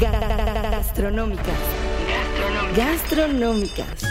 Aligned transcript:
Gastronómicas. 0.00 1.60
Gastronómicas. 2.74 4.09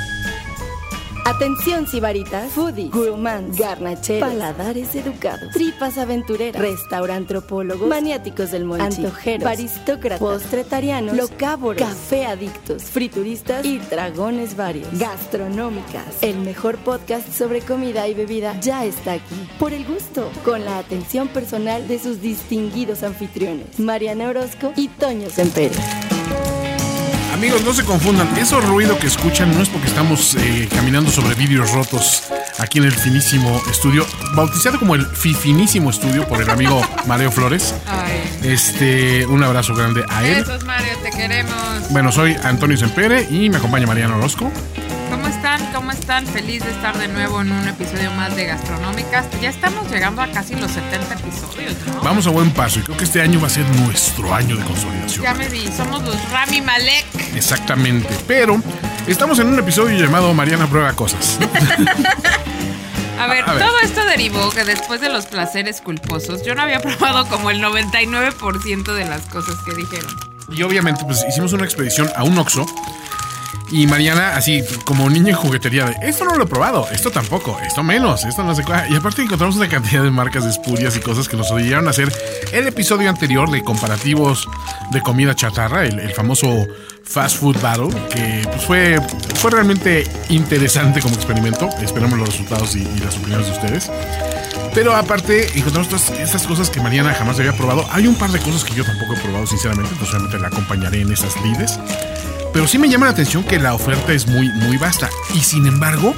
Atención 1.29 1.86
sibaritas, 1.86 2.52
foodies, 2.54 2.89
gourmands, 2.89 3.55
garnacheros, 3.55 4.28
paladares 4.28 4.96
educados, 4.96 5.54
tripas 5.54 5.99
aventureras, 5.99 6.60
restaurantropólogos, 6.60 7.88
maniáticos 7.88 8.49
del 8.49 8.65
monchi, 8.65 9.05
antojeros, 9.05 9.47
aristócratas, 9.47 10.20
postretarianos, 10.20 11.15
locávoros, 11.15 11.88
café 11.88 12.26
adictos, 12.26 12.81
frituristas. 12.85 13.63
Y 13.63 13.78
dragones 13.78 14.56
varios. 14.56 14.88
Gastronómicas, 14.97 16.23
el 16.23 16.39
mejor 16.39 16.77
podcast 16.77 17.31
sobre 17.31 17.61
comida 17.61 18.07
y 18.07 18.16
bebida 18.16 18.59
ya 18.59 18.84
está 18.84 19.13
aquí. 19.13 19.48
Por 19.59 19.71
el 19.73 19.85
gusto, 19.85 20.31
con 20.43 20.66
la 20.66 20.80
atención 20.80 21.27
personal 21.27 21.88
de 21.88 21.99
sus 21.99 22.21
distinguidos 22.21 23.03
anfitriones, 23.03 23.80
Mariana 23.80 24.30
Orozco 24.30 24.73
y 24.75 24.88
Toño 24.88 25.30
Sempere. 25.30 25.75
Amigos, 27.33 27.63
no 27.63 27.73
se 27.73 27.83
confundan. 27.83 28.27
Eso 28.38 28.59
ruido 28.59 28.97
que 28.97 29.07
escuchan 29.07 29.53
no 29.53 29.61
es 29.61 29.70
porque 29.70 29.87
estamos 29.87 30.35
eh, 30.35 30.67
caminando 30.73 31.11
sobre 31.11 31.35
vidrios 31.35 31.71
rotos 31.71 32.23
aquí 32.57 32.79
en 32.79 32.85
el 32.85 32.91
finísimo 32.91 33.61
estudio, 33.70 34.05
bautizado 34.35 34.79
como 34.79 34.95
el 34.95 35.05
finísimo 35.05 35.89
estudio 35.89 36.27
por 36.27 36.41
el 36.41 36.49
amigo 36.49 36.81
Mario 37.07 37.31
Flores. 37.31 37.73
Ay. 37.87 38.39
Este, 38.43 39.25
un 39.25 39.43
abrazo 39.43 39.73
grande 39.75 40.03
a 40.09 40.25
él. 40.25 40.43
Besos, 40.43 40.65
Mario, 40.65 40.93
te 41.03 41.11
queremos. 41.11 41.89
Bueno, 41.89 42.11
soy 42.11 42.35
Antonio 42.43 42.77
Sempere 42.77 43.27
y 43.29 43.49
me 43.49 43.57
acompaña 43.57 43.87
Mariano 43.87 44.17
Orozco. 44.17 44.51
¿Cómo 45.09 45.27
están? 45.27 45.73
¿Cómo 45.73 45.91
están? 45.91 46.26
Feliz 46.27 46.63
de 46.63 46.72
estar 46.72 46.98
de 46.98 47.08
nuevo 47.08 47.41
en 47.41 47.52
un 47.52 47.68
episodio 47.68 48.12
más 48.12 48.36
de 48.36 48.45
Gastronómicas. 48.45 49.26
Ya 49.41 49.49
estamos 49.49 49.90
llegando 49.91 50.22
a 50.22 50.27
casi 50.27 50.55
los 50.55 50.72
70 50.72 51.13
episodios, 51.16 51.73
¿no? 51.88 52.02
Vamos 52.02 52.27
a 52.27 52.30
buen 52.30 52.52
paso 52.52 52.80
y 52.80 52.84
creo 52.84 52.98
que 52.98 53.04
este 53.05 53.22
año 53.22 53.40
va 53.41 53.48
a 53.48 53.49
ser 53.49 53.66
nuestro 53.82 54.34
año 54.34 54.55
de 54.55 54.63
consolidación. 54.63 55.23
Ya 55.23 55.34
me 55.34 55.48
vi, 55.49 55.68
somos 55.76 56.04
los 56.04 56.32
Rami 56.32 56.62
Malek. 56.62 57.05
Exactamente. 57.35 58.10
Pero 58.27 58.62
estamos 59.07 59.40
en 59.40 59.48
un 59.48 59.60
episodio 59.60 59.98
llamado 59.99 60.34
Mariana 60.34 60.68
prueba 60.68 60.93
cosas. 60.93 61.40
A 63.20 63.27
ver, 63.27 63.44
A 63.49 63.54
ver. 63.54 63.66
todo 63.66 63.79
esto 63.84 64.06
derivó 64.06 64.50
que 64.52 64.64
después 64.64 65.02
de 65.02 65.10
los 65.10 65.26
placeres 65.26 65.82
culposos, 65.82 66.46
yo 66.46 66.56
no 66.56 66.62
había 66.62 66.80
probado 66.82 67.28
como 67.28 67.50
el 67.52 67.62
99% 67.62 68.94
de 68.94 69.06
las 69.06 69.22
cosas 69.23 69.56
que 69.66 69.76
dijeron. 69.76 70.16
Y 70.52 70.64
obviamente, 70.64 71.04
pues 71.06 71.26
hicimos 71.28 71.52
una 71.54 71.66
expedición 71.66 72.10
a 72.16 72.23
un 72.23 72.38
Oxxo. 72.38 72.66
Y 73.72 73.86
Mariana, 73.88 74.36
así 74.36 74.64
como 74.84 75.09
niña 75.09 75.30
en 75.30 75.36
juguetería, 75.36 75.86
de 75.86 76.09
esto 76.09 76.25
no 76.25 76.36
lo 76.36 76.44
he 76.44 76.48
probado, 76.48 76.88
esto 76.92 77.12
tampoco, 77.12 77.59
esto 77.66 77.84
menos, 77.84 78.26
esto 78.26 78.44
no 78.44 78.56
sé 78.56 78.64
cuál. 78.64 78.92
Y 78.92 78.95
aparte 78.95 79.22
encontramos 79.22 79.56
una 79.58 79.70
cantidad 79.70 80.03
de 80.03 80.11
marcas 80.11 80.44
de 80.44 80.50
espurias 80.50 80.95
y 80.98 81.00
cosas 81.00 81.28
que 81.30 81.38
nos 81.38 81.52
obligaron 81.52 81.88
a 81.88 81.92
hacer 81.92 82.11
el 82.52 82.67
episodio 82.67 83.09
anterior 83.09 83.50
de 83.52 83.64
comparativos 83.64 84.48
de 84.92 85.02
comida 85.02 85.36
chatarra, 85.36 85.86
el, 85.86 86.00
el 86.00 86.14
famoso 86.14 86.67
Fast 87.03 87.38
Food 87.38 87.61
Battle, 87.61 87.89
que 88.09 88.42
pues, 88.45 88.64
fue, 88.66 89.00
fue 89.36 89.52
realmente 89.52 90.08
interesante 90.30 91.02
como 91.02 91.16
experimento. 91.16 91.70
Esperamos 91.81 92.17
los 92.20 92.30
resultados 92.30 92.76
y, 92.76 92.81
y 92.81 93.00
las 93.00 93.17
opiniones 93.17 93.48
de 93.48 93.54
ustedes. 93.54 93.92
Pero 94.73 94.95
aparte, 94.95 95.48
encontramos 95.58 95.89
todas 95.89 96.11
estas 96.20 96.45
cosas 96.45 96.70
que 96.70 96.80
Mariana 96.80 97.14
jamás 97.14 97.39
había 97.39 97.54
probado. 97.54 97.86
Hay 97.92 98.06
un 98.06 98.16
par 98.16 98.31
de 98.31 98.39
cosas 98.39 98.64
que 98.64 98.76
yo 98.76 98.83
tampoco 98.83 99.14
he 99.16 99.20
probado, 99.20 99.48
sinceramente. 99.48 99.92
Pues 99.98 100.11
obviamente 100.11 100.39
la 100.39 100.48
acompañaré 100.48 101.02
en 101.02 101.11
esas 101.11 101.36
lides. 101.42 101.80
Pero 102.53 102.67
sí 102.67 102.78
me 102.78 102.89
llama 102.89 103.05
la 103.08 103.11
atención 103.14 103.44
que 103.44 103.59
la 103.59 103.73
oferta 103.73 104.11
es 104.14 104.28
muy, 104.28 104.50
muy 104.50 104.78
vasta. 104.78 105.09
Y 105.36 105.39
sin 105.42 105.66
embargo, 105.67 106.16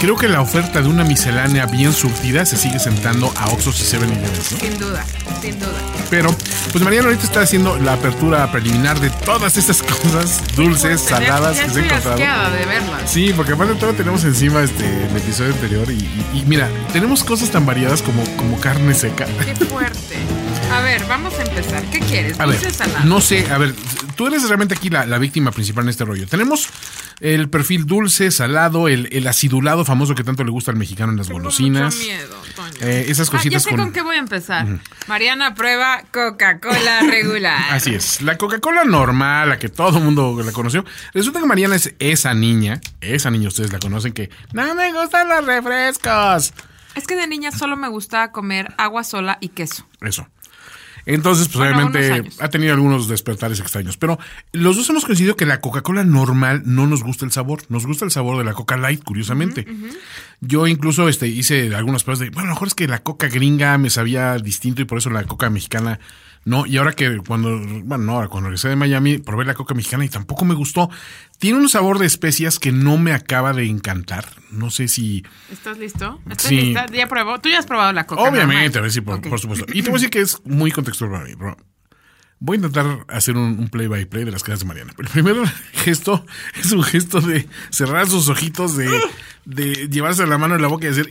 creo 0.00 0.16
que 0.16 0.28
la 0.28 0.40
oferta 0.40 0.80
de 0.82 0.88
una 0.88 1.04
miscelánea 1.04 1.66
bien 1.66 1.92
surtida 1.92 2.44
se 2.46 2.56
sigue 2.56 2.78
sentando 2.78 3.32
a 3.36 3.48
Oxxos 3.48 3.80
y 3.80 3.96
7-Elevens, 3.96 4.52
¿no? 4.52 4.58
Sin 4.58 4.78
duda, 4.78 5.04
sin 5.42 5.58
duda. 5.58 5.72
Pero, 6.10 6.34
pues 6.72 6.82
Mariana 6.82 7.08
ahorita 7.08 7.24
está 7.24 7.42
haciendo 7.42 7.76
la 7.78 7.92
apertura 7.92 8.50
preliminar 8.50 8.98
de 8.98 9.10
todas 9.10 9.56
estas 9.58 9.82
cosas 10.02 10.42
dulces, 10.56 11.02
saladas 11.02 11.50
que 11.50 11.56
se 11.56 11.62
ha 11.62 11.66
estoy 11.66 11.82
encontrado. 11.84 12.16
de 12.52 12.64
verlas. 12.64 13.02
Sí, 13.10 13.32
porque 13.36 13.52
aparte 13.52 13.74
todo 13.74 13.92
tenemos 13.92 14.24
encima 14.24 14.62
este 14.62 14.86
el 15.04 15.16
episodio 15.16 15.52
anterior 15.52 15.90
y, 15.90 15.94
y- 15.94 16.38
y 16.40 16.44
mira, 16.46 16.68
tenemos 16.94 17.22
cosas 17.24 17.50
tan 17.50 17.66
variadas 17.66 18.00
como, 18.02 18.24
como 18.36 18.58
carne 18.58 18.94
seca. 18.94 19.26
Qué 19.44 19.54
fuerte. 19.66 20.16
A 20.70 20.80
ver, 20.82 21.04
vamos 21.08 21.34
a 21.38 21.42
empezar. 21.42 21.82
¿Qué 21.90 21.98
quieres? 22.00 22.38
A 22.38 22.46
ver, 22.46 22.60
¿Dulce 22.60 22.68
o 22.68 22.74
salado? 22.86 23.04
no 23.06 23.20
sé, 23.20 23.50
a 23.50 23.58
ver, 23.58 23.74
tú 24.16 24.26
eres 24.26 24.46
realmente 24.48 24.74
aquí 24.74 24.90
la, 24.90 25.06
la 25.06 25.18
víctima 25.18 25.50
principal 25.50 25.84
en 25.84 25.90
este 25.90 26.04
rollo. 26.04 26.26
Tenemos 26.26 26.68
el 27.20 27.48
perfil 27.48 27.86
dulce, 27.86 28.30
salado, 28.30 28.86
el, 28.88 29.08
el 29.12 29.26
acidulado 29.26 29.84
famoso 29.84 30.14
que 30.14 30.24
tanto 30.24 30.44
le 30.44 30.50
gusta 30.50 30.70
al 30.70 30.76
mexicano 30.76 31.12
en 31.12 31.18
las 31.18 31.28
Tengo 31.28 31.40
golosinas. 31.40 31.94
mucho 31.94 32.06
miedo, 32.06 32.36
Toño. 32.54 32.72
Eh, 32.82 33.06
esas 33.08 33.28
Ah, 33.28 33.32
ya 33.32 33.36
cositas 33.38 33.62
sé 33.64 33.70
con... 33.70 33.78
con... 33.80 33.92
qué 33.92 34.02
voy 34.02 34.16
a 34.16 34.18
empezar. 34.18 34.66
Mariana 35.08 35.54
prueba 35.54 36.02
Coca-Cola 36.12 37.00
regular. 37.10 37.72
Así 37.72 37.94
es, 37.94 38.20
la 38.22 38.36
Coca-Cola 38.36 38.84
normal, 38.84 39.48
la 39.48 39.58
que 39.58 39.68
todo 39.70 39.98
el 39.98 40.04
mundo 40.04 40.38
la 40.44 40.52
conoció. 40.52 40.84
Resulta 41.14 41.40
que 41.40 41.46
Mariana 41.46 41.76
es 41.76 41.94
esa 41.98 42.34
niña, 42.34 42.80
esa 43.00 43.30
niña 43.30 43.48
ustedes 43.48 43.72
la 43.72 43.78
conocen 43.78 44.12
que 44.12 44.30
no 44.52 44.74
me 44.74 44.92
gustan 44.92 45.28
los 45.28 45.44
refrescos. 45.46 46.52
Es 46.94 47.06
que 47.06 47.14
de 47.16 47.26
niña 47.28 47.52
solo 47.52 47.76
me 47.76 47.88
gustaba 47.88 48.32
comer 48.32 48.74
agua 48.76 49.04
sola 49.04 49.38
y 49.40 49.48
queso. 49.50 49.86
Eso. 50.00 50.26
Entonces, 51.08 51.48
pues 51.48 51.56
Bueno, 51.56 51.88
obviamente 51.88 52.30
ha 52.38 52.50
tenido 52.50 52.74
algunos 52.74 53.08
despertares 53.08 53.60
extraños. 53.60 53.96
Pero 53.96 54.18
los 54.52 54.76
dos 54.76 54.90
hemos 54.90 55.06
coincidido 55.06 55.36
que 55.36 55.46
la 55.46 55.62
Coca-Cola 55.62 56.04
normal 56.04 56.62
no 56.66 56.86
nos 56.86 57.02
gusta 57.02 57.24
el 57.24 57.32
sabor. 57.32 57.62
Nos 57.70 57.86
gusta 57.86 58.04
el 58.04 58.10
sabor 58.10 58.36
de 58.36 58.44
la 58.44 58.52
Coca 58.52 58.76
Light, 58.76 59.02
curiosamente. 59.02 59.66
Yo 60.42 60.66
incluso 60.66 61.08
este, 61.08 61.26
hice 61.26 61.74
algunas 61.74 62.04
pruebas 62.04 62.18
de, 62.18 62.28
bueno, 62.28 62.42
a 62.42 62.48
lo 62.48 62.54
mejor 62.54 62.68
es 62.68 62.74
que 62.74 62.86
la 62.86 62.98
Coca 62.98 63.28
gringa 63.28 63.78
me 63.78 63.88
sabía 63.88 64.36
distinto 64.36 64.82
y 64.82 64.84
por 64.84 64.98
eso 64.98 65.08
la 65.08 65.24
Coca 65.24 65.48
mexicana 65.48 65.98
no. 66.48 66.66
Y 66.66 66.76
ahora 66.78 66.92
que 66.92 67.18
cuando, 67.18 67.58
bueno, 67.84 68.04
no, 68.04 68.12
ahora 68.14 68.28
cuando 68.28 68.48
regresé 68.48 68.68
de 68.68 68.76
Miami, 68.76 69.18
probé 69.18 69.44
la 69.44 69.54
Coca 69.54 69.74
mexicana 69.74 70.04
y 70.04 70.08
tampoco 70.08 70.44
me 70.44 70.54
gustó. 70.54 70.90
Tiene 71.38 71.58
un 71.58 71.68
sabor 71.68 71.98
de 71.98 72.06
especias 72.06 72.58
que 72.58 72.72
no 72.72 72.98
me 72.98 73.12
acaba 73.12 73.52
de 73.52 73.66
encantar. 73.66 74.26
No 74.50 74.70
sé 74.70 74.88
si... 74.88 75.24
¿Estás 75.52 75.78
listo? 75.78 76.20
¿Estás 76.28 76.46
Sí. 76.48 76.56
lista? 76.60 76.86
¿Ya 76.92 77.06
probó? 77.08 77.38
Tú 77.40 77.48
ya 77.48 77.58
has 77.58 77.66
probado 77.66 77.92
la 77.92 78.06
coca. 78.06 78.22
Obviamente, 78.22 78.54
normal. 78.54 78.78
a 78.78 78.80
ver 78.80 78.90
si 78.90 79.00
por, 79.00 79.14
Ok. 79.18 79.28
por 79.28 79.38
supuesto. 79.40 79.66
Y 79.72 79.82
te 79.82 79.90
voy 79.90 79.98
a 79.98 80.00
decir 80.00 80.10
que 80.10 80.20
es 80.20 80.40
muy 80.44 80.70
contextual 80.72 81.10
para 81.10 81.24
mí, 81.24 81.34
bro. 81.34 81.56
Voy 82.40 82.54
a 82.54 82.58
intentar 82.58 83.04
hacer 83.08 83.36
un, 83.36 83.58
un 83.58 83.68
play 83.68 83.88
by 83.88 84.06
play 84.06 84.24
de 84.24 84.30
las 84.30 84.44
caras 84.44 84.60
de 84.60 84.66
Mariana. 84.66 84.92
El 84.96 85.08
primer 85.08 85.34
gesto 85.72 86.24
es 86.58 86.70
un 86.72 86.84
gesto 86.84 87.20
de 87.20 87.48
cerrar 87.70 88.08
sus 88.08 88.28
ojitos, 88.28 88.76
de, 88.76 88.88
de 89.44 89.88
llevarse 89.88 90.24
la 90.24 90.38
mano 90.38 90.54
en 90.54 90.62
la 90.62 90.68
boca 90.68 90.86
y 90.86 90.90
decir, 90.90 91.10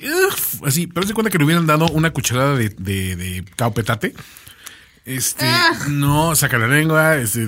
así, 0.65 0.87
pero 0.87 1.05
se 1.05 1.13
cuenta 1.13 1.29
que 1.29 1.37
le 1.37 1.43
hubieran 1.43 1.67
dado 1.67 1.87
una 1.89 2.11
cucharada 2.11 2.55
de, 2.55 2.69
de, 2.69 3.15
de 3.17 3.43
caopetate. 3.57 4.13
Este, 5.07 5.45
no, 5.87 6.35
saca 6.35 6.57
la 6.57 6.67
lengua, 6.67 7.15
este, 7.15 7.47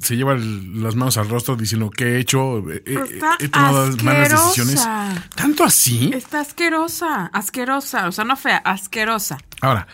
se 0.00 0.16
lleva 0.16 0.34
el- 0.34 0.80
las 0.80 0.94
manos 0.94 1.16
al 1.16 1.28
rostro 1.28 1.56
diciendo 1.56 1.90
que 1.90 2.04
he 2.14 2.20
hecho, 2.20 2.58
Eh, 2.70 2.82
eh, 2.86 3.20
he 3.40 3.48
tomado 3.48 3.96
malas 4.04 4.30
decisiones. 4.30 4.86
¿Tanto 5.34 5.64
así? 5.64 6.12
Está 6.14 6.40
asquerosa, 6.40 7.26
asquerosa, 7.32 8.06
o 8.06 8.12
sea, 8.12 8.24
no 8.24 8.36
fea, 8.36 8.58
asquerosa. 8.58 9.38
Ahora, 9.60 9.88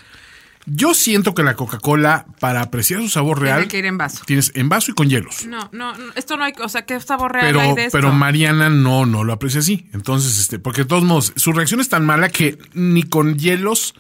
yo 0.67 0.93
siento 0.93 1.35
que 1.35 1.43
la 1.43 1.57
Coca-Cola, 1.57 2.27
para 2.39 2.61
apreciar 2.61 3.01
su 3.01 3.09
sabor 3.09 3.41
real, 3.41 3.61
Tiene 3.61 3.71
que 3.71 3.79
ir 3.79 3.87
en 3.87 3.97
vaso. 3.99 4.23
tienes 4.27 4.53
en 4.55 4.69
vaso 4.69 4.91
y 4.91 4.95
con 4.95 5.09
hielos. 5.09 5.47
No, 5.47 5.71
no, 5.73 5.97
no, 5.97 6.13
esto 6.17 6.37
no 6.37 6.45
hay, 6.45 6.53
o 6.63 6.69
sea, 6.69 6.85
¿qué 6.85 7.01
sabor 7.01 7.33
real 7.33 7.47
Pero, 7.47 7.61
hay 7.61 7.75
de 7.75 7.85
esto? 7.87 7.97
pero 7.99 8.13
Mariana 8.13 8.69
no, 8.69 9.07
no 9.07 9.25
lo 9.25 9.33
aprecia 9.33 9.61
así. 9.61 9.89
Entonces, 9.95 10.39
este, 10.39 10.59
porque 10.59 10.83
de 10.83 10.89
todos 10.89 11.03
modos, 11.05 11.33
su 11.37 11.53
reacción 11.55 11.81
es 11.81 11.89
tan 11.89 12.05
mala 12.05 12.29
que 12.29 12.59
ni 12.75 13.05
con 13.05 13.39
hielos 13.39 13.95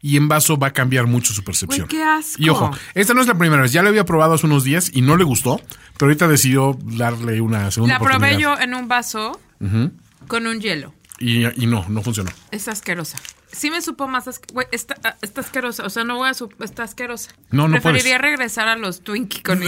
y 0.00 0.16
en 0.16 0.28
vaso 0.28 0.56
va 0.58 0.68
a 0.68 0.72
cambiar 0.72 1.06
mucho 1.06 1.32
su 1.32 1.42
percepción. 1.44 1.88
Qué 1.88 2.02
asco. 2.02 2.40
Y 2.42 2.48
ojo, 2.48 2.70
esta 2.94 3.14
no 3.14 3.20
es 3.20 3.26
la 3.26 3.36
primera 3.36 3.62
vez. 3.62 3.72
Ya 3.72 3.82
la 3.82 3.88
había 3.88 4.04
probado 4.04 4.34
hace 4.34 4.46
unos 4.46 4.64
días 4.64 4.90
y 4.94 5.02
no 5.02 5.16
le 5.16 5.24
gustó, 5.24 5.60
pero 5.96 6.06
ahorita 6.08 6.28
decidió 6.28 6.78
darle 6.82 7.40
una 7.40 7.70
segunda 7.70 7.94
La 7.94 7.98
probé 8.00 8.16
oportunidad. 8.16 8.38
yo 8.38 8.58
en 8.60 8.74
un 8.74 8.88
vaso 8.88 9.40
con 10.28 10.46
un 10.46 10.60
hielo. 10.60 10.94
Y, 11.20 11.46
y 11.62 11.66
no, 11.66 11.84
no 11.88 12.02
funcionó. 12.02 12.30
Es 12.52 12.68
asquerosa. 12.68 13.18
Sí 13.50 13.70
me 13.70 13.80
supo 13.82 14.06
más 14.06 14.28
asquerosa. 14.28 14.54
Güey, 14.54 14.66
está, 14.70 14.94
ah, 15.02 15.16
está 15.22 15.40
asquerosa. 15.40 15.84
O 15.84 15.90
sea, 15.90 16.04
no 16.04 16.16
voy 16.16 16.28
a 16.28 16.34
su 16.34 16.48
está 16.62 16.84
asquerosa. 16.84 17.32
No, 17.50 17.66
no 17.66 17.72
Preferiría 17.72 18.18
puedes. 18.18 18.20
regresar 18.20 18.68
a 18.68 18.76
los 18.76 19.00
Twinkie 19.02 19.42
con 19.42 19.60
Y. 19.64 19.66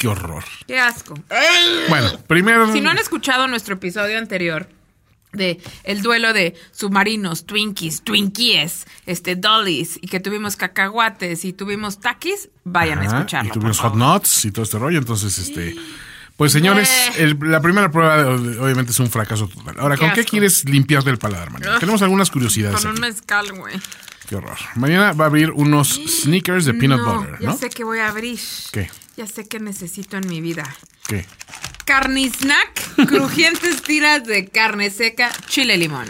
Qué 0.00 0.08
horror. 0.08 0.42
Qué 0.66 0.80
asco. 0.80 1.14
Bueno, 1.88 2.08
primero. 2.26 2.72
Si 2.72 2.80
no 2.80 2.90
han 2.90 2.98
escuchado 2.98 3.46
nuestro 3.46 3.74
episodio 3.74 4.18
anterior 4.18 4.68
de 5.32 5.60
el 5.84 6.02
duelo 6.02 6.32
de 6.32 6.54
submarinos, 6.72 7.44
Twinkies, 7.46 8.02
Twinkies, 8.02 8.86
este 9.06 9.36
Dollies 9.36 9.98
y 10.00 10.08
que 10.08 10.20
tuvimos 10.20 10.56
cacahuates 10.56 11.44
y 11.44 11.52
tuvimos 11.52 12.00
takis, 12.00 12.48
vayan 12.64 12.98
a 12.98 13.02
Ajá, 13.02 13.16
escucharlo. 13.18 13.50
Y 13.50 13.52
tuvimos 13.52 13.78
hot 13.80 13.94
nuts 13.94 14.44
y 14.46 14.50
todo 14.52 14.62
este 14.64 14.78
rollo. 14.78 14.98
Entonces, 14.98 15.36
este. 15.38 15.76
Pues 16.36 16.52
señores, 16.52 16.88
Eh. 16.88 17.24
el- 17.24 17.38
la 17.40 17.60
primera 17.60 17.90
prueba 17.90 18.28
obviamente 18.28 18.92
es 18.92 19.00
un 19.00 19.10
fracaso 19.10 19.48
total. 19.48 19.74
Ahora, 19.80 19.96
Qué 19.96 20.00
¿con 20.02 20.12
qué 20.12 20.24
quieres 20.24 20.64
limpiarte 20.68 21.10
el 21.10 21.18
paladar, 21.18 21.50
Mariana? 21.50 21.80
Tenemos 21.80 22.00
algunas 22.02 22.30
curiosidades. 22.30 22.76
Con 22.80 22.86
un 22.86 22.92
aquí. 22.92 23.00
mezcal, 23.00 23.52
güey. 23.54 23.74
Qué 24.28 24.36
horror. 24.36 24.56
Mañana 24.76 25.12
va 25.14 25.24
a 25.24 25.26
abrir 25.28 25.50
unos 25.50 25.88
sneakers 26.06 26.64
de 26.66 26.74
peanut 26.74 27.00
no, 27.00 27.14
butter, 27.20 27.38
ya 27.40 27.48
¿no? 27.48 27.56
sé 27.56 27.70
que 27.70 27.82
voy 27.82 27.98
a 27.98 28.08
abrir. 28.08 28.38
¿Qué? 28.72 28.88
Ya 29.16 29.26
sé 29.26 29.48
que 29.48 29.58
necesito 29.58 30.16
en 30.16 30.28
mi 30.28 30.40
vida. 30.40 30.62
¿Qué? 31.08 31.26
Carnisnack, 31.86 32.87
crujientes 33.06 33.82
tiras 33.82 34.24
de 34.24 34.46
carne 34.48 34.90
seca, 34.90 35.30
chile 35.46 35.76
limón. 35.76 36.06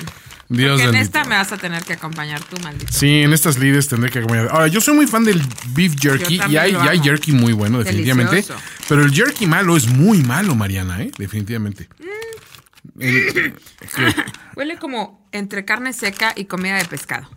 Dios 0.51 0.81
Porque 0.81 0.97
en 0.97 1.03
esta 1.03 1.25
me 1.25 1.37
vas 1.37 1.53
a 1.53 1.59
tener 1.59 1.85
que 1.85 1.93
acompañar 1.93 2.43
tú, 2.43 2.57
maldito. 2.63 2.91
Sí, 2.91 3.23
en 3.23 3.35
estas 3.35 3.59
lides 3.59 3.87
tendré 3.89 4.11
que 4.11 4.21
acompañar. 4.21 4.49
Ahora, 4.51 4.67
yo 4.69 4.81
soy 4.81 4.95
muy 4.95 5.07
fan 5.07 5.25
del 5.25 5.43
beef 5.75 5.95
jerky 6.01 6.41
y 6.49 6.57
hay, 6.57 6.75
y 6.75 7.01
jerky 7.01 7.33
muy 7.33 7.53
bueno, 7.53 7.79
definitivamente. 7.81 8.37
Delicioso. 8.37 8.61
Pero 8.89 9.05
el 9.05 9.13
jerky 9.13 9.47
malo 9.47 9.77
es 9.77 9.87
muy 9.89 10.23
malo, 10.23 10.55
Mariana, 10.55 11.03
¿eh? 11.03 11.11
Definitivamente. 11.19 11.89
Mm. 11.99 12.99
Huele 14.57 14.79
como 14.79 15.29
entre 15.33 15.65
carne 15.65 15.93
seca 15.93 16.33
y 16.35 16.47
comida 16.47 16.77
de 16.77 16.85
pescado. 16.87 17.29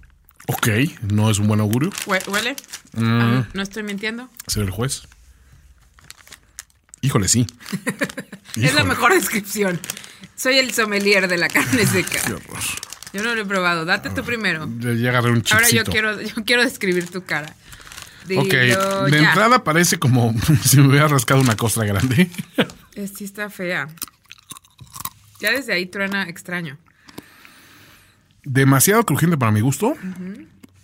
ok, 0.48 0.68
no 1.12 1.30
es 1.30 1.38
un 1.40 1.48
buen 1.48 1.60
augurio 1.60 1.92
Hue- 2.06 2.26
¿Huele? 2.28 2.56
Mm. 2.94 3.22
Ah, 3.22 3.48
¿No 3.54 3.62
estoy 3.62 3.84
mintiendo? 3.84 4.30
ser 4.48 4.64
el 4.64 4.72
juez. 4.72 5.04
Híjole, 7.02 7.28
sí. 7.28 7.46
Es 8.56 8.74
la 8.74 8.84
mejor 8.84 9.14
descripción. 9.14 9.80
Soy 10.36 10.58
el 10.60 10.74
sommelier 10.74 11.28
de 11.30 11.38
la 11.38 11.48
carne 11.48 11.86
seca. 11.86 12.20
qué 12.26 12.34
horror. 12.34 12.60
Yo 13.14 13.24
no 13.24 13.34
lo 13.36 13.42
he 13.42 13.46
probado. 13.46 13.86
Date 13.86 14.10
tú 14.10 14.24
primero. 14.24 14.70
Ya, 14.80 14.94
ya 14.94 15.10
agarré 15.10 15.30
un 15.32 15.42
chipsito. 15.42 15.56
Ahora 15.56 15.70
yo 15.70 15.84
quiero, 15.86 16.22
yo 16.22 16.44
quiero 16.46 16.64
describir 16.64 17.10
tu 17.10 17.24
cara. 17.24 17.56
Dilo 18.28 18.42
Ok, 18.42 18.50
de 18.52 18.68
ya. 19.12 19.30
entrada 19.30 19.64
parece 19.64 20.00
como 20.00 20.34
si 20.64 20.78
me 20.80 20.88
hubiera 20.90 21.08
rascado 21.08 21.40
una 21.42 21.56
costra 21.56 21.86
grande. 21.86 22.30
Sí 23.16 23.24
está 23.24 23.50
fea. 23.50 23.88
Ya 25.40 25.52
desde 25.52 25.72
ahí 25.74 25.86
truena 25.86 26.24
extraño. 26.28 26.78
Demasiado 28.44 29.06
crujiente 29.06 29.38
para 29.38 29.52
mi 29.54 29.62
gusto, 29.62 29.96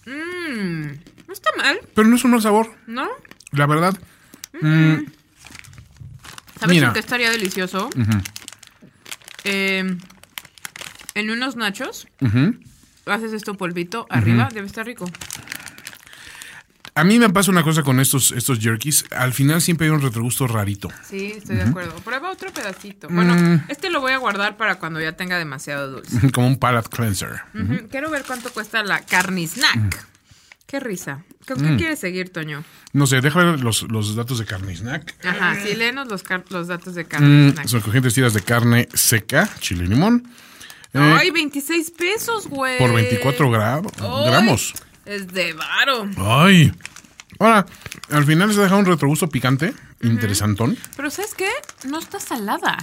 Mmm, 0.06 0.88
no 1.28 1.34
está 1.34 1.50
mal, 1.58 1.80
pero 1.94 2.08
no 2.08 2.16
es 2.16 2.24
un 2.24 2.32
mal 2.32 2.42
sabor. 2.42 2.72
¿no? 2.88 3.10
La 3.52 3.66
verdad, 3.66 3.98
¿Sabes 6.60 6.76
Mira. 6.76 6.88
lo 6.88 6.94
que 6.94 7.00
estaría 7.00 7.30
delicioso? 7.32 7.90
Eh, 9.44 9.98
en 11.16 11.30
unos 11.30 11.56
nachos, 11.56 12.08
haces 13.06 13.34
esto 13.34 13.56
polvito 13.56 14.06
arriba, 14.10 14.50
debe 14.54 14.68
estar 14.68 14.86
rico. 14.86 15.10
a 16.96 17.04
mí 17.04 17.20
me 17.20 17.30
pasa 17.30 17.52
una 17.52 17.62
cosa 17.64 17.84
con 17.84 18.00
estos, 18.00 18.32
estos 18.32 18.60
jerkies. 18.60 19.06
Al 19.12 19.32
final 19.32 19.62
siempre 19.62 19.86
hay 19.86 19.92
un 19.94 20.02
retrogusto 20.02 20.48
rarito. 20.48 20.90
Sí, 21.08 21.34
estoy 21.38 21.58
de 21.58 21.64
acuerdo. 21.64 21.94
Prueba 21.98 22.32
otro 22.32 22.52
pedacito. 22.52 23.08
Bueno, 23.10 23.36
Mm. 23.36 23.66
este 23.68 23.92
lo 23.92 24.02
voy 24.02 24.14
a 24.14 24.18
guardar 24.18 24.58
para 24.58 24.76
cuando 24.80 25.00
ya 25.00 25.12
tenga 25.14 25.38
demasiado 25.38 25.92
dulce. 25.92 26.32
Como 26.32 26.48
un 26.48 26.58
palate 26.58 26.90
cleanser. 26.90 27.42
Quiero 27.92 28.10
ver 28.10 28.24
cuánto 28.26 28.52
cuesta 28.52 28.84
la 28.84 29.02
carnisnack. 29.02 30.06
Qué 30.68 30.80
risa. 30.82 31.24
¿Con 31.48 31.62
Mm. 31.64 31.68
qué 31.72 31.78
quieres 31.78 32.00
seguir, 32.00 32.30
Toño? 32.30 32.64
No 32.94 33.08
sé, 33.08 33.22
déjame 33.22 33.52
ver 33.52 33.62
los, 33.62 33.84
los 33.84 34.16
datos 34.16 34.38
de 34.40 34.46
carne 34.46 34.76
snack. 34.76 35.16
Ajá, 35.26 35.56
sí, 35.64 35.76
léenos 35.76 36.08
los, 36.10 36.24
los 36.50 36.68
datos 36.68 36.94
de 36.94 37.06
Mm, 37.06 37.08
carnisnack. 37.08 37.68
son 37.68 37.80
crujientes 37.82 38.14
tiras 38.14 38.34
de 38.34 38.42
carne 38.42 38.90
seca, 38.94 39.50
chile 39.60 39.86
y 39.86 39.88
limón. 39.88 40.30
Eh, 40.94 41.16
¡Ay, 41.20 41.32
26 41.32 41.92
pesos, 41.92 42.48
güey! 42.48 42.78
por 42.80 42.94
24 42.94 43.50
gra- 43.50 43.82
¡Ay! 44.02 44.30
gramos. 44.30 44.74
Es 45.06 45.28
de 45.28 45.54
varo. 45.54 46.10
Ay. 46.18 46.74
Ahora, 47.40 47.66
al 48.10 48.26
final 48.26 48.54
se 48.54 48.60
deja 48.62 48.76
un 48.76 48.86
retrogusto 48.86 49.30
picante, 49.30 49.74
interesantón. 50.02 50.78
Pero 50.98 51.10
¿sabes 51.12 51.34
qué? 51.36 51.50
No 51.86 52.00
está 52.00 52.20
salada. 52.20 52.78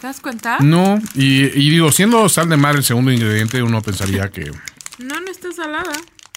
¿Te 0.00 0.06
das 0.06 0.20
cuenta? 0.20 0.58
No, 0.60 0.98
y, 1.14 1.44
y 1.44 1.70
digo, 1.70 1.92
siendo 1.92 2.26
sal 2.30 2.48
de 2.48 2.56
mar 2.56 2.76
el 2.76 2.84
segundo 2.84 3.12
ingrediente, 3.12 3.62
uno 3.62 3.82
pensaría 3.82 4.30
que... 4.30 4.50
No, 4.98 5.20
no 5.20 5.30
está 5.30 5.52
salada. 5.52 5.92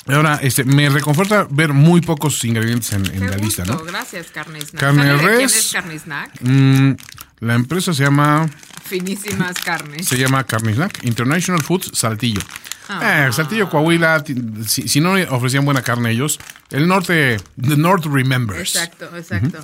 Ahora, 0.08 0.40
este, 0.42 0.64
me 0.66 0.90
reconforta 0.90 1.48
ver 1.50 1.72
muy 1.74 2.02
pocos 2.02 2.44
ingredientes 2.44 2.92
en, 2.94 3.06
en 3.06 3.30
la 3.30 3.38
lista. 3.38 3.64
¿no? 3.66 3.80
Gracias. 3.80 4.28
Carne 4.32 4.60
¿Sabe 4.62 5.04
de 5.04 5.18
quién 5.18 5.26
res. 5.40 5.56
es 5.56 5.72
Carnisnack? 5.72 6.42
Mm, 6.42 6.92
la 7.40 7.54
empresa 7.56 7.94
se 7.94 8.04
llama 8.04 8.50
Finísimas 8.84 9.54
carnes. 9.64 10.08
se 10.08 10.18
llama 10.18 10.44
Carnisnack 10.44 11.04
International 11.06 11.62
Foods 11.64 11.92
Saltillo. 11.94 12.42
Ah. 12.90 13.28
Eh, 13.28 13.32
Saltillo, 13.34 13.70
Coahuila, 13.70 14.24
si, 14.68 14.90
si 14.90 15.00
no 15.00 15.14
ofrecían 15.30 15.64
buena 15.64 15.82
carne 15.82 16.12
ellos, 16.12 16.38
el 16.70 16.88
norte, 16.88 17.38
the 17.62 17.78
north 17.78 18.06
remembers. 18.06 18.60
Exacto, 18.76 19.10
exacto. 19.16 19.60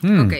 Mm. 0.00 0.20
Ok. 0.26 0.32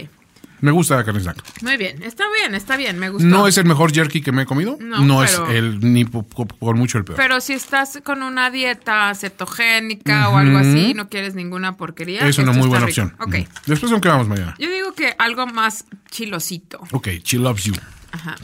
Me 0.64 0.70
gusta 0.70 1.04
Carnisnack. 1.04 1.36
Muy 1.62 1.76
bien. 1.76 2.02
Está 2.02 2.24
bien, 2.40 2.54
está 2.54 2.78
bien. 2.78 2.98
Me 2.98 3.10
gustó. 3.10 3.26
No 3.28 3.46
es 3.46 3.58
el 3.58 3.66
mejor 3.66 3.92
jerky 3.92 4.22
que 4.22 4.32
me 4.32 4.42
he 4.42 4.46
comido, 4.46 4.78
No, 4.80 5.00
no, 5.04 5.18
pero- 5.20 5.46
es 5.50 5.56
el 5.56 5.92
ni 5.92 6.06
por, 6.06 6.24
por 6.24 6.74
mucho 6.74 6.96
el 6.96 7.04
peor. 7.04 7.18
Pero 7.18 7.42
si 7.42 7.52
estás 7.52 7.98
con 8.02 8.22
una 8.22 8.50
dieta 8.50 9.14
cetogénica 9.14 10.30
o 10.30 10.38
algo 10.38 10.56
así, 10.56 10.94
no 10.94 11.10
quieres 11.10 11.34
ninguna 11.34 11.76
porquería. 11.76 12.26
es 12.26 12.38
una 12.38 12.52
muy 12.52 12.66
buena 12.68 12.86
rico. 12.86 13.02
opción. 13.02 13.14
Ok. 13.20 13.34
Ujú. 13.46 13.60
Después, 13.66 13.92
¿con 13.92 14.00
qué 14.00 14.08
vamos 14.08 14.26
mañana? 14.26 14.54
Yo 14.58 14.70
digo 14.70 14.94
que 14.94 15.14
algo 15.18 15.46
más 15.46 15.84
chilosito. 16.10 16.80
Ok, 16.92 17.08
She 17.22 17.36
Loves 17.38 17.64
You. 17.64 17.74
Ajá. 18.12 18.36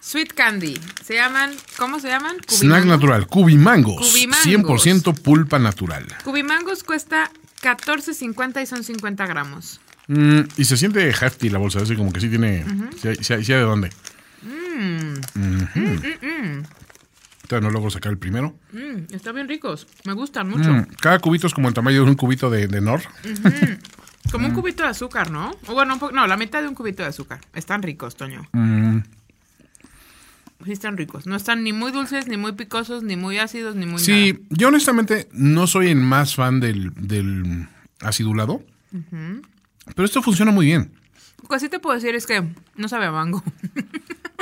Sweet 0.00 0.32
candy. 0.32 0.80
Se 1.04 1.14
llaman, 1.14 1.52
¿cómo 1.76 2.00
se 2.00 2.08
llaman? 2.08 2.38
Snack 2.48 2.86
natural, 2.86 3.28
Cubimangos. 3.28 4.10
Cubimangos. 4.10 4.84
100% 4.84 5.14
pulpa 5.22 5.60
natural. 5.60 6.06
Cubimangos 6.24 6.82
cuesta 6.82 7.30
14.50 7.62 8.62
y 8.62 8.66
son 8.66 8.82
50 8.82 9.26
gramos. 9.26 9.80
Mm, 10.08 10.40
y 10.56 10.64
se 10.64 10.76
siente 10.76 11.08
hefty 11.10 11.48
la 11.50 11.58
bolsa, 11.58 11.80
así 11.80 11.94
como 11.96 12.12
que 12.12 12.20
sí 12.20 12.28
tiene. 12.28 12.64
sí, 13.00 13.08
hay, 13.08 13.16
sí 13.16 13.32
hay- 13.34 13.44
sí 13.44 13.52
hay 13.52 13.58
de 13.60 13.64
dónde. 13.64 13.90
Ujú. 15.36 16.62
Todavía 17.46 17.68
no 17.68 17.72
logro 17.72 17.90
sacar 17.90 18.12
el 18.12 18.18
primero. 18.18 18.54
Mm, 18.72 19.14
están 19.14 19.34
bien 19.34 19.48
ricos. 19.48 19.86
Me 20.04 20.12
gustan 20.12 20.48
mucho. 20.48 20.70
Mm, 20.70 20.86
Cada 21.00 21.18
cubito 21.18 21.46
es 21.46 21.54
como 21.54 21.68
el 21.68 21.74
tamaño 21.74 22.04
de 22.04 22.10
un 22.10 22.14
cubito 22.16 22.50
de, 22.50 22.68
de 22.68 22.80
Nor. 22.80 23.00
Como 24.30 24.46
un 24.46 24.52
cubito 24.52 24.82
de 24.82 24.90
azúcar, 24.90 25.30
¿no? 25.30 25.52
O 25.68 25.72
bueno, 25.72 25.98
un 25.98 26.14
no, 26.14 26.26
la 26.26 26.36
mitad 26.36 26.60
de 26.60 26.68
un 26.68 26.74
cubito 26.74 27.02
de 27.02 27.08
azúcar. 27.08 27.40
Están 27.54 27.82
ricos, 27.82 28.14
Toño. 28.16 28.46
Mm, 28.52 28.98
Sí, 30.66 30.72
están 30.72 30.98
ricos. 30.98 31.26
No 31.26 31.34
están 31.36 31.62
ni 31.64 31.72
muy 31.72 31.92
dulces, 31.92 32.26
ni 32.26 32.36
muy 32.36 32.52
picosos, 32.52 33.02
ni 33.02 33.16
muy 33.16 33.38
ácidos, 33.38 33.74
ni 33.76 33.86
muy 33.86 34.00
Sí, 34.00 34.40
yo 34.50 34.68
honestamente 34.68 35.28
no 35.32 35.66
soy 35.66 35.86
el 35.88 35.96
más 35.96 36.34
fan 36.34 36.60
del, 36.60 36.92
del 36.96 37.68
acidulado. 38.00 38.62
Pero 39.94 40.06
esto 40.06 40.22
funciona 40.22 40.50
muy 40.50 40.66
bien. 40.66 40.92
Lo 41.42 41.48
que 41.48 41.60
sí 41.60 41.68
te 41.68 41.78
puedo 41.78 41.94
decir 41.94 42.14
es 42.14 42.26
que 42.26 42.42
no 42.76 42.88
sabe 42.88 43.06
a 43.06 43.12
mango. 43.12 43.42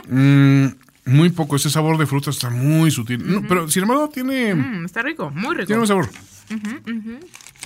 Mm, 0.08 0.66
muy 1.06 1.30
poco, 1.30 1.56
ese 1.56 1.70
sabor 1.70 1.98
de 1.98 2.06
fruta 2.06 2.30
está 2.30 2.50
muy 2.50 2.90
sutil. 2.90 3.22
No, 3.30 3.42
pero 3.46 3.68
sin 3.70 3.82
embargo 3.82 4.08
tiene, 4.08 4.54
Mm, 4.54 4.84
está 4.84 5.02
rico, 5.02 5.30
muy 5.30 5.54
rico. 5.54 5.66
tiene 5.66 5.80
un 5.82 5.88
sabor. 5.88 6.08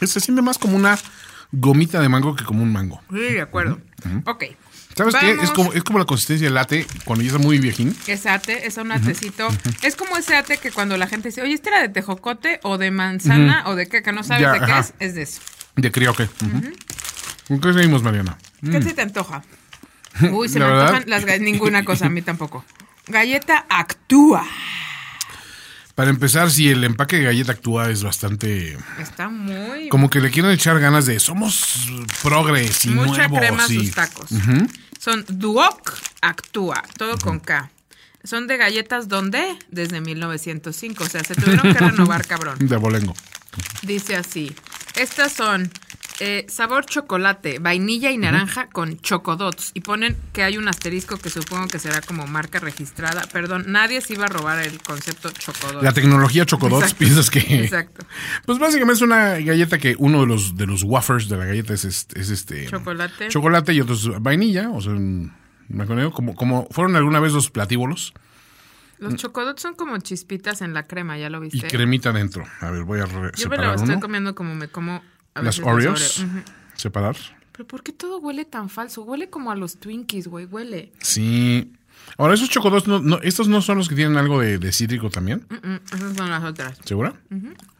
Se 0.03 0.21
siente 0.21 0.43
más 0.43 0.59
como 0.59 0.77
una 0.77 0.99
gomita 1.53 2.01
de 2.01 2.09
mango 2.09 2.35
que 2.37 2.45
como 2.45 2.63
un 2.63 2.73
mango. 2.73 3.01
Sí, 3.11 3.19
de 3.19 3.41
acuerdo. 3.41 3.79
Ok. 4.25 4.45
¿Sabes 4.97 5.15
qué? 5.15 5.31
Vamos. 5.35 5.45
Es 5.45 5.51
como, 5.53 5.73
es 5.73 5.85
como 5.85 5.99
la 5.99 6.05
consistencia 6.05 6.47
del 6.47 6.55
latte 6.55 6.87
cuando 7.05 7.23
ya 7.23 7.29
está 7.31 7.39
muy 7.39 7.59
viejín. 7.59 7.95
Es 8.07 8.27
ate, 8.27 8.67
es 8.67 8.77
un 8.77 8.91
atecito. 8.91 9.49
Es 9.83 9.95
como 9.97 10.17
ese 10.17 10.37
ate 10.37 10.59
que 10.59 10.73
cuando 10.73 10.97
la 10.97 11.07
gente 11.07 11.29
dice, 11.29 11.43
oye, 11.43 11.55
¿este 11.55 11.69
era 11.71 11.81
de 11.81 11.89
tejocote 11.89 12.59
o 12.65 12.77
de 12.77 12.91
manzana 12.91 13.65
o 13.67 13.77
de 13.77 13.87
qué? 13.89 14.03
Que 14.03 14.13
no 14.13 14.23
sabes 14.25 14.43
Ya, 14.43 14.53
de 14.53 14.61
qué 14.61 14.79
es, 14.79 14.95
es 14.99 15.15
de 15.15 15.23
eso. 15.23 15.41
De 15.77 15.93
crioque. 15.93 16.29
¿Con 17.51 17.61
qué 17.61 17.73
seguimos, 17.73 18.05
Mariana? 18.05 18.39
¿Qué 18.63 18.81
se 18.81 18.93
te 18.95 19.03
antoja? 19.03 19.43
Uy, 20.31 20.49
se 20.49 20.61
La 20.61 20.67
me 20.67 20.71
verdad. 20.71 20.95
antojan 20.95 21.11
las 21.27 21.41
ninguna 21.41 21.85
cosa, 21.85 22.07
a 22.07 22.09
mí 22.09 22.23
tampoco. 22.31 22.65
Galleta 23.09 23.67
actúa. 23.69 24.47
Para 25.97 26.11
empezar, 26.11 26.49
si 26.53 26.71
el 26.71 26.85
empaque 26.85 27.17
de 27.17 27.25
galleta 27.25 27.51
actúa 27.51 27.91
es 27.91 28.05
bastante... 28.05 28.79
Está 29.01 29.29
muy... 29.29 29.89
Como 29.89 30.09
que 30.09 30.21
le 30.21 30.31
quieren 30.31 30.53
echar 30.53 30.79
ganas 30.79 31.07
de 31.07 31.19
somos 31.19 31.89
progres 32.23 32.85
y 32.85 32.91
Mucha 32.91 33.27
nuevos. 33.27 33.39
crema 33.41 33.67
y- 33.69 33.75
sus 33.87 33.91
tacos. 33.97 34.31
Son 35.01 35.25
Duoc 35.29 35.93
Actúa, 36.23 36.85
todo 36.97 37.19
con 37.19 37.41
K. 37.41 37.69
Son 38.23 38.47
de 38.47 38.59
galletas 38.59 39.09
donde 39.09 39.59
desde 39.73 40.01
1905, 40.01 41.03
o 41.03 41.09
sea, 41.09 41.25
se 41.25 41.35
tuvieron 41.35 41.73
que 41.75 41.79
renovar, 41.81 42.25
cabrón. 42.29 42.59
De 42.61 42.77
abolengo. 42.77 43.15
Dice 43.83 44.15
así. 44.15 44.55
Estas 44.95 45.33
son 45.33 45.71
eh, 46.21 46.47
sabor 46.49 46.85
chocolate, 46.87 47.59
vainilla 47.59 48.11
y 48.11 48.19
naranja 48.19 48.69
con 48.69 48.99
chocodots. 49.01 49.73
Y 49.75 49.81
ponen 49.81 50.17
que 50.33 50.43
hay 50.45 50.59
un 50.59 50.69
asterisco 50.69 51.17
que 51.19 51.31
supongo 51.31 51.67
que 51.69 51.79
será 51.79 52.01
como 52.03 52.27
marca 52.27 52.59
registrada. 52.61 53.23
Perdón, 53.33 53.65
nadie 53.69 54.01
se 54.01 54.13
iba 54.15 54.27
a 54.27 54.29
robar 54.29 54.61
el 54.65 54.81
concepto 54.83 55.31
chocodots. 55.31 55.83
La 55.83 55.93
tecnología 55.93 56.47
Chocodots, 56.47 56.83
Exacto. 56.85 56.99
piensas 56.99 57.31
que... 57.31 57.39
Exacto. 57.65 58.05
Pues 58.47 58.59
básicamente 58.59 58.99
es 58.99 59.03
una 59.03 59.39
galleta 59.41 59.79
que 59.79 59.97
uno 59.99 60.21
de 60.21 60.27
los 60.27 60.57
de 60.57 60.67
los 60.67 60.83
wafers 60.83 61.29
de 61.29 61.37
la 61.37 61.47
galleta 61.47 61.75
es 61.75 61.85
este, 61.85 62.21
es 62.21 62.31
este 62.31 62.67
Chocolate. 62.67 63.29
chocolate 63.29 63.73
y 63.75 63.81
otro 63.81 63.95
es 63.95 64.09
vainilla, 64.21 64.71
o 64.71 64.81
sea, 64.81 64.93
me 64.93 65.83
acuerdo, 65.83 66.11
como 66.13 66.35
como 66.35 66.67
fueron 66.71 66.97
alguna 66.97 67.21
vez 67.21 67.33
los 67.33 67.51
platíbolos 67.51 68.13
Los 68.99 69.15
chocodots 69.17 69.63
son 69.63 69.75
como 69.75 69.97
chispitas 69.99 70.61
en 70.63 70.75
la 70.75 70.83
crema, 70.87 71.17
¿ya 71.17 71.31
lo 71.31 71.41
viste? 71.41 71.59
y 71.59 71.63
cremita 71.63 72.13
dentro. 72.13 72.45
A 72.61 72.71
ver, 72.71 72.85
voy 72.85 73.01
a 73.01 73.07
re- 73.07 73.31
Yo 73.37 73.49
me 73.49 73.57
lo 73.57 73.73
estoy 73.75 73.91
uno. 73.91 74.01
comiendo 74.01 74.35
como 74.35 74.55
me 74.55 74.69
como 74.69 75.03
Las 75.35 75.59
Oreos, 75.61 76.19
Oreo. 76.21 76.31
Ujú. 76.31 76.43
separar. 76.77 77.17
Pero 77.53 77.67
¿por 77.67 77.83
qué 77.83 77.93
todo 77.93 78.19
huele 78.19 78.45
tan 78.45 78.69
falso? 78.71 79.03
Huele 79.03 79.29
como 79.31 79.51
a 79.51 79.57
los 79.57 79.79
Twinkies, 79.79 80.29
güey, 80.29 80.47
huele. 80.47 80.93
Sí. 81.01 81.73
Ahora 82.17 82.35
esos 82.35 82.49
chocodots 82.49 82.87
no, 82.89 82.99
no- 83.01 83.21
estos 83.23 83.49
no 83.49 83.61
son 83.63 83.79
los 83.79 83.89
que 83.89 83.95
tienen 83.95 84.17
algo 84.17 84.41
de, 84.41 84.59
de 84.59 84.73
cítrico 84.73 85.11
también, 85.11 85.47
Mm, 85.51 85.69
mm, 85.69 85.81
esas 85.95 86.17
son 86.17 86.31
las 86.31 86.43
otras. 86.45 86.79
¿segura? 86.85 87.13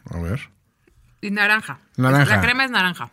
A 0.09 0.19
ver. 0.19 0.49
Y 1.21 1.31
naranja. 1.31 1.79
Naranja. 1.97 2.35
La 2.35 2.41
crema 2.41 2.65
es 2.65 2.71
naranja. 2.71 3.09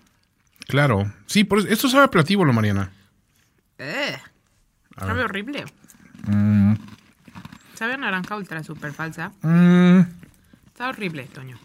Claro. 0.66 1.12
Sí, 1.26 1.44
por 1.44 1.58
eso, 1.60 1.68
esto 1.68 1.88
sabe 1.88 2.04
a 2.04 2.10
platíbolo, 2.10 2.52
Mariana. 2.52 2.90
Eh, 3.78 4.16
sabe 4.98 5.22
horrible. 5.24 5.64
Sabe 7.74 7.94
a 7.94 7.96
naranja 7.96 8.36
ultra 8.36 8.62
super 8.64 8.92
falsa. 8.92 9.32
Mm, 9.42 10.00
Está 10.66 10.88
horrible, 10.90 11.24
Toño. 11.32 11.58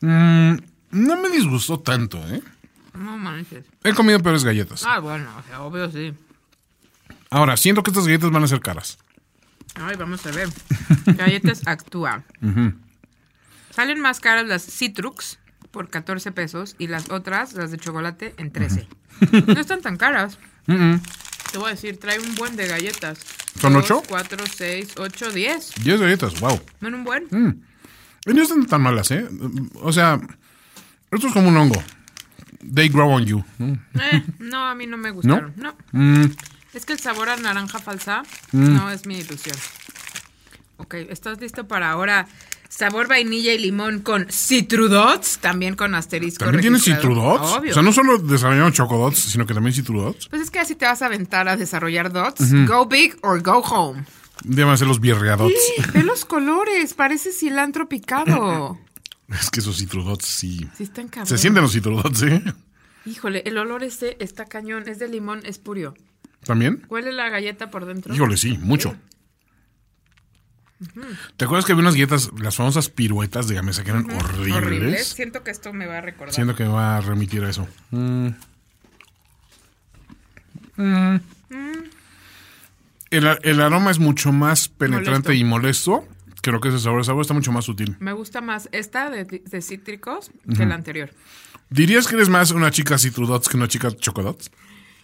Mm, 0.00 0.52
no 0.90 1.16
me 1.20 1.28
disgustó 1.30 1.80
tanto, 1.80 2.18
¿eh? 2.28 2.42
No 2.94 3.16
manches. 3.16 3.64
He 3.84 3.92
comido 3.94 4.18
peores 4.20 4.44
galletas. 4.44 4.82
Ah, 4.86 4.98
bueno, 4.98 5.28
o 5.38 5.42
sea, 5.48 5.62
obvio 5.62 5.90
sí. 5.90 6.12
Ahora, 7.30 7.56
siento 7.56 7.82
que 7.82 7.90
estas 7.90 8.06
galletas 8.06 8.30
van 8.30 8.42
a 8.42 8.48
ser 8.48 8.60
caras. 8.60 8.98
Ay, 9.74 9.96
vamos 9.96 10.24
a 10.26 10.30
ver. 10.32 10.48
Galletas 11.06 11.62
Actúa. 11.66 12.24
Salen 13.70 14.00
más 14.00 14.18
caras 14.20 14.46
las 14.48 14.62
Citrux 14.64 15.38
por 15.70 15.88
14 15.90 16.32
pesos 16.32 16.74
y 16.78 16.88
las 16.88 17.10
otras, 17.10 17.52
las 17.52 17.70
de 17.70 17.76
chocolate, 17.76 18.34
en 18.38 18.50
13. 18.50 18.88
No 19.46 19.60
están 19.60 19.80
tan 19.82 19.96
caras. 19.96 20.38
Te 20.66 21.58
voy 21.58 21.68
a 21.68 21.70
decir, 21.70 21.98
trae 22.00 22.18
un 22.18 22.34
buen 22.34 22.56
de 22.56 22.66
galletas. 22.66 23.20
¿Son 23.60 23.72
Dos, 23.72 23.84
ocho? 23.84 24.02
4, 24.08 24.44
6, 24.56 24.94
8, 24.98 25.30
10. 25.32 25.74
10 25.82 26.00
galletas, 26.00 26.40
wow. 26.40 26.60
¿No 26.80 26.88
un 26.88 27.04
buen? 27.04 27.24
Mm. 27.30 27.62
Y 28.28 28.34
no 28.34 28.42
están 28.42 28.66
tan 28.66 28.82
malas, 28.82 29.10
¿eh? 29.10 29.26
O 29.82 29.92
sea, 29.92 30.20
esto 31.10 31.26
es 31.28 31.32
como 31.32 31.48
un 31.48 31.56
hongo. 31.56 31.82
They 32.74 32.88
grow 32.88 33.10
on 33.10 33.24
you. 33.24 33.44
¿no? 33.58 33.78
Eh, 34.00 34.24
no, 34.40 34.66
a 34.66 34.74
mí 34.74 34.86
no 34.86 34.96
me 34.96 35.10
gustaron. 35.10 35.52
No. 35.56 35.74
Mm, 35.92 36.24
Es 36.74 36.84
que 36.84 36.92
el 36.92 36.98
sabor 37.00 37.28
a 37.30 37.36
naranja 37.36 37.78
falsa 37.78 38.22
no 38.52 38.90
es 38.90 39.06
mi 39.06 39.18
ilusión. 39.18 39.56
Ok, 40.76 40.94
¿estás 40.94 41.40
listo 41.40 41.66
para 41.66 41.90
ahora? 41.90 42.26
Sabor 42.68 43.08
vainilla 43.08 43.52
y 43.54 43.58
limón 43.58 44.00
con 44.00 44.26
citrudots, 44.30 45.38
también 45.38 45.74
con 45.74 45.94
asterisco. 45.94 46.44
¿También 46.44 46.74
registrado. 46.74 47.00
citrudots? 47.00 47.52
Obvio. 47.52 47.70
O 47.70 47.74
sea, 47.74 47.82
no 47.82 47.92
solo 47.92 48.18
desarrollaron 48.18 48.72
chocodots, 48.72 49.18
sino 49.18 49.46
que 49.46 49.54
también 49.54 49.74
citrudots. 49.74 50.28
Pues 50.28 50.42
es 50.42 50.50
que 50.50 50.58
así 50.58 50.74
te 50.74 50.84
vas 50.84 51.00
a 51.00 51.06
aventar 51.06 51.48
a 51.48 51.56
desarrollar 51.56 52.12
dots. 52.12 52.52
Go 52.66 52.84
big 52.86 53.16
or 53.22 53.42
go 53.42 53.60
home. 53.60 54.04
Deben 54.44 54.78
ser 54.78 54.86
los 54.86 55.00
birriadots. 55.00 55.54
Ve 55.92 56.02
los 56.02 56.24
colores, 56.24 56.94
parece 56.94 57.32
cilantro 57.32 57.88
picado. 57.88 58.78
Es 59.28 59.50
que 59.50 59.60
esos 59.60 59.76
citrudots 59.76 60.26
sí. 60.26 60.66
Sí, 60.74 60.84
están 60.84 61.08
cabrón. 61.08 61.26
Se 61.26 61.36
sienten 61.36 61.62
los 61.62 61.72
citrudots, 61.72 62.22
¿eh? 62.22 62.42
Híjole, 63.04 63.42
el 63.44 63.58
olor 63.58 63.84
este 63.84 64.22
está 64.24 64.46
cañón, 64.46 64.88
es 64.88 64.98
de 64.98 65.06
limón 65.06 65.44
espurio. 65.44 65.94
¿También? 66.44 66.86
¿Huele 66.88 67.12
la 67.12 67.28
galleta 67.28 67.70
por 67.70 67.84
dentro? 67.84 68.14
Híjole, 68.14 68.38
sí, 68.38 68.56
mucho. 68.56 68.96
¿Te 71.36 71.44
acuerdas 71.44 71.64
que 71.64 71.72
había 71.72 71.82
unas 71.82 71.94
galletas, 71.94 72.30
las 72.38 72.56
famosas 72.56 72.88
piruetas 72.88 73.48
de 73.48 73.56
gamesa, 73.56 73.82
que 73.82 73.90
eran 73.90 74.08
horribles? 74.10 74.54
Horrible. 74.54 74.98
Siento 74.98 75.42
que 75.42 75.50
esto 75.50 75.72
me 75.72 75.86
va 75.86 75.98
a 75.98 76.00
recordar. 76.00 76.34
Siento 76.34 76.54
que 76.54 76.64
me 76.64 76.70
va 76.70 76.96
a 76.96 77.00
remitir 77.00 77.44
a 77.44 77.50
eso. 77.50 77.66
Mm. 77.90 78.28
Mm. 80.76 81.20
El, 83.10 83.60
aroma 83.60 83.90
es 83.90 83.98
mucho 83.98 84.32
más 84.32 84.68
penetrante 84.68 85.28
Molesto. 85.28 85.32
y 85.32 85.44
molesto. 85.44 86.08
Creo 86.42 86.60
que 86.60 86.68
ese 86.68 86.78
sabor, 86.78 87.00
el 87.00 87.04
sabor 87.04 87.22
está 87.22 87.34
mucho 87.34 87.52
más 87.52 87.64
sutil. 87.64 87.96
Me 88.00 88.12
gusta 88.12 88.40
más 88.40 88.68
esta 88.72 89.10
de, 89.10 89.24
de 89.24 89.62
cítricos 89.62 90.30
que 90.56 90.64
la 90.66 90.74
anterior. 90.74 91.10
¿Dirías 91.70 92.06
que 92.06 92.14
eres 92.14 92.28
más 92.28 92.50
una 92.52 92.70
chica 92.70 92.96
citrudots 92.96 93.48
que 93.48 93.56
una 93.56 93.68
chica 93.68 93.90
chocodots? 93.94 94.50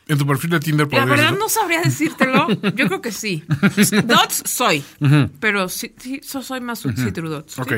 En 0.06 0.18
tu 0.18 0.26
perfil 0.26 0.50
de 0.50 0.60
Tinder 0.60 0.86
La 0.92 1.04
verdad 1.06 1.30
decir- 1.30 1.38
no 1.38 1.48
sabría 1.48 1.80
decírtelo. 1.80 2.48
Yo 2.50 2.86
creo 2.88 3.00
que 3.00 3.10
sí. 3.10 3.42
Dots 4.04 4.42
soy. 4.46 4.84
Pero 5.40 5.68
sí, 5.68 5.94
sí, 5.98 6.20
so- 6.22 6.42
soy 6.42 6.60
más 6.60 6.82
citrudots. 6.82 7.54
¿sí? 7.54 7.60
Ok. 7.60 7.72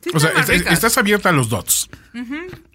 Sí 0.00 0.10
O 0.14 0.20
sea, 0.20 0.30
estás 0.70 0.96
abierta 0.98 1.28
a 1.28 1.32
los 1.32 1.48
dots. 1.48 1.88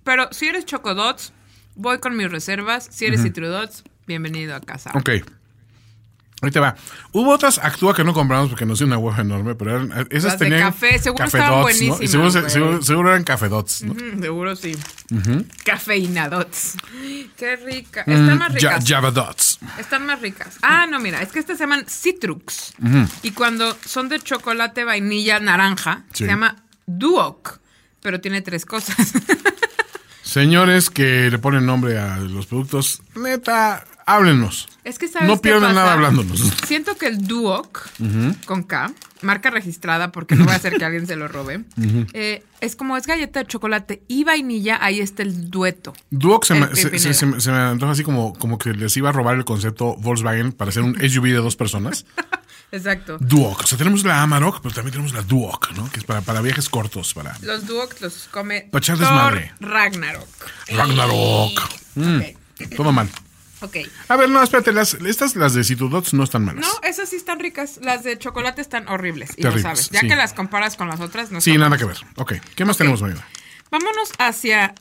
Pero 0.03 0.29
si 0.31 0.47
eres 0.47 0.65
chocodots, 0.65 1.33
voy 1.75 1.99
con 1.99 2.15
mis 2.15 2.29
reservas. 2.31 2.87
Si 2.91 3.05
eres 3.05 3.23
citrudots, 3.23 3.83
bienvenido 4.05 4.55
a 4.55 4.61
casa. 4.61 4.91
Ok. 4.93 5.09
Ahí 6.43 6.49
te 6.49 6.59
va. 6.59 6.75
Hubo 7.11 7.29
otras 7.31 7.59
actúa 7.59 7.95
que 7.95 8.03
no 8.03 8.13
compramos 8.13 8.49
porque 8.49 8.65
nos 8.65 8.79
dio 8.79 8.87
una 8.87 8.97
hueja 8.97 9.21
enorme, 9.21 9.53
pero 9.53 9.75
eran, 9.75 10.07
esas 10.09 10.31
Las 10.33 10.39
de 10.39 10.45
tenían. 10.47 10.71
café, 10.71 10.97
seguro 10.97 11.23
café 11.25 11.37
estaban 11.37 11.61
dots, 11.61 11.75
¿no? 11.79 11.83
Y 11.85 11.87
buenísimas, 11.89 12.11
seguro, 12.11 12.31
güey. 12.31 12.49
seguro- 12.49 12.81
seguro 12.81 13.09
eran 13.11 13.23
café 13.23 13.47
dots, 13.49 13.83
¿no? 13.83 13.93
Mm, 13.93 14.21
seguro 14.21 14.55
sí. 14.55 14.75
Cafeinadots. 15.63 16.73
Qué 17.37 17.55
rica. 17.57 18.01
Están 18.01 18.37
más 18.39 18.51
Mm, 18.51 18.55
ricas. 18.55 18.83
Java 18.87 19.11
dots. 19.11 19.59
Están 19.77 20.05
más 20.05 20.19
ricas. 20.21 20.57
Ah, 20.61 20.87
no, 20.89 20.99
mira, 20.99 21.21
es 21.21 21.31
que 21.31 21.39
estas 21.39 21.57
se 21.57 21.63
llaman 21.63 21.85
Citrux. 21.87 22.73
Y 23.21 23.31
cuando 23.31 23.77
son 23.85 24.09
de 24.09 24.19
chocolate, 24.19 24.83
vainilla, 24.83 25.39
naranja, 25.39 26.03
Sí. 26.13 26.23
se 26.25 26.29
llama 26.31 26.55
Duoc. 26.87 27.59
Pero 28.01 28.19
tiene 28.19 28.41
tres 28.41 28.65
cosas. 28.65 28.95
Señores 30.23 30.89
que 30.89 31.29
le 31.29 31.37
ponen 31.39 31.65
nombre 31.65 31.99
a 31.99 32.17
los 32.17 32.45
productos, 32.45 33.01
neta, 33.15 33.83
háblenos. 34.05 34.67
es 34.83 34.97
que 34.99 35.07
sabes 35.07 35.27
No 35.27 35.37
pierdan 35.41 35.75
nada 35.75 35.93
hablándonos. 35.93 36.39
Siento 36.67 36.95
que 36.97 37.07
el 37.07 37.27
Duoc, 37.27 37.87
con 38.45 38.63
K, 38.63 38.91
marca 39.21 39.49
registrada 39.51 40.11
porque 40.11 40.35
no 40.35 40.45
voy 40.45 40.53
a 40.53 40.57
hacer 40.57 40.77
que 40.77 40.85
alguien 40.85 41.05
se 41.07 41.15
lo 41.15 41.27
robe, 41.27 41.63
eh, 42.13 42.43
es 42.59 42.75
como 42.75 42.97
es 42.97 43.05
galleta 43.07 43.39
de 43.41 43.45
chocolate 43.47 44.01
y 44.07 44.23
vainilla, 44.23 44.79
ahí 44.81 44.99
está 44.99 45.21
el 45.23 45.49
dueto. 45.49 45.93
Duoc 46.09 46.45
se 46.45 46.55
me, 46.55 46.67
se, 46.75 46.89
pepinero. 46.89 46.99
se- 46.99 47.13
se 47.13 47.25
me- 47.25 47.39
se 47.41 47.51
me 47.51 47.57
antoja 47.57 47.91
así 47.91 48.03
como, 48.03 48.33
como 48.33 48.57
que 48.57 48.73
les 48.73 48.95
iba 48.97 49.09
a 49.09 49.11
robar 49.11 49.35
el 49.37 49.45
concepto 49.45 49.95
Volkswagen 49.97 50.51
para 50.51 50.69
hacer 50.69 50.83
un 50.83 50.95
SUV 50.99 51.25
de 51.27 51.33
dos 51.35 51.55
personas. 51.55 52.05
Exacto. 52.73 53.17
Duoc. 53.19 53.61
O 53.63 53.67
sea, 53.67 53.77
tenemos 53.77 54.05
la 54.05 54.21
Amarok, 54.21 54.61
pero 54.61 54.73
también 54.73 54.93
tenemos 54.93 55.13
la 55.13 55.21
Duoc, 55.23 55.71
¿no? 55.75 55.89
Que 55.91 55.99
es 55.99 56.05
para, 56.05 56.21
para 56.21 56.39
viajes 56.41 56.69
cortos, 56.69 57.13
para 57.13 57.37
Los 57.41 57.67
Duoc 57.67 57.99
los 57.99 58.29
come 58.31 58.69
Pa' 58.71 58.77
echar 58.77 58.97
Thor 58.97 59.05
desmadre. 59.07 59.51
Ragnarok. 59.59 60.27
Ragnarok. 60.69 61.61
Mm, 61.95 62.19
Ok. 62.19 62.75
todo 62.77 62.91
mal. 62.93 63.09
Ok. 63.61 63.77
A 64.07 64.15
ver, 64.15 64.29
no, 64.29 64.41
espérate, 64.41 64.71
las, 64.73 64.95
estas, 64.95 65.35
las 65.35 65.53
de 65.53 65.63
Citudots 65.63 66.13
no 66.13 66.23
están 66.23 66.45
malas. 66.45 66.65
No, 66.65 66.87
esas 66.87 67.09
sí 67.09 67.15
están 67.15 67.39
ricas. 67.39 67.79
Las 67.81 68.03
de 68.03 68.17
chocolate 68.17 68.61
están 68.61 68.87
horribles. 68.87 69.31
Y 69.37 69.43
lo 69.43 69.57
sabes. 69.59 69.89
Ya 69.89 70.01
sí. 70.01 70.07
que 70.07 70.15
las 70.15 70.33
comparas 70.33 70.75
con 70.75 70.87
las 70.87 70.99
otras, 70.99 71.31
no 71.31 71.41
sí, 71.41 71.57
nada 71.57 71.77
que 71.77 71.85
ver. 71.85 71.97
Ok, 72.17 72.33
¿qué 72.55 72.65
más 72.65 72.77
tenemos, 72.77 73.01
Marina? 73.01 73.25
Vámonos 73.69 74.11
hacia 74.17 74.73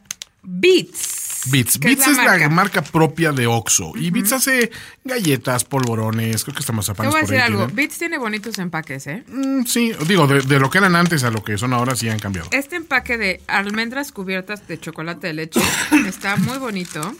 Beats. 0.42 1.46
Beats. 1.46 1.78
Beats 1.78 2.06
es 2.06 2.16
la, 2.18 2.25
marca. 2.25 2.49
marca 2.49 2.82
propia 2.82 3.32
de 3.32 3.46
Oxxo. 3.46 3.92
Y 3.96 4.10
Beats 4.10 4.32
hace 4.32 4.70
galletas, 5.04 5.64
polvorones, 5.64 6.44
creo 6.44 6.54
que 6.54 6.60
está 6.60 6.72
Te 6.72 6.76
mazapanes 6.76 7.12
voy 7.12 7.18
a 7.18 7.22
decir 7.22 7.37
ahí. 7.37 7.42
algo. 7.42 7.66
Beats 7.68 7.99
tiene 7.99 8.18
bonitos 8.18 8.58
empaques, 8.58 9.06
¿eh? 9.06 9.25
Mm, 9.26 9.64
sí, 9.64 9.92
digo, 10.06 10.26
de, 10.26 10.42
de 10.42 10.58
lo 10.58 10.68
que 10.70 10.78
eran 10.78 10.96
antes 10.96 11.25
a 11.25 11.30
lo 11.30 11.42
que 11.42 11.56
son 11.56 11.72
ahora 11.72 11.96
sí 11.96 12.08
han 12.08 12.18
cambiado. 12.18 12.49
Este 12.52 12.76
empaque 12.76 13.16
de 13.16 13.40
almendras 13.46 14.12
cubiertas 14.12 14.66
de 14.68 14.78
chocolate 14.78 15.28
de 15.28 15.32
leche 15.34 15.60
está 16.06 16.37
muy 16.37 16.58
bonito. 16.58 17.14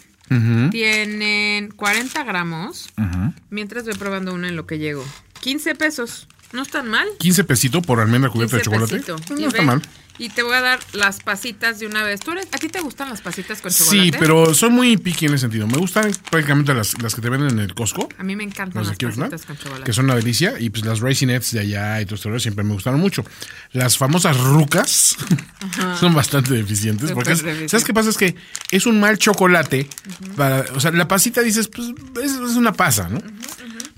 Tienen 0.71 1.71
40 1.73 2.25
gramos. 2.25 2.91
Mientras 3.51 3.85
voy 3.85 3.95
probando 3.95 4.33
una 4.35 4.49
en 4.49 4.57
lo 4.57 4.67
que 4.67 4.79
llego. 4.79 5.05
15 5.41 5.75
pesos. 5.75 6.29
No 6.53 6.63
están 6.63 6.89
mal. 6.89 7.07
15 7.19 7.45
pesito 7.45 7.83
por 7.83 8.01
almendra 8.01 8.31
cubierta 8.31 8.57
de 8.57 8.63
15 8.63 8.71
chocolate. 8.77 9.01
pesito. 9.05 9.35
Y 9.37 9.43
No 9.43 9.49
está 9.49 9.63
mal. 9.63 9.83
Y 10.21 10.29
te 10.29 10.43
voy 10.43 10.53
a 10.55 10.61
dar 10.61 10.81
las 10.93 11.21
pasitas 11.21 11.81
de 11.81 11.87
una 11.87 12.03
vez. 12.03 12.21
¿Tú 12.21 12.33
eres, 12.33 12.47
¿A 12.53 12.59
ti 12.59 12.69
te 12.69 12.79
gustan 12.81 13.09
las 13.09 13.23
pasitas 13.23 13.63
con 13.63 13.73
chocolate? 13.73 14.03
Sí, 14.03 14.13
pero 14.19 14.53
soy 14.53 14.69
muy 14.69 14.99
picky 14.99 15.25
en 15.25 15.33
ese 15.33 15.41
sentido. 15.41 15.67
Me 15.67 15.79
gustan 15.79 16.13
prácticamente 16.31 16.75
las, 16.75 17.01
las 17.03 17.15
que 17.15 17.23
te 17.23 17.31
venden 17.31 17.53
en 17.53 17.61
el 17.61 17.73
Costco. 17.73 18.07
A 18.19 18.23
mí 18.23 18.37
me 18.37 18.45
encantan 18.45 18.83
Las 18.83 18.89
las 18.89 18.99
pasitas 18.99 19.47
con 19.47 19.57
chocolate. 19.57 19.85
que 19.85 19.95
son 19.95 20.05
una 20.05 20.17
delicia. 20.17 20.61
Y 20.61 20.69
pues 20.69 20.85
las 20.85 21.01
Raisinets 21.01 21.53
de 21.53 21.61
allá 21.61 22.03
y 22.03 22.05
todo 22.05 22.17
esto 22.17 22.39
siempre 22.39 22.65
me 22.65 22.75
gustaron 22.75 23.01
mucho. 23.01 23.25
Las 23.73 23.97
famosas 23.97 24.39
rucas 24.39 25.17
son 25.99 26.15
bastante 26.15 26.53
deficientes. 26.53 27.13
Porque 27.13 27.33
es-. 27.33 27.71
¿sabes 27.71 27.85
qué 27.87 27.95
pasa? 27.95 28.11
Es 28.11 28.19
que 28.19 28.37
es 28.71 28.85
un 28.85 29.01
mal 29.01 29.17
chocolate. 29.17 29.89
Para, 30.37 30.67
o 30.75 30.81
sea, 30.81 30.91
la 30.91 31.09
pasita 31.09 31.41
dices, 31.41 31.69
pues 31.69 31.89
es, 32.23 32.33
es 32.33 32.57
una 32.57 32.75
pasa, 32.75 33.09
¿no? 33.09 33.23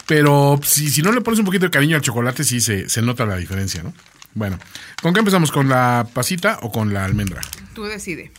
Pero 0.06 0.60
si, 0.62 0.88
si 0.88 1.02
no 1.02 1.10
le 1.10 1.20
pones 1.20 1.40
un 1.40 1.46
poquito 1.46 1.64
de 1.64 1.72
cariño 1.72 1.96
al 1.96 2.02
chocolate, 2.02 2.44
sí 2.44 2.60
se, 2.60 2.88
se 2.88 3.02
nota 3.02 3.26
la 3.26 3.36
diferencia, 3.38 3.82
¿no? 3.82 3.92
Bueno, 4.34 4.58
¿con 5.02 5.12
qué 5.12 5.20
empezamos? 5.20 5.50
¿Con 5.50 5.68
la 5.68 6.06
pasita 6.12 6.58
o 6.62 6.72
con 6.72 6.92
la 6.94 7.04
almendra? 7.04 7.40
Tú 7.74 7.84
decide. 7.84 8.32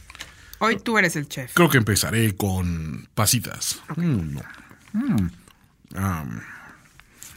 Hoy 0.60 0.78
tú 0.78 0.98
eres 0.98 1.16
el 1.16 1.28
chef. 1.28 1.54
Creo 1.54 1.70
que 1.70 1.78
empezaré 1.78 2.36
con 2.36 3.08
pasitas. 3.14 3.82
Mm, 3.96 4.34
no. 4.34 4.42
Mm. 4.94 5.30
Ah, 5.96 6.26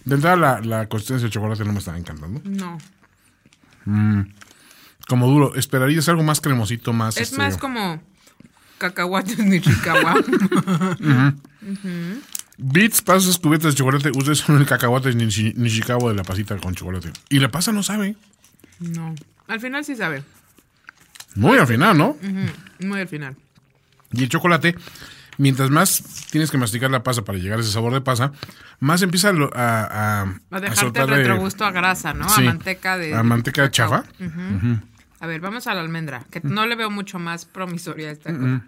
de 0.04 0.14
entrada, 0.14 0.36
la, 0.36 0.60
la 0.60 0.88
consistencia 0.88 1.24
del 1.24 1.32
chocolate 1.32 1.64
no 1.64 1.72
me 1.72 1.80
está 1.80 1.96
encantando. 1.96 2.40
No. 2.44 2.78
Como 5.08 5.26
duro, 5.28 5.54
esperarías 5.54 6.08
algo 6.08 6.22
más 6.22 6.40
cremosito, 6.40 6.92
más. 6.92 7.16
Es 7.16 7.24
este, 7.24 7.38
más 7.38 7.56
como 7.56 8.00
cacahuates 8.78 9.38
ni 9.38 9.60
chicahuá. 9.60 10.14
Beats, 12.58 13.02
pasas, 13.02 13.38
cubiertas 13.38 13.74
de 13.74 13.78
chocolate. 13.78 14.10
Ustedes 14.10 14.38
son 14.38 14.58
el 14.58 14.66
cacahuate 14.66 15.14
ni, 15.14 15.26
ni 15.26 15.70
Chicago 15.70 16.08
de 16.08 16.14
la 16.14 16.22
pasita 16.22 16.56
con 16.56 16.74
chocolate. 16.74 17.12
Y 17.28 17.38
la 17.38 17.50
pasa 17.50 17.72
no 17.72 17.82
sabe. 17.82 18.16
No. 18.80 19.14
Al 19.46 19.60
final 19.60 19.84
sí 19.84 19.96
sabe. 19.96 20.22
Muy 21.34 21.58
al 21.58 21.66
final, 21.66 21.96
¿no? 21.96 22.16
Muy 22.80 23.00
al 23.00 23.08
final. 23.08 23.36
Y 24.12 24.22
el 24.22 24.28
chocolate, 24.28 24.74
mientras 25.38 25.70
más 25.70 26.02
tienes 26.30 26.50
que 26.50 26.58
masticar 26.58 26.90
la 26.90 27.02
pasa 27.02 27.22
para 27.24 27.38
llegar 27.38 27.58
a 27.58 27.62
ese 27.62 27.70
sabor 27.70 27.92
de 27.92 28.00
pasa, 28.00 28.32
más 28.80 29.02
empieza 29.02 29.30
a, 29.30 29.32
a, 29.54 30.22
a, 30.50 30.60
dejarte 30.60 31.00
el 31.00 31.08
retrogusto 31.08 31.64
a 31.64 31.70
grasa, 31.70 32.14
¿no? 32.14 32.28
Sí, 32.28 32.42
a 32.42 32.44
manteca 32.44 32.96
de. 32.96 33.14
a 33.14 33.22
manteca 33.22 33.70
cacao. 33.70 34.02
chafa. 34.02 34.04
A 35.18 35.26
ver, 35.26 35.40
vamos 35.40 35.66
a 35.66 35.74
la 35.74 35.80
almendra, 35.80 36.24
que 36.30 36.40
no 36.42 36.66
le 36.66 36.74
veo 36.74 36.90
mucho 36.90 37.18
más 37.18 37.44
promisoria 37.44 38.08
a 38.08 38.12
esta 38.12 38.32
cosa. 38.32 38.62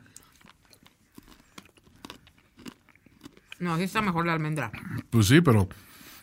No, 3.59 3.77
sí 3.77 3.83
está 3.83 4.01
mejor 4.01 4.25
la 4.27 4.35
almendra. 4.35 4.71
Pues 5.11 5.27
sí, 5.27 5.41
pero 5.41 5.69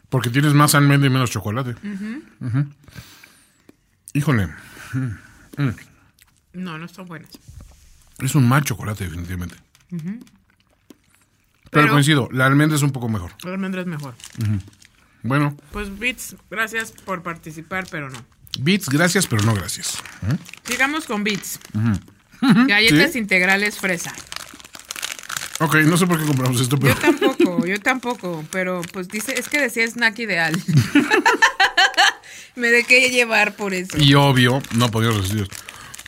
porque 0.10 0.30
tienes 0.30 0.54
más 0.54 0.74
almendra 0.76 1.08
y 1.08 1.12
menos 1.12 1.32
chocolate. 1.32 1.76
Híjole, 4.16 4.48
No, 6.54 6.78
no 6.78 6.86
están 6.86 7.06
buenas. 7.06 7.30
es 8.20 8.34
un 8.34 8.48
mal 8.48 8.64
chocolate 8.64 9.04
definitivamente. 9.04 9.56
Pero, 9.90 10.20
Pero- 11.70 11.92
coincido, 11.92 12.30
la 12.32 12.46
almendra 12.46 12.78
es 12.78 12.82
un 12.82 12.92
poco 12.92 13.10
mejor. 13.10 13.32
La 13.44 13.52
almendra 13.52 13.82
es 13.82 13.88
mejor. 13.88 14.16
Bueno, 15.22 15.58
Pues 15.72 15.98
Beats, 16.00 16.36
gracias 16.50 16.92
por 16.94 17.24
participar, 17.24 17.86
pero 17.92 18.10
no. 18.10 18.18
Beats, 18.60 18.88
gracias, 18.88 19.28
pero 19.28 19.44
no 19.44 19.54
gracias. 19.54 19.98
Sigamos 20.64 21.06
con 21.06 21.26
Beats. 21.26 21.60
Galletas 22.42 23.12
Sí. 23.14 23.20
integrales 23.20 23.78
fresa. 23.78 24.14
Ok, 25.60 25.76
no 25.86 25.98
sé 25.98 26.08
por 26.08 26.20
qué 26.20 26.26
compramos 26.26 26.62
esto, 26.62 26.78
pero 26.80 26.94
Yo 26.96 27.02
tampoco, 27.02 27.66
yo 27.66 27.80
tampoco, 27.82 28.46
pero 28.52 28.82
pues 28.94 29.08
dice, 29.10 29.38
es 29.38 29.50
que 29.50 29.60
decía 29.60 29.86
snack 29.86 30.18
ideal. 30.20 30.56
Me 32.56 32.70
dejé 32.70 33.10
llevar 33.10 33.56
por 33.56 33.74
eso. 33.74 33.98
Y 33.98 34.14
obvio, 34.14 34.62
no 34.76 34.90
podía 34.92 35.12
resistir. 35.12 35.48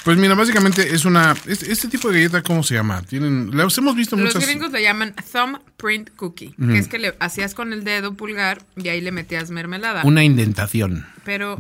Pues 0.04 0.18
mira, 0.18 0.36
básicamente 0.36 0.94
es 0.96 1.04
una. 1.04 1.36
Este, 1.48 1.70
este 1.70 1.90
tipo 1.90 2.08
de 2.08 2.14
galleta, 2.20 2.42
¿cómo 2.42 2.64
se 2.64 2.76
llama? 2.76 3.02
Tienen. 3.02 3.56
Las 3.58 3.78
hemos 3.78 3.94
visto 3.94 4.16
Los 4.16 4.34
muchas. 4.34 4.48
gringos 4.50 4.72
le 4.72 4.82
llaman 4.82 5.14
thumbprint 5.34 6.12
cookie, 6.16 6.56
que 6.58 6.78
es 6.78 6.88
que 6.88 6.98
le 6.98 7.14
hacías 7.20 7.54
con 7.54 7.74
el 7.74 7.84
dedo 7.84 8.14
pulgar 8.14 8.62
y 8.78 8.88
ahí 8.88 9.02
le 9.02 9.12
metías 9.12 9.52
mermelada. 9.52 10.04
Una 10.06 10.24
indentación. 10.24 11.06
Pero, 11.26 11.60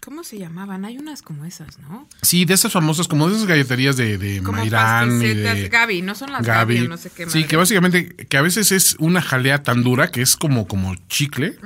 ¿cómo 0.00 0.24
se 0.24 0.36
llamaban? 0.36 0.84
Hay 0.84 0.98
unas 0.98 1.22
como 1.22 1.44
esas, 1.44 1.78
¿no? 1.78 2.08
Sí, 2.22 2.44
de 2.44 2.54
esas 2.54 2.72
famosas, 2.72 3.06
como 3.06 3.28
de 3.28 3.36
esas 3.36 3.46
galleterías 3.46 3.96
de, 3.96 4.18
de 4.18 4.42
Como 4.42 4.58
Mairán 4.58 5.22
y 5.22 5.34
de. 5.34 5.68
Gaby, 5.68 6.02
no 6.02 6.16
son 6.16 6.32
las 6.32 6.44
Gaby, 6.44 6.74
Gaby. 6.74 6.86
o 6.86 6.88
no 6.88 6.96
sé 6.96 7.10
qué 7.10 7.26
sí, 7.30 7.38
madre. 7.38 7.46
que 7.46 7.56
básicamente, 7.56 8.16
que 8.16 8.36
a 8.36 8.42
veces 8.42 8.72
es 8.72 8.96
una 8.98 9.22
jalea 9.22 9.62
tan 9.62 9.84
dura 9.84 10.10
que 10.10 10.22
es 10.22 10.34
como, 10.36 10.66
como 10.66 10.96
chicle. 11.08 11.56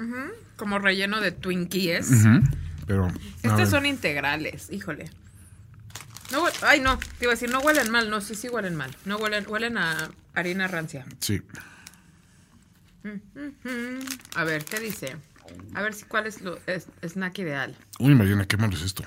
Como 0.61 0.79
relleno 0.79 1.23
de 1.23 1.33
Twinkies. 1.33 2.11
Pero. 2.87 3.09
Estas 3.43 3.71
son 3.71 3.87
integrales, 3.87 4.69
híjole. 4.71 5.09
No, 6.33 6.45
ay, 6.61 6.81
no, 6.81 6.99
te 6.99 7.25
iba 7.25 7.33
a 7.33 7.35
decir, 7.35 7.51
no 7.51 7.61
huelen 7.61 7.91
mal, 7.91 8.11
no, 8.11 8.21
sí, 8.21 8.35
sí 8.35 8.49
huelen 8.51 8.77
mal. 8.77 8.95
No 9.07 9.17
huelen, 9.17 9.47
huelen 9.49 9.79
a 9.79 10.11
harina 10.35 10.69
rancia. 10.69 11.07
Sí. 11.19 11.41
A 14.35 14.45
ver, 14.45 14.67
¿qué 14.67 14.81
dice? 14.81 15.17
A 15.75 15.81
ver 15.81 15.95
si 15.95 16.05
cuál 16.05 16.27
es 16.27 16.43
lo 16.43 16.59
es- 16.67 16.89
snack 17.03 17.39
ideal. 17.39 17.75
Uy, 17.99 18.15
Mariana, 18.15 18.45
qué 18.45 18.59
malo 18.59 18.75
es 18.77 18.83
esto. 18.83 19.03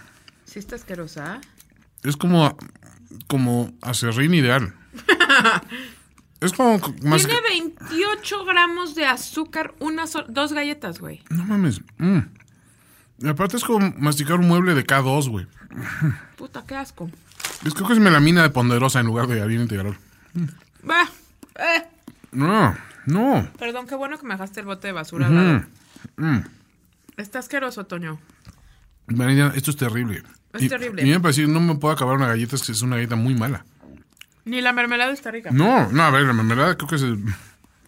¿Sí 0.46 0.58
está 0.58 0.76
asquerosa? 0.76 1.40
Es 2.04 2.18
como. 2.18 2.58
Como 3.28 3.72
acerrín 3.84 4.34
ideal. 4.34 4.74
es 6.46 6.54
como 6.54 6.80
más. 7.04 7.26
Tiene 7.26 7.40
28 7.50 8.46
gramos 8.46 8.96
de 8.96 9.06
azúcar, 9.06 9.74
una 9.80 10.08
sol- 10.08 10.26
dos 10.30 10.54
galletas, 10.54 11.00
güey. 11.00 11.22
No 11.30 11.44
mames. 11.46 11.82
mm. 11.98 12.20
Y 13.20 13.28
aparte 13.28 13.58
es 13.58 13.64
como 13.64 13.94
masticar 13.98 14.40
un 14.40 14.48
mueble 14.48 14.74
de 14.74 14.86
K2, 14.86 15.30
güey. 15.30 15.48
Puta, 16.36 16.64
qué 16.68 16.76
asco. 16.76 17.10
Es 17.66 17.74
que 17.74 17.84
es 17.94 18.00
melamina 18.00 18.42
de 18.42 18.50
ponderosa 18.50 19.00
en 19.00 19.06
lugar 19.06 19.28
de 19.28 19.42
harina 19.42 19.62
integral. 19.64 19.98
Bah, 20.84 21.10
eh. 21.56 21.84
No, 22.32 22.76
no. 23.06 23.48
Perdón, 23.58 23.88
qué 23.88 23.96
bueno 23.96 24.18
que 24.20 24.26
me 24.26 24.34
dejaste 24.34 24.60
el 24.60 24.66
bote 24.66 24.88
de 24.88 24.94
basura. 24.94 25.30
Mm. 26.18 26.42
Está 27.18 27.40
asqueroso, 27.40 27.86
Toño. 27.86 28.20
Mariana, 29.08 29.54
esto 29.56 29.72
es 29.72 29.78
terrible. 29.78 30.24
Es 30.54 30.64
Y- 30.64 30.70
terrible. 30.70 31.04
Y 31.04 31.10
me 31.12 31.20
parece, 31.20 31.48
no 31.48 31.60
me 31.60 31.76
puedo 31.76 31.94
acabar 31.94 32.16
una 32.18 32.28
galleta, 32.28 32.56
es 32.56 32.64
que 32.64 32.72
es 32.72 32.82
una 32.82 32.96
galleta 32.98 33.16
muy 33.16 33.36
mala. 33.36 33.66
Ni 34.46 34.62
la 34.62 34.74
mermelada 34.74 35.12
está 35.14 35.32
rica. 35.32 35.52
No, 35.52 35.90
no, 35.92 36.04
a 36.04 36.10
ver, 36.12 36.24
la 36.24 36.34
mermelada 36.34 36.76
creo 36.76 36.90
que 36.90 36.96
es... 36.96 37.02
el- 37.02 37.24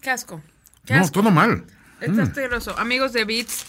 Qué 0.01 0.09
asco. 0.09 0.41
Qué 0.85 0.93
No, 0.95 1.01
asco. 1.01 1.11
todo 1.21 1.31
mal. 1.31 1.65
Está 1.99 2.23
asqueroso. 2.23 2.77
Amigos 2.77 3.13
de 3.13 3.25
Beats, 3.25 3.65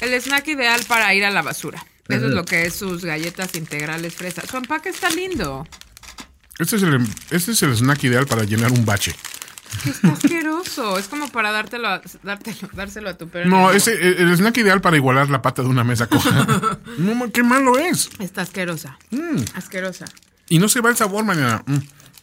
el 0.00 0.12
snack 0.20 0.46
ideal 0.48 0.80
para 0.86 1.12
ir 1.14 1.24
a 1.24 1.30
la 1.30 1.42
basura. 1.42 1.84
Eso 2.08 2.26
es 2.26 2.32
lo 2.32 2.44
que 2.44 2.62
es 2.62 2.74
sus 2.74 3.04
galletas 3.04 3.54
integrales 3.54 4.14
fresa. 4.14 4.42
Su 4.46 4.56
empaque 4.56 4.88
está 4.88 5.10
lindo. 5.10 5.66
Este 6.58 6.76
es, 6.76 6.82
el, 6.82 7.06
este 7.30 7.52
es 7.52 7.62
el 7.62 7.76
snack 7.76 8.02
ideal 8.04 8.26
para 8.26 8.44
llenar 8.44 8.72
un 8.72 8.84
bache. 8.84 9.14
Está 9.86 10.08
asqueroso. 10.12 10.98
Es 10.98 11.06
como 11.08 11.28
para 11.30 11.50
dártelo 11.52 11.88
a- 11.88 12.02
dártelo, 12.22 12.68
dárselo 12.72 13.10
a 13.10 13.14
tu 13.18 13.28
perro. 13.28 13.48
No, 13.50 13.70
ese, 13.72 13.92
el, 13.92 14.28
el 14.28 14.32
snack 14.36 14.56
ideal 14.58 14.80
para 14.80 14.96
igualar 14.96 15.28
la 15.30 15.42
pata 15.42 15.62
de 15.62 15.68
una 15.68 15.84
mesa 15.84 16.06
coja. 16.06 16.46
no, 16.98 17.30
qué 17.32 17.42
malo 17.42 17.78
es. 17.78 18.08
Está 18.18 18.42
asquerosa. 18.42 18.98
Asquerosa. 19.54 20.06
Y 20.48 20.58
no 20.58 20.68
se 20.68 20.80
va 20.80 20.90
el 20.90 20.96
sabor, 20.96 21.24
Mariana. 21.24 21.62
Mm. 21.66 21.76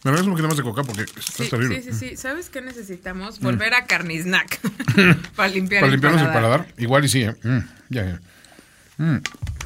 Me 0.06 0.12
regreso 0.12 0.26
un 0.30 0.34
poquito 0.34 0.46
más 0.46 0.56
de 0.56 0.62
coca 0.62 0.84
porque 0.84 1.02
está 1.02 1.42
Sí, 1.44 1.50
terrible. 1.50 1.82
sí, 1.82 1.92
sí, 1.92 2.10
sí. 2.10 2.16
¿Sabes 2.16 2.48
qué 2.48 2.60
necesitamos? 2.60 3.40
Volver 3.40 3.74
a 3.74 3.86
Carnisnack. 3.86 4.60
para 5.34 5.48
limpiar 5.48 5.80
Para 5.80 5.86
el 5.86 5.92
limpiarnos 5.94 6.22
el 6.22 6.28
paladar. 6.28 6.68
Igual 6.78 7.04
y 7.06 7.08
sí, 7.08 7.22
¿eh? 7.22 7.34
Mm, 7.42 7.58
ya, 7.88 8.04
ya. 8.04 8.20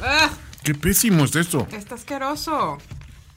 Ah, 0.00 0.30
Qué 0.64 0.74
pésimo 0.74 1.26
es 1.26 1.36
esto. 1.36 1.68
está 1.72 1.94
asqueroso. 1.94 2.78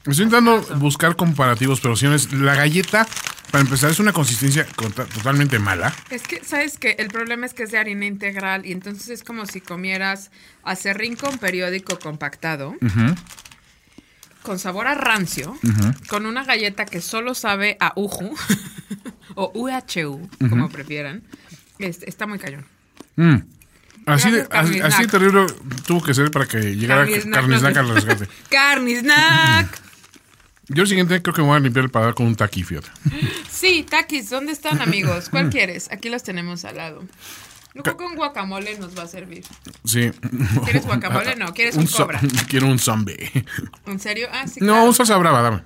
Estoy 0.06 0.24
intentando 0.24 0.62
buscar 0.78 1.14
comparativos, 1.14 1.80
pero 1.82 1.94
si 1.94 2.06
no 2.06 2.14
es 2.14 2.32
la 2.32 2.54
galleta, 2.54 3.06
para 3.50 3.60
empezar, 3.60 3.90
es 3.90 4.00
una 4.00 4.14
consistencia 4.14 4.64
totalmente 4.64 5.58
mala. 5.58 5.94
Es 6.08 6.22
que, 6.22 6.42
¿sabes 6.42 6.78
qué? 6.78 6.96
El 6.98 7.08
problema 7.08 7.44
es 7.44 7.52
que 7.52 7.64
es 7.64 7.70
de 7.70 7.76
harina 7.78 8.06
integral 8.06 8.64
y 8.64 8.72
entonces 8.72 9.10
es 9.10 9.22
como 9.24 9.44
si 9.44 9.60
comieras 9.60 10.30
acerrín 10.62 11.16
con 11.16 11.36
periódico 11.36 11.98
compactado, 11.98 12.74
con 14.44 14.58
sabor 14.58 14.86
a 14.86 14.94
rancio, 14.94 15.58
con 16.06 16.26
una 16.26 16.44
galleta 16.44 16.84
que 16.84 17.00
solo 17.00 17.34
sabe 17.34 17.78
a 17.80 17.94
uju 17.96 18.36
o 19.34 19.50
UHU, 19.54 20.28
como 20.50 20.68
prefieran. 20.68 21.22
Este, 21.78 22.08
está 22.08 22.26
muy 22.26 22.38
cañón. 22.38 22.66
Mm. 23.16 23.36
Así 24.06 24.30
de, 24.30 24.46
así, 24.52 25.06
terrible 25.06 25.46
tuvo 25.86 26.02
que 26.02 26.12
ser 26.12 26.30
para 26.30 26.44
que 26.44 26.76
llegara 26.76 27.06
no 27.06 27.36
al 27.38 27.94
rescate. 27.94 28.28
¡Carnisnack! 28.50 29.80
Yo 30.68 30.82
el 30.82 30.88
siguiente 30.88 31.22
creo 31.22 31.34
que 31.34 31.40
me 31.40 31.48
voy 31.48 31.56
a 31.56 31.60
limpiar 31.60 31.86
el 31.86 31.90
paladar 31.90 32.14
con 32.14 32.26
un 32.26 32.36
taqui, 32.36 32.64
fíjate. 32.64 32.90
Sí, 33.50 33.86
taquis, 33.88 34.28
¿dónde 34.28 34.52
están, 34.52 34.82
amigos? 34.82 35.30
¿Cuál 35.30 35.48
quieres? 35.50 35.90
Aquí 35.90 36.10
los 36.10 36.22
tenemos 36.22 36.66
al 36.66 36.76
lado. 36.76 37.04
Yo 37.74 37.82
creo 37.82 37.96
que 37.96 38.04
un 38.04 38.14
guacamole 38.14 38.78
nos 38.78 38.96
va 38.96 39.02
a 39.02 39.08
servir. 39.08 39.44
Sí. 39.84 40.10
¿Quieres 40.64 40.86
guacamole? 40.86 41.34
No, 41.36 41.52
¿quieres 41.52 41.74
un 41.76 41.86
zo- 41.88 41.98
cobra? 42.04 42.20
Quiero 42.48 42.68
un 42.68 42.78
zombie. 42.78 43.30
¿En 43.86 43.98
serio? 43.98 44.28
Ah, 44.32 44.46
sí. 44.46 44.60
No, 44.60 44.72
claro. 44.74 44.84
un 44.86 44.94
salsa 44.94 45.16
brava, 45.16 45.42
dame. 45.42 45.62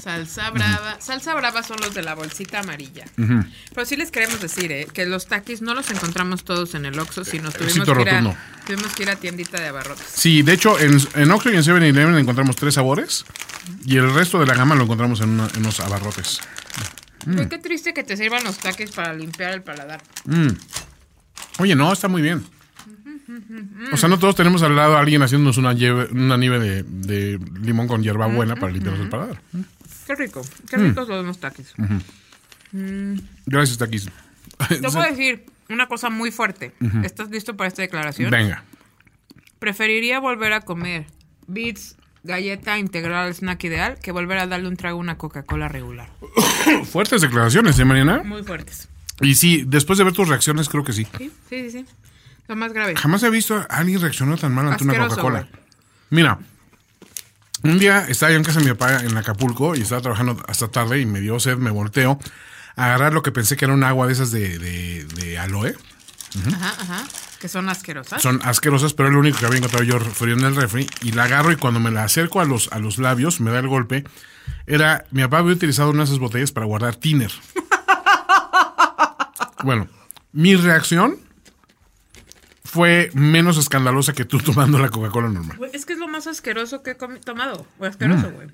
Salsa 0.00 0.50
brava. 0.50 1.00
Salsa 1.00 1.34
brava 1.34 1.62
son 1.64 1.78
los 1.80 1.92
de 1.94 2.02
la 2.02 2.14
bolsita 2.14 2.60
amarilla. 2.60 3.04
Pero 3.16 3.84
sí 3.86 3.96
les 3.96 4.10
queremos 4.12 4.40
decir, 4.40 4.70
¿eh? 4.70 4.86
Que 4.92 5.04
los 5.06 5.26
taquis 5.26 5.62
no 5.62 5.74
los 5.74 5.90
encontramos 5.90 6.44
todos 6.44 6.74
en 6.74 6.84
el 6.86 6.96
Oxxo, 6.98 7.24
sino 7.24 7.50
tuvimos, 7.50 7.76
Éxito 7.76 7.94
que 7.94 8.02
ir, 8.02 8.08
a, 8.08 8.36
tuvimos 8.66 8.92
que 8.94 9.02
ir 9.02 9.10
a 9.10 9.16
tiendita 9.16 9.60
de 9.60 9.68
abarrotes. 9.68 10.06
Sí, 10.12 10.42
de 10.42 10.52
hecho, 10.52 10.78
en, 10.78 10.98
en 11.14 11.30
Oxxo 11.32 11.50
y 11.50 11.56
en 11.56 11.62
7-Eleven 11.62 12.16
encontramos 12.18 12.54
tres 12.54 12.74
sabores 12.74 13.24
y 13.84 13.96
el 13.96 14.12
resto 14.14 14.38
de 14.38 14.46
la 14.46 14.54
gama 14.54 14.76
lo 14.76 14.84
encontramos 14.84 15.20
en, 15.22 15.30
una- 15.30 15.48
en 15.48 15.58
unos 15.58 15.80
abarrotes. 15.80 16.40
Uy, 17.26 17.48
qué 17.48 17.58
triste 17.58 17.92
que 17.92 18.04
te 18.04 18.16
sirvan 18.16 18.44
los 18.44 18.58
taquis 18.58 18.92
para 18.92 19.12
limpiar 19.12 19.52
el 19.54 19.62
paladar. 19.62 20.00
Oye, 21.58 21.74
no, 21.74 21.92
está 21.92 22.08
muy 22.08 22.22
bien. 22.22 22.42
O 23.92 23.96
sea, 23.96 24.08
no 24.08 24.18
todos 24.18 24.34
tenemos 24.34 24.62
al 24.62 24.74
lado 24.74 24.96
a 24.96 25.00
alguien 25.00 25.22
haciéndonos 25.22 25.58
una, 25.58 25.72
nieve, 25.72 26.08
una 26.10 26.36
nieve 26.36 26.58
de, 26.58 26.82
de 26.82 27.38
limón 27.60 27.86
con 27.86 28.02
hierba 28.02 28.26
buena 28.26 28.56
para 28.56 28.72
limpiarnos 28.72 29.04
el 29.04 29.10
paladar. 29.10 29.40
Qué 30.06 30.14
rico. 30.14 30.42
Qué 30.68 30.76
ricos 30.78 31.08
los 31.08 31.22
unos 31.22 31.38
taquis. 31.38 31.74
Gracias, 33.46 33.78
Taquis. 33.78 34.08
Te 34.68 34.78
voy 34.88 35.02
a 35.02 35.10
decir 35.10 35.46
una 35.68 35.86
cosa 35.86 36.10
muy 36.10 36.30
fuerte. 36.30 36.72
¿Estás 37.04 37.30
listo 37.30 37.56
para 37.56 37.68
esta 37.68 37.82
declaración? 37.82 38.30
Venga. 38.30 38.64
Preferiría 39.58 40.20
volver 40.20 40.52
a 40.52 40.60
comer 40.62 41.06
Beats 41.46 41.96
galleta 42.22 42.78
integral 42.78 43.34
snack 43.34 43.64
ideal 43.64 43.98
que 44.00 44.12
volver 44.12 44.38
a 44.38 44.46
darle 44.46 44.68
un 44.68 44.76
trago 44.76 44.98
a 44.98 45.00
una 45.00 45.18
Coca-Cola 45.18 45.68
regular. 45.68 46.08
Fuertes 46.90 47.22
declaraciones, 47.22 47.78
¿eh, 47.78 47.84
Mariana? 47.84 48.22
Muy 48.22 48.42
fuertes. 48.42 48.88
Y 49.20 49.34
sí, 49.34 49.64
después 49.66 49.98
de 49.98 50.04
ver 50.04 50.12
tus 50.12 50.28
reacciones, 50.28 50.68
creo 50.68 50.84
que 50.84 50.92
sí. 50.92 51.06
Sí, 51.18 51.32
sí, 51.48 51.70
sí. 51.70 51.86
Lo 52.46 52.56
más 52.56 52.72
grave. 52.72 52.96
Jamás 52.96 53.22
he 53.22 53.30
visto 53.30 53.56
a 53.56 53.62
alguien 53.62 54.00
reaccionar 54.00 54.38
tan 54.38 54.54
mal 54.54 54.68
ante 54.68 54.84
una 54.84 54.96
Coca-Cola. 55.06 55.48
Mira, 56.10 56.38
un 57.62 57.78
día 57.78 58.06
estaba 58.08 58.32
yo 58.32 58.38
en 58.38 58.44
casa 58.44 58.60
de 58.60 58.64
mi 58.66 58.70
papá 58.72 59.04
en 59.04 59.16
Acapulco 59.16 59.76
y 59.76 59.82
estaba 59.82 60.00
trabajando 60.00 60.42
hasta 60.46 60.68
tarde 60.68 61.00
y 61.00 61.06
me 61.06 61.20
dio 61.20 61.38
sed, 61.40 61.58
me 61.58 61.70
volteo 61.70 62.18
a 62.76 62.84
agarrar 62.86 63.12
lo 63.12 63.22
que 63.22 63.32
pensé 63.32 63.56
que 63.56 63.64
era 63.64 63.74
un 63.74 63.84
agua 63.84 64.06
de 64.06 64.12
esas 64.12 64.30
de, 64.30 64.58
de, 64.58 65.04
de 65.04 65.38
aloe. 65.38 65.74
Ajá, 66.54 66.74
ajá. 66.80 67.04
Que 67.40 67.48
son 67.48 67.68
asquerosas. 67.68 68.22
Son 68.22 68.40
asquerosas, 68.44 68.94
pero 68.94 69.08
es 69.08 69.12
lo 69.14 69.20
único 69.20 69.38
que 69.38 69.46
había 69.46 69.58
encontrado 69.58 69.84
yo 69.84 70.00
frío 70.00 70.34
en 70.34 70.44
el 70.44 70.56
refri. 70.56 70.88
Y 71.02 71.12
la 71.12 71.24
agarro 71.24 71.52
y 71.52 71.56
cuando 71.56 71.80
me 71.80 71.90
la 71.90 72.04
acerco 72.04 72.40
a 72.40 72.44
los, 72.44 72.72
a 72.72 72.78
los 72.78 72.98
labios, 72.98 73.40
me 73.40 73.50
da 73.50 73.58
el 73.58 73.68
golpe. 73.68 74.04
Era, 74.66 75.04
mi 75.10 75.22
papá 75.22 75.38
había 75.38 75.52
utilizado 75.54 75.90
una 75.90 76.00
de 76.00 76.04
esas 76.04 76.18
botellas 76.18 76.52
para 76.52 76.66
guardar 76.66 76.96
tiner. 76.96 77.32
Bueno, 79.64 79.88
mi 80.32 80.54
reacción 80.56 81.18
fue 82.64 83.10
menos 83.14 83.56
escandalosa 83.56 84.12
que 84.12 84.24
tú 84.24 84.38
tomando 84.44 84.78
la 84.78 84.88
Coca-Cola 84.90 85.28
normal. 85.28 85.56
Güey, 85.56 85.70
es 85.74 85.86
que 85.86 85.94
es 85.94 85.98
lo 85.98 86.08
más 86.08 86.26
asqueroso 86.26 86.82
que 86.82 86.92
he 86.92 86.98
comi- 86.98 87.20
tomado. 87.20 87.66
O 87.78 87.84
asqueroso, 87.86 88.30
güey. 88.32 88.48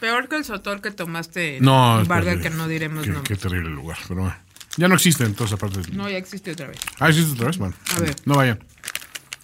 Peor 0.00 0.28
que 0.28 0.36
el 0.36 0.44
sotol 0.44 0.80
que 0.82 0.90
tomaste 0.90 1.58
en 1.58 1.64
No, 1.64 1.96
un 1.96 2.02
es 2.02 2.08
bar 2.08 2.24
del 2.24 2.34
terrible. 2.40 2.50
que 2.50 2.56
no 2.56 2.68
diremos 2.68 3.04
qué, 3.06 3.14
qué 3.22 3.36
terrible 3.36 3.70
lugar, 3.70 3.98
pero 4.08 4.22
bueno. 4.22 4.36
Ya 4.76 4.88
no 4.88 4.94
existe 4.96 5.22
en 5.24 5.34
todas 5.34 5.54
partes. 5.60 5.92
No, 5.92 6.08
ya 6.08 6.16
existe 6.16 6.50
otra 6.52 6.66
vez. 6.68 6.78
Ah, 6.98 7.08
existe 7.10 7.32
otra 7.34 7.46
vez. 7.48 7.58
Bueno, 7.58 7.74
A 7.94 8.00
ver. 8.00 8.16
no 8.24 8.34
vayan. 8.34 8.58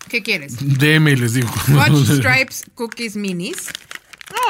¿Qué 0.09 0.23
quieres? 0.23 0.57
DM 0.79 1.09
y 1.13 1.17
les 1.17 1.35
digo. 1.35 1.49
Watch 1.75 1.93
Stripes 2.19 2.65
Cookies 2.75 3.15
Minis. 3.15 3.69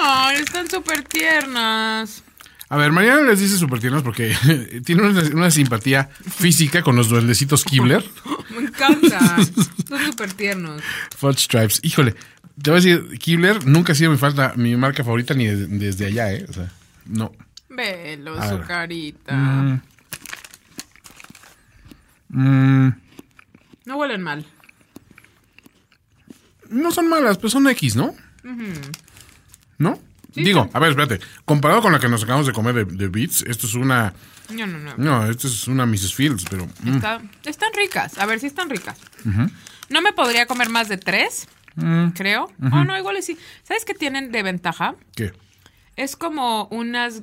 Ay, 0.01 0.37
están 0.37 0.71
súper 0.71 1.03
tiernas. 1.03 2.23
A 2.71 2.77
ver, 2.77 2.93
Mariana 2.93 3.23
les 3.23 3.41
dice 3.41 3.57
súper 3.57 3.81
tiernos 3.81 4.03
porque 4.03 4.35
tiene 4.85 5.03
una, 5.03 5.21
una 5.35 5.51
simpatía 5.51 6.09
física 6.09 6.83
con 6.83 6.97
los 6.97 7.09
duendecitos 7.09 7.65
Kibler. 7.65 8.05
Me 8.51 8.67
encanta. 8.67 9.37
Son 9.89 10.05
súper 10.05 10.33
tiernos. 10.35 10.83
Fudge 11.17 11.39
Stripes. 11.45 11.81
Híjole, 11.83 12.15
te 12.63 12.71
voy 12.71 12.81
a 12.81 12.83
decir, 12.83 13.19
Kibler 13.19 13.65
nunca 13.67 13.93
ha 13.93 13.95
sido 13.95 14.11
mi 14.11 14.19
falta, 14.19 14.53
mi 14.57 14.77
marca 14.77 15.03
favorita 15.03 15.33
ni 15.35 15.47
de- 15.47 15.67
desde 15.67 16.07
allá, 16.07 16.33
¿eh? 16.33 16.45
O 16.49 16.53
sea, 16.53 16.71
no. 17.07 17.33
Velo, 17.71 18.39
A 18.39 18.49
su 18.49 18.59
ver. 18.59 18.67
carita. 18.67 19.35
Mm. 19.35 19.83
Mm, 22.31 22.93
No 23.87 23.97
huelen 23.97 24.23
mal. 24.23 24.45
no 26.69 26.91
son 26.91 27.09
malas, 27.09 27.39
pero 27.39 27.49
son 27.49 27.67
X, 27.69 27.97
¿no? 27.97 28.15
¿No? 29.79 29.99
Sí, 30.39 30.45
Digo, 30.45 30.71
a 30.73 30.79
ver, 30.81 30.91
espérate. 30.91 31.21
Comparado 31.45 31.83
con 31.83 31.93
la 31.93 31.99
que 31.99 32.09
nos 32.09 32.23
acabamos 32.23 32.47
de 32.47 32.53
comer 32.53 32.75
de, 32.75 32.85
de 32.85 33.09
Beats, 33.09 33.43
esto 33.47 33.67
es 33.67 33.75
una. 33.75 34.13
No, 34.51 34.67
no, 34.67 34.79
no. 34.79 34.95
No, 34.97 35.31
esto 35.31 35.47
es 35.47 35.69
una 35.69 35.85
Mrs. 35.87 36.15
Fields, 36.15 36.45
pero. 36.49 36.67
mm, 36.83 36.97
Está- 36.97 37.21
están 37.45 37.71
ricas. 37.75 38.17
A 38.19 38.27
ver 38.27 38.41
si 38.41 38.47
están 38.47 38.71
ricas. 38.71 38.97
No 39.89 40.01
me 40.03 40.13
podría 40.13 40.47
comer 40.47 40.69
más 40.71 40.89
de 40.89 40.97
tres, 40.99 41.49
Mm. 41.77 42.09
creo. 42.11 42.51
Oh, 42.73 42.85
no, 42.85 42.97
igual 42.99 43.17
y 43.19 43.23
sí. 43.23 43.39
¿Sabes 43.63 43.85
qué 43.85 43.95
tienen 43.95 44.33
de 44.33 44.43
ventaja? 44.43 44.95
¿Qué? 45.15 45.33
Es 45.97 46.17
como 46.17 46.67
unas. 46.71 47.23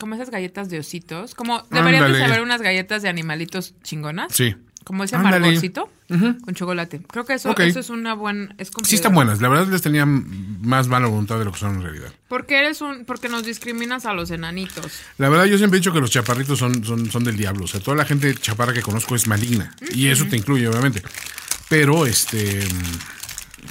Como 0.00 0.14
esas 0.16 0.30
galletas 0.30 0.68
de 0.70 0.80
ositos. 0.80 1.34
Como 1.36 1.62
deberían 1.70 2.12
de 2.12 2.18
saber 2.18 2.40
unas 2.40 2.60
galletas 2.62 3.02
de 3.02 3.08
animalitos 3.08 3.74
chingonas. 3.84 4.32
Sí. 4.34 4.56
Como 4.84 5.02
ese 5.02 5.16
Ándale. 5.16 5.58
con 6.44 6.54
chocolate. 6.54 7.00
Creo 7.10 7.24
que 7.24 7.34
eso, 7.34 7.50
Ok. 7.50 7.60
eso 7.60 7.80
es 7.80 7.88
una 7.88 8.14
buena. 8.14 8.54
Es 8.58 8.70
Sí 8.84 8.96
están 8.96 9.14
buenas. 9.14 9.40
La 9.40 9.48
verdad 9.48 9.66
les 9.68 9.80
tenía 9.80 10.04
más 10.04 10.88
mala 10.88 11.06
voluntad 11.08 11.38
de 11.38 11.46
lo 11.46 11.52
que 11.52 11.58
son 11.58 11.76
en 11.76 11.82
realidad. 11.82 12.12
Porque 12.28 12.58
eres 12.58 12.82
un, 12.82 13.06
porque 13.06 13.30
nos 13.30 13.44
discriminas 13.44 14.04
a 14.04 14.12
los 14.12 14.30
enanitos. 14.30 14.92
La 15.16 15.30
verdad, 15.30 15.46
yo 15.46 15.56
siempre 15.56 15.78
he 15.78 15.80
dicho 15.80 15.92
que 15.92 16.00
los 16.00 16.10
chaparritos 16.10 16.58
son, 16.58 16.84
son, 16.84 17.10
son 17.10 17.24
del 17.24 17.36
diablo. 17.38 17.64
O 17.64 17.68
sea, 17.68 17.80
toda 17.80 17.96
la 17.96 18.04
gente 18.04 18.34
chaparra 18.34 18.74
que 18.74 18.82
conozco 18.82 19.14
es 19.14 19.26
maligna. 19.26 19.74
Y 19.94 20.08
eso 20.08 20.26
te 20.26 20.36
incluye, 20.36 20.68
obviamente. 20.68 21.02
Pero, 21.70 22.04
este. 22.06 22.60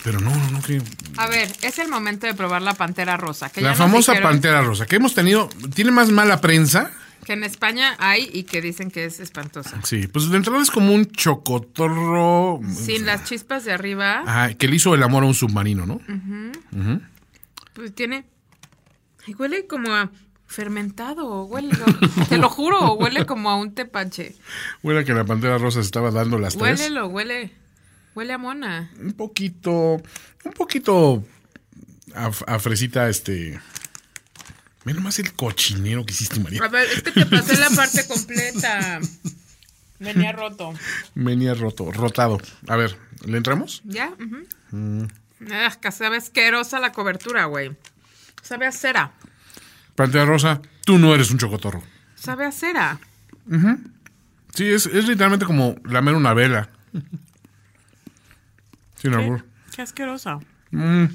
Pero 0.03 0.19
no, 0.19 0.35
no, 0.35 0.49
no, 0.51 0.61
que. 0.63 0.81
A 1.17 1.27
ver, 1.27 1.51
es 1.61 1.77
el 1.77 1.87
momento 1.87 2.25
de 2.25 2.33
probar 2.33 2.63
la 2.63 2.73
pantera 2.73 3.15
rosa. 3.17 3.49
Que 3.51 3.61
La 3.61 3.75
famosa 3.75 4.13
dijeron 4.13 4.31
pantera 4.31 4.61
rosa, 4.61 4.87
que 4.87 4.95
hemos 4.95 5.13
tenido. 5.13 5.47
Tiene 5.75 5.91
más 5.91 6.09
mala 6.09 6.41
prensa. 6.41 6.91
Que 7.25 7.33
en 7.33 7.43
España 7.43 7.95
hay 7.99 8.29
y 8.33 8.43
que 8.43 8.61
dicen 8.61 8.91
que 8.91 9.05
es 9.05 9.19
espantosa. 9.19 9.79
Sí, 9.83 10.07
pues 10.07 10.29
de 10.29 10.37
entrada 10.37 10.61
es 10.61 10.71
como 10.71 10.93
un 10.93 11.05
chocotorro. 11.05 12.59
Sin 12.73 13.05
las 13.05 13.23
chispas 13.25 13.65
de 13.65 13.71
arriba, 13.73 14.21
Ajá, 14.25 14.53
que 14.55 14.67
le 14.67 14.75
hizo 14.75 14.93
el 14.95 15.03
amor 15.03 15.23
a 15.23 15.27
un 15.27 15.33
submarino, 15.33 15.85
¿no? 15.85 15.99
pues 17.73 17.93
tiene. 17.95 18.25
Ay, 19.27 19.35
huele 19.35 19.67
como 19.67 19.93
a 19.93 20.11
fermentado. 20.45 21.45
Huele, 21.45 21.69
te 22.29 22.37
lo 22.37 22.49
juro, 22.49 22.93
huele 22.93 23.25
como 23.25 23.49
a 23.49 23.55
un 23.55 23.73
tepache. 23.73 24.35
Huele 24.83 25.01
a 25.01 25.03
que 25.03 25.13
la 25.13 25.25
pantera 25.25 25.57
rosa 25.57 25.81
se 25.81 25.85
estaba 25.85 26.11
dando 26.11 26.37
las 26.37 26.55
tres. 26.57 26.79
Huélelo, 26.79 27.07
huele. 27.07 27.51
Huele 28.15 28.33
a 28.33 28.37
mona. 28.37 28.91
Un 28.99 29.13
poquito. 29.13 30.01
Un 30.45 30.51
poquito. 30.55 31.23
A, 32.15 32.27
a 32.27 32.59
fresita, 32.59 33.09
este. 33.09 33.59
Ve 34.85 34.93
nomás 34.93 35.17
el 35.19 35.33
cochinero 35.33 36.05
que 36.05 36.13
hiciste, 36.13 36.39
María. 36.39 36.63
A 36.63 36.67
ver, 36.67 36.87
es 36.89 37.03
que 37.03 37.11
te 37.11 37.25
pasé 37.25 37.57
la 37.57 37.69
parte 37.69 38.05
completa. 38.07 38.99
Venía 39.99 40.31
roto. 40.33 40.73
Venía 41.15 41.53
roto, 41.53 41.91
rotado. 41.91 42.39
A 42.67 42.75
ver, 42.75 42.97
¿le 43.25 43.37
entramos? 43.37 43.81
¿Ya? 43.85 44.11
ujú. 44.19 45.07
Ah, 45.51 45.75
que 45.81 45.91
sabe 45.91 46.17
asquerosa 46.17 46.79
la 46.79 46.91
cobertura, 46.91 47.45
güey. 47.45 47.75
Sabe 48.41 48.67
a 48.67 48.71
cera. 48.71 49.11
Pantera 49.95 50.25
rosa, 50.25 50.61
tú 50.85 50.97
no 50.97 51.13
eres 51.15 51.31
un 51.31 51.37
chocotorro. 51.37 51.81
Sabe 52.15 52.45
a 52.45 52.51
cera. 52.51 52.99
Sí, 54.53 54.69
es, 54.69 54.85
es 54.87 55.07
literalmente 55.07 55.45
como 55.45 55.75
lamer 55.85 56.15
una 56.15 56.33
vela. 56.33 56.69
Sin 59.01 59.13
albur. 59.13 59.45
Qué 59.75 59.81
asquerosa. 59.81 60.39
Mm. 60.71 61.05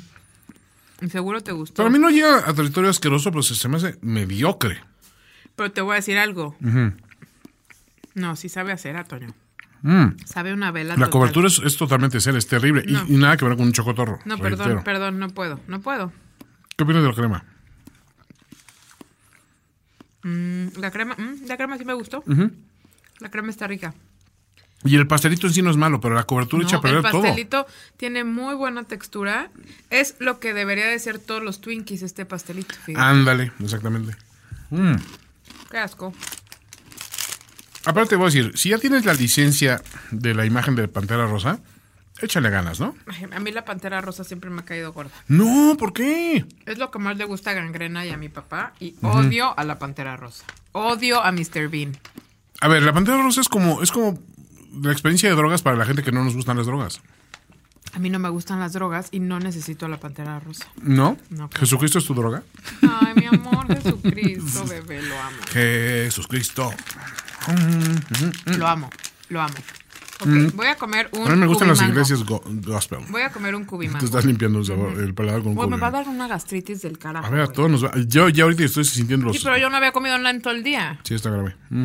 Seguro 1.11 1.41
te 1.43 1.53
gustó. 1.53 1.75
Para 1.77 1.91
mí 1.91 1.99
no 1.99 2.11
llega 2.11 2.39
a 2.49 2.55
territorio 2.55 2.91
asqueroso, 2.91 3.31
pero 3.31 3.43
se, 3.43 3.69
me 3.69 3.77
hace 3.77 3.99
mediocre. 4.03 4.83
Pero 5.55 5.71
te 5.71 5.81
voy 5.81 5.93
a 5.93 5.97
decir 5.97 6.19
algo. 6.19 6.57
No, 8.15 8.35
sí 8.37 8.49
sabe 8.49 8.73
a 8.73 8.79
cera, 8.79 9.05
Toño. 9.05 9.29
Mm. 9.83 10.17
Sabe 10.25 10.53
una 10.53 10.73
vela. 10.73 10.95
La 10.95 11.07
total. 11.07 11.11
cobertura 11.11 11.47
es, 11.47 11.61
es 11.65 11.77
totalmente 11.77 12.21
seria, 12.21 12.39
es 12.39 12.49
terrible. 12.49 12.83
Y- 12.87 12.93
No. 12.93 13.05
Y, 13.09 13.17
nada 13.17 13.37
que 13.37 13.45
ver 13.45 13.57
con 13.57 13.67
un 13.67 13.73
chocotorro. 13.73 14.19
No, 14.25 14.37
reitero. 14.37 14.65
perdón, 14.65 14.85
perdón, 14.85 15.19
no 15.21 15.29
puedo. 15.29 15.61
No 15.69 15.81
puedo. 15.81 16.13
¿Qué 16.77 16.83
opinas 16.83 17.03
de 17.03 17.09
la 17.09 17.15
crema? 17.15 17.45
Mm, 20.23 20.67
la 20.79 20.91
crema, 20.91 21.15
mm, 21.17 21.47
la 21.47 21.57
crema 21.57 21.79
sí 21.79 21.85
me 21.85 21.95
gustó. 21.95 22.25
La 23.21 23.31
crema 23.31 23.51
está 23.51 23.67
rica. 23.69 23.95
Y 24.85 24.95
el 24.97 25.07
pastelito 25.09 25.47
en 25.49 25.53
sí 25.55 25.61
no 25.62 25.71
es 25.71 25.77
malo, 25.77 26.01
pero 26.01 26.14
la 26.14 26.23
cobertura 26.25 26.62
echa 26.64 26.77
a 26.77 26.79
No, 26.79 26.83
perder 26.83 27.05
el 27.05 27.11
todo. 27.11 27.23
pastelito 27.23 27.67
tiene 27.97 28.23
muy 28.25 28.55
buena 28.55 28.85
textura. 28.85 29.51
Es 29.91 30.14
lo 30.21 30.38
que 30.38 30.55
debería 30.55 30.87
de 30.87 30.99
ser 31.01 31.19
todos 31.19 31.43
los 31.43 31.61
Twinkies, 31.61 32.03
este 32.03 32.25
pastelito. 32.25 32.75
fíjate. 32.85 33.05
Ándale, 33.05 33.53
exactamente. 33.61 34.17
Mm. 34.71 34.95
Qué 35.71 35.79
asco. 35.79 36.12
Aparte, 37.85 38.17
voy 38.17 38.25
a 38.25 38.31
decir, 38.31 38.53
si 38.57 38.69
ya 38.71 38.79
tienes 38.79 39.05
la 39.05 39.14
licencia 39.14 39.83
de 40.11 40.35
la 40.35 40.45
imagen 40.45 40.75
de 40.75 40.88
Pantera 40.88 41.27
Rosa, 41.27 41.59
échale 42.21 42.51
ganas, 42.51 42.81
¿no? 42.81 42.95
A 43.33 43.41
mí 43.41 43.51
la 43.53 43.64
pantera 43.64 44.01
rosa 44.01 44.25
siempre 44.25 44.51
me 44.51 44.61
ha 44.61 44.64
caído 44.64 44.93
gorda. 44.93 45.11
No, 45.29 45.77
¿por 45.79 45.93
qué? 45.93 46.45
Es 46.67 46.79
lo 46.79 46.91
que 46.91 46.99
más 46.99 47.17
le 47.17 47.25
gusta 47.25 47.51
a 47.51 47.55
Gangrena 47.55 48.05
y 48.05 48.11
a 48.11 48.17
mi 48.17 48.29
papá. 48.29 48.75
Y 48.81 48.95
odio 49.03 49.59
a 49.59 49.64
la 49.64 49.79
pantera 49.79 50.17
rosa. 50.17 50.45
Odio 50.73 51.23
a 51.23 51.33
Mr. 51.33 51.69
Bean. 51.69 51.97
A 52.61 52.67
ver, 52.69 52.83
la 52.83 52.93
Pantera 52.93 53.23
Rosa 53.23 53.41
es 53.41 53.49
como, 53.49 53.83
es 53.83 53.93
como 53.93 54.19
la 54.83 54.92
experiencia 54.92 55.28
de 55.28 55.35
drogas 55.37 55.62
para 55.62 55.76
la 55.76 55.85
gente 55.85 56.02
que 56.02 56.12
no 56.12 56.24
nos 56.24 56.35
gustan 56.35 56.57
las 56.57 56.66
drogas. 56.66 57.00
A 57.94 57.98
mí 58.00 58.11
no 58.11 58.18
me 58.18 58.28
gustan 58.28 58.61
las 58.61 58.74
drogas 58.74 59.09
y 59.12 59.18
no 59.20 59.40
necesito 59.40 59.87
a 59.87 59.88
la 59.88 59.98
pantera 59.98 60.38
rosa. 60.40 60.66
¿No? 60.83 61.16
No. 61.31 61.48
¿Jesucristo 61.59 61.98
es 61.98 62.04
tu 62.04 62.14
droga? 62.14 62.42
Ay, 62.83 63.14
mi 63.16 63.26
amor, 63.26 63.66
Jesucristo, 63.83 64.64
bebé, 64.66 65.02
lo 65.02 65.18
amo. 65.18 65.37
Jesucristo. 65.52 66.70
Lo 68.59 68.66
amo, 68.66 68.90
lo 69.31 69.40
amo. 69.40 69.54
Ok, 70.20 70.26
voy 70.54 70.66
a 70.66 70.74
comer 70.74 71.09
un 71.12 71.28
A 71.28 71.31
mí 71.31 71.37
me 71.37 71.46
gustan 71.46 71.68
las 71.68 71.78
cubimango. 71.78 72.00
iglesias 72.00 72.24
go- 72.26 72.42
gospel. 72.44 72.98
Voy 73.09 73.22
a 73.22 73.31
comer 73.31 73.54
un 73.54 73.62
Te 73.62 73.68
cubimango. 73.68 74.04
estás 74.04 74.24
limpiando 74.24 74.59
el, 74.59 74.64
sabor- 74.64 74.98
el 74.98 75.14
paladar 75.14 75.42
con 75.42 75.57
un 75.57 75.70
me 75.70 75.76
va 75.76 75.87
a 75.87 75.90
dar 75.92 76.09
una 76.09 76.26
gastritis 76.26 76.83
del 76.83 76.98
carajo. 76.98 77.24
A 77.26 77.31
ver, 77.31 77.40
a 77.42 77.46
todos 77.46 77.70
nos 77.70 77.85
va. 77.85 77.92
Yo 78.07 78.28
ya 78.28 78.42
ahorita 78.42 78.64
estoy 78.64 78.85
sintiendo 78.85 79.26
los. 79.26 79.37
Sí, 79.37 79.42
pero 79.44 79.57
yo 79.59 79.70
no 79.70 79.76
había 79.76 79.92
comido 79.92 80.18
nada 80.18 80.31
en 80.31 80.42
todo 80.42 80.52
el 80.54 80.64
día. 80.64 80.98
Sí, 81.04 81.14
está 81.14 81.31
grave. 81.31 81.54
Mm. 81.70 81.85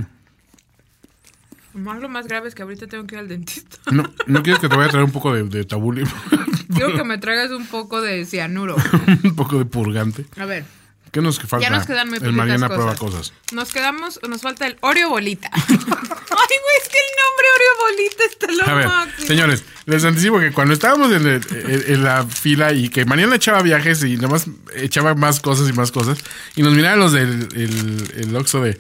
Más 1.74 2.00
lo 2.02 2.08
más 2.10 2.28
grave 2.28 2.48
es 2.48 2.56
que 2.56 2.62
ahorita 2.62 2.88
tengo 2.88 3.06
que 3.08 3.16
ir 3.16 3.20
al 3.20 3.28
dentista. 3.28 3.78
No, 3.92 4.04
¿no 4.28 4.44
quieres 4.44 4.60
que 4.62 4.70
te 4.70 4.76
vaya 4.76 4.88
a 4.88 4.92
traer 4.92 5.06
un 5.06 5.12
poco 5.12 5.34
de, 5.34 5.44
de 5.44 5.64
tabuli? 5.66 6.04
Quiero 6.74 6.96
que 6.96 7.04
me 7.04 7.18
traigas 7.18 7.52
un 7.52 7.66
poco 7.68 8.02
de 8.02 8.26
cianuro. 8.26 8.76
un 9.24 9.36
poco 9.36 9.58
de 9.58 9.66
purgante. 9.66 10.26
A 10.38 10.46
ver, 10.46 10.66
¿Qué 11.12 11.22
nos 11.22 11.40
falta? 11.40 11.68
Ya 11.68 11.70
nos 11.76 11.86
quedan 11.86 12.10
muy 12.10 12.18
El 12.20 12.34
Mariana 12.34 12.68
cosas. 12.68 12.76
prueba 12.78 12.96
cosas. 12.96 13.34
nos 13.54 13.72
quedamos, 13.72 14.20
nos 14.28 14.42
falta 14.42 14.66
el 14.66 14.78
Oreo 14.82 15.10
Bolita. 15.10 15.50
Ay, 15.56 15.62
güey, 15.68 16.78
es 16.82 16.90
que 16.90 16.98
el 16.98 17.12
nombre 17.22 17.48
Oreo 17.56 17.74
Bolita 17.92 18.24
está 18.28 18.48
lo 18.52 18.64
A 18.68 18.74
ver, 18.76 18.88
máximo. 18.88 19.28
señores, 19.28 19.64
les 19.86 20.04
anticipo 20.06 20.40
que 20.40 20.52
cuando 20.52 20.74
estábamos 20.74 21.12
en, 21.12 21.28
el- 21.28 21.42
en- 21.52 21.94
en 21.94 22.04
la 22.04 22.26
fila 22.26 22.74
y 22.74 22.90
que 22.90 23.06
Mariana 23.06 23.36
echaba 23.36 23.62
viajes 23.62 24.04
y 24.04 24.16
nada 24.16 24.30
más 24.30 24.48
echaba 24.76 25.14
más 25.14 25.40
cosas 25.40 25.70
y 25.70 25.74
más 25.74 25.92
cosas, 25.92 26.18
y 26.56 26.64
nos 26.64 26.74
miraban 26.74 27.00
los 27.00 27.12
del 27.12 27.48
el, 27.56 28.12
el 28.16 28.36
Oxxo 28.36 28.62
de 28.62 28.76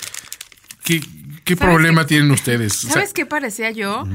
¿qué, 0.83 1.01
qué 1.43 1.55
¿Sabes 1.55 1.73
problema 1.73 2.01
qué? 2.03 2.07
tienen 2.09 2.31
ustedes? 2.31 2.77
O 2.79 2.81
sea, 2.87 2.93
¿Sabes 2.93 3.13
qué 3.13 3.25
parecía 3.25 3.71
yo? 3.71 4.05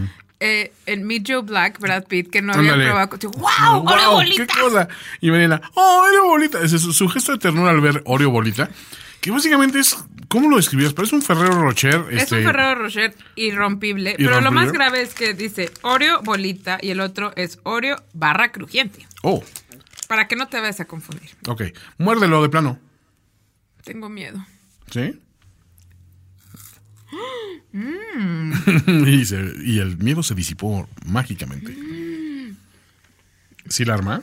Eh, 0.40 0.72
en 0.86 1.04
Meet 1.04 1.24
Joe 1.26 1.42
Black, 1.42 1.80
Brad 1.80 2.04
Pitt, 2.04 2.30
que 2.30 2.40
no 2.42 2.52
había 2.52 2.74
probado. 2.74 3.16
Yo, 3.18 3.30
¡Wow! 3.30 3.84
¡Oreo. 3.88 4.12
Bolita! 4.12 4.46
¿Qué 4.46 4.60
cosa? 4.60 4.88
Y 5.20 5.30
Mariana, 5.32 5.60
¡oh, 5.74 6.04
Oreo 6.06 6.26
Bolita! 6.26 6.62
Ese 6.62 6.76
es 6.76 6.82
su, 6.82 7.08
gesto 7.08 7.32
de 7.32 7.38
ternura 7.38 7.70
al 7.70 7.80
ver 7.80 8.02
Oreo 8.06 8.30
Bolita, 8.30 8.70
que 9.20 9.32
básicamente 9.32 9.80
es, 9.80 9.96
¿cómo 10.28 10.48
lo 10.48 10.56
describías? 10.56 10.92
Parece 10.94 11.16
un 11.16 11.22
Ferrero 11.22 11.60
Rocher. 11.60 12.04
Es 12.12 12.22
este, 12.22 12.36
un 12.38 12.44
Ferrero 12.44 12.76
Rocher 12.76 13.16
irrompible, 13.34 14.14
pero 14.16 14.30
lo 14.30 14.36
Irrompible. 14.38 14.64
más 14.64 14.72
grave 14.72 15.02
es 15.02 15.12
que 15.14 15.34
dice 15.34 15.72
Oreo 15.82 16.22
bolita 16.22 16.78
y 16.80 16.90
el 16.90 17.00
otro 17.00 17.32
es 17.34 17.58
Oreo 17.64 17.96
barra 18.12 18.52
crujiente. 18.52 19.08
Oh, 19.22 19.42
Para 20.06 20.28
que 20.28 20.36
no 20.36 20.46
te 20.46 20.60
vayas 20.60 20.78
a 20.78 20.84
confundir. 20.84 21.30
ok. 21.48 21.62
Muérdelo 21.98 22.40
de 22.42 22.48
plano. 22.48 22.78
Tengo 23.82 24.08
miedo. 24.08 24.38
¿Sí? 24.92 25.18
Mm. 27.72 28.52
y, 29.08 29.24
se- 29.24 29.54
y 29.64 29.78
el 29.78 29.96
miedo 29.98 30.22
se 30.22 30.34
disipó 30.34 30.88
mágicamente. 31.06 31.76
¿Sí 33.68 33.84
la 33.84 33.94
arma? 33.94 34.22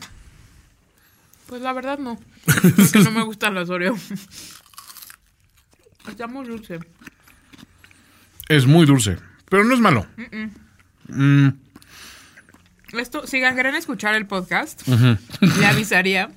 Pues 1.48 1.62
la 1.62 1.74
verdad 1.74 2.00
no. 2.00 2.20
Porque 2.46 3.00
no 3.04 3.12
me 3.12 3.24
gustan 3.24 3.54
las 3.54 3.70
Oreo. 3.70 3.96
Está 6.08 6.28
muy 6.28 6.46
dulce. 6.48 6.80
Es 8.50 8.66
muy 8.66 8.86
dulce, 8.86 9.18
pero 9.50 9.64
no 9.64 9.74
es 9.74 9.80
malo. 9.80 10.06
Mm, 11.08 11.50
Esto, 12.94 13.26
si 13.28 13.40
quieren 13.40 13.76
escuchar 13.76 14.16
el 14.16 14.26
podcast, 14.28 14.88
le 14.88 15.66
avisaría 15.66 16.30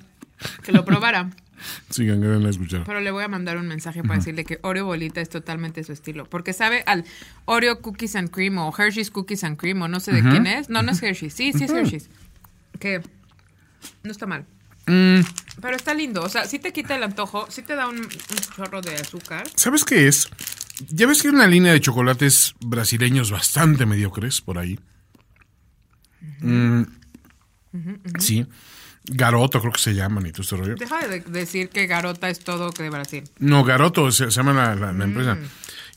que 0.63 0.71
lo 0.71 0.85
probara. 0.85 1.29
sigan, 1.89 2.19
quieren 2.21 2.45
escuchar. 2.45 2.83
Pero 2.85 2.99
le 3.01 3.11
voy 3.11 3.23
a 3.23 3.27
mandar 3.27 3.57
un 3.57 3.67
mensaje 3.67 4.01
para 4.03 4.15
decirle 4.15 4.45
que 4.45 4.59
Oreo 4.63 4.85
Bolita 4.85 5.21
es 5.21 5.29
totalmente 5.29 5.83
su 5.83 5.91
estilo. 5.91 6.25
Porque 6.25 6.53
sabe 6.53 6.83
al 6.85 7.05
Oreo 7.45 7.81
Cookies 7.81 8.15
and 8.15 8.29
Cream 8.29 8.57
o 8.57 8.73
Hershey's 8.77 9.11
Cookies 9.11 9.43
and 9.43 9.57
Cream 9.57 9.81
o 9.81 9.87
no 9.87 9.99
sé 9.99 10.11
de 10.13 10.21
quién 10.21 10.47
es. 10.47 10.69
No, 10.69 10.81
no 10.81 10.91
es 10.91 11.01
Hershey's. 11.01 11.33
Sí, 11.33 11.51
sí 11.53 11.63
es 11.65 11.71
Hershey's. 11.71 12.09
Que 12.79 13.01
no 14.03 14.11
está 14.11 14.25
mal. 14.25 14.45
Mm, 14.87 15.19
Pero 15.61 15.75
está 15.75 15.93
lindo. 15.93 16.21
O 16.23 16.29
sea, 16.29 16.45
sí 16.45 16.57
te 16.59 16.73
quita 16.73 16.95
el 16.95 17.03
antojo, 17.03 17.45
sí 17.51 17.61
te 17.61 17.75
da 17.75 17.87
un, 17.87 17.97
un 17.97 18.07
chorro 18.55 18.81
de 18.81 18.95
azúcar. 18.95 19.47
¿Sabes 19.55 19.83
qué 19.85 20.07
es? 20.07 20.29
Ya 20.89 21.05
ves 21.07 21.21
que 21.21 21.27
hay 21.27 21.33
una 21.35 21.45
línea 21.47 21.73
de 21.73 21.81
chocolates 21.81 22.55
brasileños 22.61 23.31
bastante 23.31 23.85
mediocres 23.85 24.41
por 24.41 24.57
ahí. 24.57 24.79
Mm, 26.41 26.83
Sí. 28.19 28.45
Garoto 29.11 29.59
creo 29.59 29.73
que 29.73 29.79
se 29.81 29.93
llaman 29.93 30.25
y 30.25 30.31
todo 30.31 30.43
este 30.43 30.55
rollo. 30.57 30.75
Deja 30.75 31.07
de 31.07 31.19
decir 31.21 31.69
que 31.69 31.87
Garota 31.87 32.29
es 32.29 32.39
todo 32.39 32.71
que 32.71 32.83
de 32.83 32.89
Brasil. 32.89 33.23
No, 33.39 33.63
Garoto 33.63 34.11
se, 34.11 34.25
se 34.25 34.31
llama 34.37 34.53
la, 34.53 34.75
la- 34.75 34.93
la 34.93 35.03
empresa. 35.03 35.37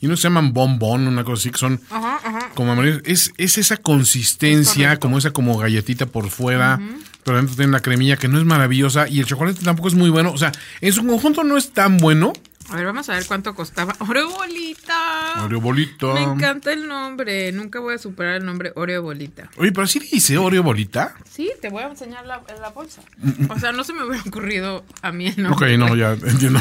Y 0.01 0.09
no 0.09 0.17
se 0.17 0.25
llaman 0.25 0.53
bombón, 0.53 1.07
una 1.07 1.23
cosa 1.23 1.41
así, 1.43 1.51
que 1.53 1.59
son 1.59 1.81
Ajá, 1.89 2.21
ajá. 2.25 2.51
como 2.55 2.73
amarillos. 2.73 3.03
Es, 3.05 3.33
es 3.39 3.57
esa 3.59 3.77
consistencia, 3.77 4.99
como 4.99 5.19
esa 5.19 5.31
como 5.31 5.57
galletita 5.59 6.07
por 6.07 6.29
fuera, 6.31 6.81
pero 7.25 7.37
dentro 7.37 7.55
tiene 7.57 7.71
la 7.73 7.81
cremilla 7.81 8.17
que 8.17 8.27
no 8.29 8.39
es 8.39 8.45
maravillosa 8.45 9.09
y 9.09 9.21
el 9.21 9.27
chocolate 9.27 9.63
tampoco 9.65 9.89
es 9.89 9.95
muy 9.95 10.11
bueno. 10.11 10.33
O 10.33 10.39
sea, 10.39 10.51
en 10.81 10.93
su 10.93 11.07
conjunto 11.07 11.45
no 11.45 11.57
es 11.57 11.73
tan 11.73 11.99
bueno. 11.99 12.33
A 12.71 12.77
ver, 12.77 12.87
vamos 12.87 13.09
a 13.09 13.15
ver 13.15 13.27
cuánto 13.27 13.55
costaba. 13.55 13.95
Oreo 13.99 14.31
Bolita. 14.31 15.45
Oreo 15.45 15.61
bolita. 15.61 16.15
Me 16.15 16.23
encanta 16.23 16.73
el 16.73 16.89
nombre. 16.89 17.53
Nunca 17.53 17.81
voy 17.81 17.95
a 17.95 17.99
superar 17.99 18.37
el 18.37 18.47
nombre 18.47 18.73
Oreo 18.77 19.03
Bolita. 19.03 19.51
Oye, 19.59 19.73
pero 19.73 19.85
así 19.85 20.01
le 20.01 20.07
dice 20.07 20.39
Oreo 20.39 20.63
bolita. 20.63 21.15
Sí, 21.31 21.51
te 21.61 21.69
voy 21.69 21.83
a 21.83 21.89
enseñar 21.89 22.25
la, 22.25 22.43
la 22.61 22.71
bolsa. 22.71 23.03
O 23.51 23.59
sea, 23.59 23.73
no 23.73 23.85
se 23.85 23.93
me 23.93 24.05
hubiera 24.05 24.23
ocurrido 24.27 24.85
a 25.03 25.13
mí 25.13 25.27
el 25.27 25.47
Ok, 25.47 25.61
nombre. 25.63 25.79
no, 25.79 25.97
ya 25.97 26.13
entiendo. 26.13 26.61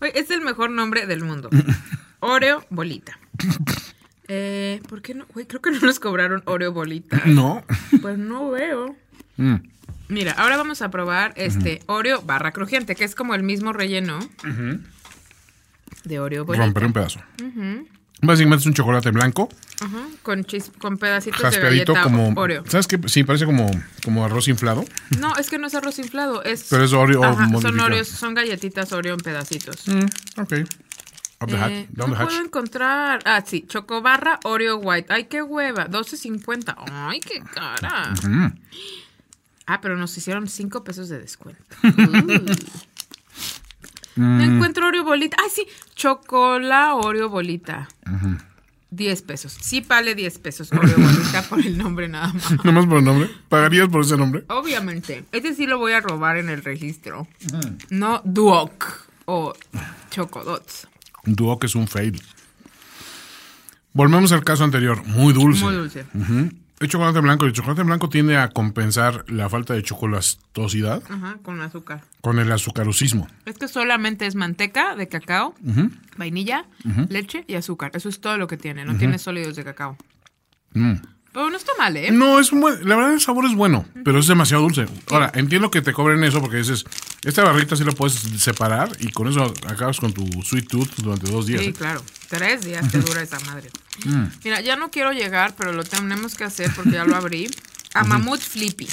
Güey, 0.00 0.12
es 0.14 0.30
el 0.30 0.42
mejor 0.42 0.70
nombre 0.70 1.06
del 1.06 1.22
mundo. 1.24 1.48
Oreo 2.20 2.64
Bolita. 2.68 3.18
Eh, 4.28 4.80
¿Por 4.88 5.02
qué 5.02 5.14
no? 5.14 5.26
Güey, 5.32 5.46
creo 5.46 5.60
que 5.62 5.70
no 5.70 5.80
nos 5.80 5.98
cobraron 5.98 6.42
Oreo 6.46 6.72
Bolita. 6.72 7.22
no. 7.26 7.64
Pues 8.02 8.18
no 8.18 8.50
veo. 8.50 8.96
Mm. 9.36 9.56
Mira, 10.08 10.32
ahora 10.32 10.56
vamos 10.58 10.82
a 10.82 10.90
probar 10.90 11.32
este 11.36 11.80
Oreo 11.86 12.20
barra 12.22 12.52
crujiente, 12.52 12.94
que 12.96 13.04
es 13.04 13.14
como 13.14 13.34
el 13.34 13.42
mismo 13.42 13.72
relleno 13.72 14.18
de 16.04 16.20
Oreo 16.20 16.44
Bolita. 16.44 16.64
Romper 16.64 16.84
un 16.84 16.92
pedazo. 16.92 17.20
Básicamente 18.24 18.60
es 18.62 18.66
un 18.66 18.74
chocolate 18.74 19.10
blanco, 19.10 19.48
Ajá, 19.80 20.06
con, 20.22 20.44
chis- 20.44 20.70
con 20.78 20.96
pedacitos 20.96 21.40
de 21.50 21.58
galleta 21.58 22.02
como... 22.04 22.32
Oreo. 22.36 22.62
¿Sabes 22.68 22.86
qué? 22.86 22.96
Sí, 23.06 23.24
parece 23.24 23.46
como, 23.46 23.68
como 24.04 24.24
arroz 24.24 24.46
inflado. 24.46 24.84
No, 25.18 25.34
es 25.36 25.50
que 25.50 25.58
no 25.58 25.66
es 25.66 25.74
arroz 25.74 25.98
inflado, 25.98 26.44
es... 26.44 26.66
Pero 26.70 26.84
es 26.84 26.92
Oreo 26.92 27.24
Ajá, 27.24 27.48
son. 27.60 27.80
Oreos, 27.80 28.06
son 28.06 28.34
galletitas 28.34 28.92
Oreo 28.92 29.14
en 29.14 29.20
pedacitos. 29.20 29.88
Mm, 29.88 30.40
ok. 30.40 30.52
Up 31.40 31.48
the 31.48 31.54
Eh, 31.56 31.58
hat, 31.58 31.70
down 31.96 32.10
no 32.10 32.16
the 32.16 32.22
hatch. 32.22 32.28
puedo 32.28 32.44
encontrar. 32.44 33.20
Ah, 33.24 33.42
sí, 33.44 33.64
chocobarra 33.66 34.38
Oreo 34.44 34.76
White. 34.76 35.12
Ay, 35.12 35.24
qué 35.24 35.42
hueva. 35.42 35.88
12.50. 35.88 36.76
Ay, 36.92 37.18
qué 37.18 37.40
cara. 37.52 38.14
Ah, 39.66 39.80
pero 39.80 39.96
nos 39.96 40.16
hicieron 40.16 40.46
5 40.48 40.84
pesos 40.84 41.08
de 41.08 41.18
descuento. 41.18 41.64
Uh. 44.16 44.20
No 44.20 44.42
encuentro 44.42 44.86
Oreo 44.86 45.04
bolita. 45.04 45.36
Ay, 45.42 45.50
sí, 45.50 45.66
chocola 45.94 46.94
Oreo 46.94 47.28
bolita. 47.28 47.88
10 48.90 49.22
pesos. 49.22 49.56
Sí 49.60 49.80
vale 49.80 50.14
10 50.14 50.38
pesos 50.38 50.70
Oreo 50.72 50.96
bolita 50.98 51.42
por 51.42 51.60
el 51.60 51.78
nombre 51.78 52.08
nada 52.08 52.32
más. 52.32 52.50
Nomás 52.64 52.86
por 52.86 52.98
el 52.98 53.04
nombre. 53.04 53.30
¿Pagarías 53.48 53.88
por 53.88 54.02
ese 54.02 54.16
nombre? 54.16 54.44
Obviamente. 54.48 55.24
Este 55.32 55.54
sí 55.54 55.66
lo 55.66 55.78
voy 55.78 55.92
a 55.92 56.00
robar 56.00 56.36
en 56.36 56.50
el 56.50 56.62
registro. 56.62 57.26
No 57.90 58.20
Duoc 58.24 59.06
o 59.24 59.54
Chocodots. 60.10 60.88
Duo 61.24 61.58
que 61.58 61.66
es 61.66 61.74
un 61.74 61.88
fail. 61.88 62.20
Volvemos 63.94 64.32
al 64.32 64.44
caso 64.44 64.64
anterior. 64.64 65.04
Muy 65.06 65.32
dulce. 65.32 65.64
Muy 65.64 65.74
dulce. 65.74 66.04
Ujú. 66.14 66.50
El 66.82 66.88
chocolate 66.88 67.20
blanco. 67.20 67.46
El 67.46 67.52
chocolate 67.52 67.82
blanco 67.84 68.08
tiende 68.08 68.36
a 68.36 68.48
compensar 68.50 69.24
la 69.28 69.48
falta 69.48 69.72
de 69.74 69.82
chocolatosidad 69.82 71.02
Ajá, 71.08 71.38
con 71.42 71.60
azúcar. 71.60 72.02
con 72.20 72.38
el 72.38 72.50
azucarosismo. 72.52 73.28
Este 73.46 73.68
solamente 73.68 74.26
es 74.26 74.34
manteca 74.34 74.94
de 74.96 75.08
cacao, 75.08 75.54
vainilla, 76.16 76.66
leche 77.08 77.44
y 77.46 77.54
azúcar. 77.54 77.92
Eso 77.94 78.08
es 78.08 78.20
todo 78.20 78.36
lo 78.36 78.46
que 78.48 78.56
tiene. 78.56 78.84
No 78.84 78.96
tiene 78.96 79.18
sólidos 79.18 79.56
de 79.56 79.64
cacao. 79.64 79.96
Mm. 80.74 80.94
Pero 81.32 81.48
no 81.48 81.56
está 81.56 81.72
mal, 81.78 81.96
¿eh? 81.96 82.10
No, 82.10 82.38
es 82.38 82.52
un 82.52 82.60
buen- 82.60 82.86
la 82.86 82.94
verdad 82.96 83.14
el 83.14 83.20
sabor 83.20 83.46
es 83.46 83.54
bueno, 83.54 83.86
pero 84.04 84.18
es 84.18 84.26
demasiado 84.26 84.62
dulce. 84.64 84.84
Ahora, 85.10 85.30
entiendo 85.34 85.70
que 85.70 85.80
te 85.80 85.94
cobren 85.94 86.22
eso 86.24 86.40
porque 86.42 86.58
dices, 86.58 86.84
esta 87.24 87.44
barrita 87.44 87.76
sí 87.76 87.84
la 87.84 87.92
puedes 87.92 88.14
separar 88.38 88.90
y 88.98 89.10
con 89.12 89.28
eso 89.28 89.54
acabas 89.68 90.00
con 90.00 90.12
tu 90.12 90.26
sweet 90.42 90.66
tooth 90.68 90.96
durante 90.96 91.30
dos 91.30 91.46
días. 91.46 91.60
Sí, 91.60 91.68
¿eh? 91.68 91.72
claro. 91.72 92.02
Tres 92.28 92.62
días 92.62 92.90
te 92.90 92.98
dura 92.98 93.22
esa 93.22 93.38
madre. 93.40 93.70
Mira, 94.42 94.60
ya 94.60 94.76
no 94.76 94.90
quiero 94.90 95.12
llegar, 95.12 95.54
pero 95.56 95.72
lo 95.72 95.84
tenemos 95.84 96.34
que 96.34 96.44
hacer 96.44 96.70
porque 96.74 96.92
ya 96.92 97.04
lo 97.04 97.14
abrí. 97.14 97.48
A 97.94 98.04
Mamut 98.04 98.40
Flippy. 98.40 98.88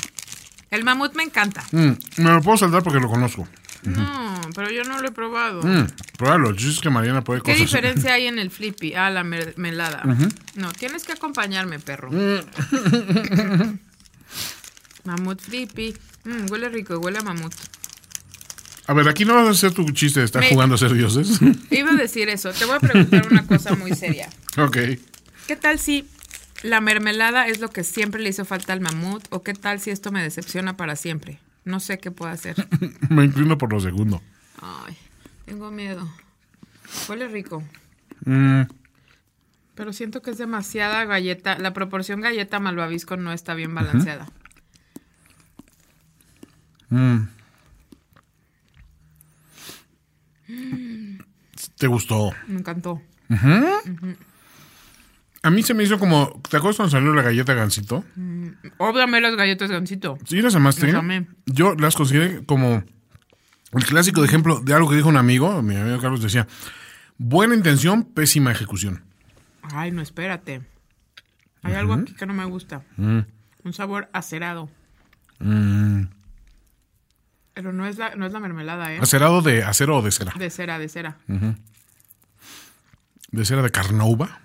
El 0.70 0.84
mamut 0.84 1.15
me 1.15 1.24
encanta. 1.24 1.63
Mm, 1.72 1.92
me 2.18 2.32
lo 2.32 2.42
puedo 2.42 2.58
saltar 2.58 2.84
porque 2.84 3.00
lo 3.00 3.10
conozco. 3.10 3.48
No, 3.84 4.42
pero 4.54 4.70
yo 4.70 4.84
no 4.84 5.00
lo 5.02 5.08
he 5.08 5.12
probado. 5.12 5.63
Mm, 5.63 5.88
pruébalo, 6.18 6.50
el 6.50 6.58
chiste 6.58 6.74
es 6.74 6.82
que 6.82 6.89
Mariana 6.89 7.24
puede 7.24 7.42
¿Qué 7.42 7.56
diferencia 7.56 8.13
hay 8.15 8.28
en 8.28 8.38
el 8.38 8.52
Flippy? 8.52 8.94
Ah, 8.94 9.10
la 9.10 9.24
mermelada. 9.24 10.04
No, 10.56 10.72
tienes 10.74 11.06
que 11.06 11.13
acompañarme, 11.13 11.80
perro. 11.80 12.12
mamut 15.06 15.42
Flippy. 15.42 15.96
Mm, 16.26 16.52
huele 16.52 16.70
rico, 16.70 17.00
huele 17.00 17.20
a 17.20 17.24
mamut. 17.24 17.56
A 18.89 18.93
ver, 18.93 19.08
aquí 19.08 19.23
no 19.23 19.36
vas 19.36 19.47
a 19.47 19.52
hacer 19.52 19.71
tu 19.71 19.86
chiste 19.91 20.19
de 20.19 20.25
estar 20.25 20.41
Me- 20.41 20.49
jugando 20.49 20.73
a 20.73 20.78
ser 20.80 20.91
dioses. 20.93 21.39
Iba 21.69 21.91
a 21.91 21.95
decir 21.95 22.28
eso. 22.28 22.52
Te 22.54 22.65
voy 22.65 22.75
a 22.75 22.80
preguntar 22.80 23.28
una 23.32 23.45
cosa 23.45 23.75
muy 23.75 23.93
seria. 23.93 24.30
ok. 24.58 24.78
¿Qué 25.47 25.56
tal 25.56 25.78
si 25.78 26.08
la 26.63 26.82
mermelada 26.82 27.47
es 27.47 27.60
lo 27.60 27.69
que 27.69 27.84
siempre 27.84 28.19
le 28.19 28.30
hizo 28.30 28.45
falta 28.45 28.73
al 28.73 28.82
mamut? 28.82 29.23
¿O 29.30 29.43
qué 29.43 29.54
tal 29.54 29.80
si 29.80 29.91
esto 29.91 30.12
me 30.12 30.23
decepciona 30.23 30.75
para 30.75 30.95
siempre? 30.95 31.39
No 31.65 31.80
sé 31.80 31.99
qué 31.99 32.10
puedo 32.10 32.32
hacer. 32.32 32.56
Me 33.10 33.25
inclino 33.25 33.60
por 33.60 33.71
lo 33.71 33.80
segundo. 33.80 34.23
Ay, 34.60 34.97
tengo 35.45 35.69
miedo. 35.69 36.10
Huele 37.08 37.28
rico. 37.28 37.63
Mm, 38.25 38.62
Pero 39.75 39.93
siento 39.93 40.23
que 40.23 40.32
es 40.32 40.39
demasiada 40.39 41.06
galleta. 41.06 41.60
La 41.60 41.73
proporción 41.73 42.21
galleta 42.21 42.60
malvavisco 42.60 43.17
no 43.17 43.34
está 43.34 43.54
bien 43.54 43.75
balanceada. 43.75 44.28
mm. 46.89 47.17
¿Te 51.77 51.88
gustó? 51.88 52.31
Me 52.47 52.59
encantó. 52.59 53.01
A 55.41 55.49
mí 55.49 55.63
se 55.63 55.73
me 55.73 55.83
hizo 55.83 55.99
como. 55.99 56.41
¿Te 56.49 56.57
acuerdas 56.57 56.77
cuando 56.77 56.91
salió 56.91 57.13
la 57.13 57.21
galleta 57.21 57.53
gansito? 57.53 58.03
Óbviame 58.77 59.21
las 59.21 59.35
galletas 59.35 59.71
gancito. 59.71 60.17
¿Sí 60.25 60.41
las 60.41 60.55
amaste? 60.55 60.88
Las 60.88 60.95
amé. 60.95 61.27
Yo 61.45 61.75
las 61.75 61.95
consideré 61.95 62.45
como 62.45 62.83
el 63.73 63.85
clásico 63.85 64.21
de 64.21 64.27
ejemplo 64.27 64.59
de 64.59 64.73
algo 64.73 64.89
que 64.89 64.95
dijo 64.95 65.07
un 65.07 65.17
amigo. 65.17 65.62
Mi 65.62 65.75
amigo 65.75 65.99
Carlos 65.99 66.21
decía: 66.21 66.47
buena 67.17 67.55
intención, 67.55 68.03
pésima 68.03 68.51
ejecución. 68.51 69.03
Ay, 69.62 69.91
no, 69.91 70.01
espérate. 70.01 70.62
Hay 71.62 71.73
algo 71.73 71.93
aquí 71.93 72.13
que 72.13 72.25
no 72.25 72.33
me 72.33 72.45
gusta. 72.45 72.83
Un 72.97 73.73
sabor 73.73 74.09
acerado. 74.13 74.69
Mm. 75.39 75.98
Es 77.89 77.97
la, 77.97 78.15
no 78.15 78.25
es 78.25 78.34
la 78.34 78.39
mermelada, 78.39 78.93
¿eh? 78.93 78.99
¿Acerado 79.02 79.41
de 79.41 79.63
acero 79.63 79.97
o 79.97 80.02
de 80.02 80.12
cera? 80.12 80.34
De 80.38 80.49
cera, 80.49 80.78
de 80.78 80.89
cera. 80.89 81.17
¿De 83.32 83.45
cera 83.45 83.62
de 83.62 83.71
carnauba? 83.71 84.41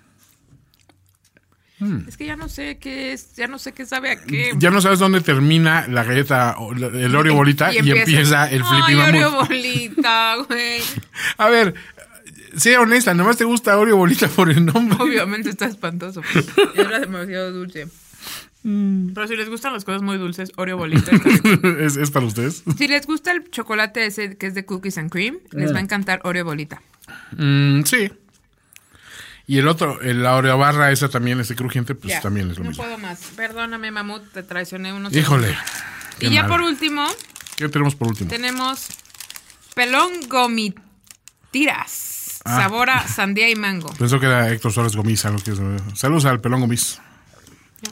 Es 2.07 2.15
que 2.15 2.25
ya 2.25 2.37
no 2.37 2.47
sé 2.47 2.77
qué 2.77 3.11
es, 3.11 3.35
ya 3.35 3.47
no 3.47 3.59
sé 3.59 3.73
qué 3.73 3.85
sabe 3.85 4.09
a 4.09 4.15
qué. 4.15 4.53
Ya 4.57 4.71
no 4.71 4.81
sabes 4.81 4.97
dónde 4.97 5.19
termina 5.21 5.87
la 5.87 6.03
galleta, 6.03 6.55
el 6.71 7.15
Oreo 7.15 7.35
bolita 7.35 7.73
y, 7.73 7.77
empieza, 7.77 8.49
el 8.49 8.63
flippy 8.63 8.93
Ay. 8.93 8.95
Oreo 8.95 9.31
bolita, 9.31 10.35
güey. 10.47 10.81
A 11.37 11.49
ver, 11.49 11.75
sea 12.55 12.79
honesta, 12.79 13.13
nomás 13.13 13.37
te 13.37 13.43
gusta 13.43 13.77
Oreo 13.77 13.97
bolita 13.97 14.29
por 14.29 14.49
el 14.49 14.65
nombre. 14.65 14.97
Obviamente 15.01 15.49
está 15.49 15.65
espantoso. 15.65 16.21
pues. 16.33 16.47
Era 16.75 16.99
demasiado 17.01 17.51
dulce. 17.51 17.87
Pero 19.13 19.27
si 19.27 19.35
les 19.35 19.47
gustan 19.47 19.73
las 19.73 19.85
cosas 19.85 20.01
muy 20.01 20.17
dulces, 20.17 20.51
Oreo 20.55 20.75
bolita. 20.77 21.11
¿Es, 21.79 21.97
es 21.97 22.09
para 22.09 22.25
ustedes? 22.25 22.63
si 22.75 22.87
les 22.87 23.05
gusta 23.05 23.31
el 23.31 23.51
chocolate 23.51 24.07
ese 24.07 24.37
que 24.37 24.47
es 24.47 24.55
de 24.55 24.65
cookies 24.65 24.97
and 24.97 25.11
cream, 25.11 25.37
les 25.51 25.71
va 25.71 25.77
a 25.77 25.81
encantar 25.81 26.19
Oreo 26.23 26.45
bolita. 26.45 26.81
Mm, 27.37 27.83
sí. 27.83 28.11
Y 29.45 29.59
el 29.59 29.67
otro, 29.67 30.01
el- 30.01 30.23
la 30.23 30.35
Oreo 30.35 30.57
barra, 30.57 30.91
esa 30.91 31.09
también, 31.09 31.39
ese 31.39 31.55
crujiente, 31.55 31.93
pues 31.93 32.19
también 32.21 32.49
es 32.49 32.57
lo 32.57 32.63
no 32.63 32.69
mismo. 32.71 32.83
puedo 32.83 32.97
más. 32.97 33.19
Perdóname, 33.35 33.91
mamut, 33.91 34.23
te 34.31 34.41
traicioné 34.41 34.93
unos 34.93 35.13
Híjole. 35.15 35.55
Y 36.19 36.31
ya 36.31 36.41
mal. 36.41 36.51
por 36.51 36.61
último, 36.61 37.05
¿Qué 37.57 37.69
tenemos 37.69 37.93
por 37.93 38.07
último? 38.07 38.31
tenemos 38.31 38.87
pelón 39.75 40.09
gomitiras. 40.27 42.13
Sabor 42.43 42.89
a 42.89 43.07
sandía 43.07 43.47
y 43.49 43.55
mango. 43.55 43.93
Pensó 43.93 44.19
que 44.19 44.25
era 44.25 44.49
Héctor 44.51 44.71
Suárez 44.71 44.95
algo 45.25 45.39
que- 45.43 45.95
Saludos 45.95 46.25
al 46.25 46.41
pelón 46.41 46.61
Gomis. 46.61 46.99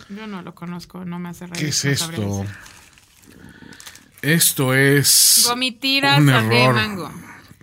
Yo, 0.10 0.16
yo 0.16 0.28
no 0.28 0.42
lo 0.42 0.56
conozco, 0.56 1.06
no 1.06 1.20
me 1.20 1.30
hace 1.30 1.48
reír. 1.48 1.58
¿Qué 1.58 1.70
es 1.70 1.86
esto? 1.86 2.46
Esto 4.22 4.74
es. 4.74 5.46
Gomitiras, 5.48 6.20
un 6.20 6.30
error. 6.30 6.76
mango. 6.76 7.12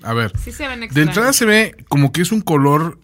A 0.02 0.12
ver. 0.12 0.32
Sí 0.38 0.52
se 0.52 0.68
ven 0.68 0.80
De 0.80 1.02
entrada 1.02 1.32
se 1.32 1.44
ve 1.44 1.84
como 1.88 2.12
que 2.12 2.22
es 2.22 2.32
un 2.32 2.40
color 2.40 2.98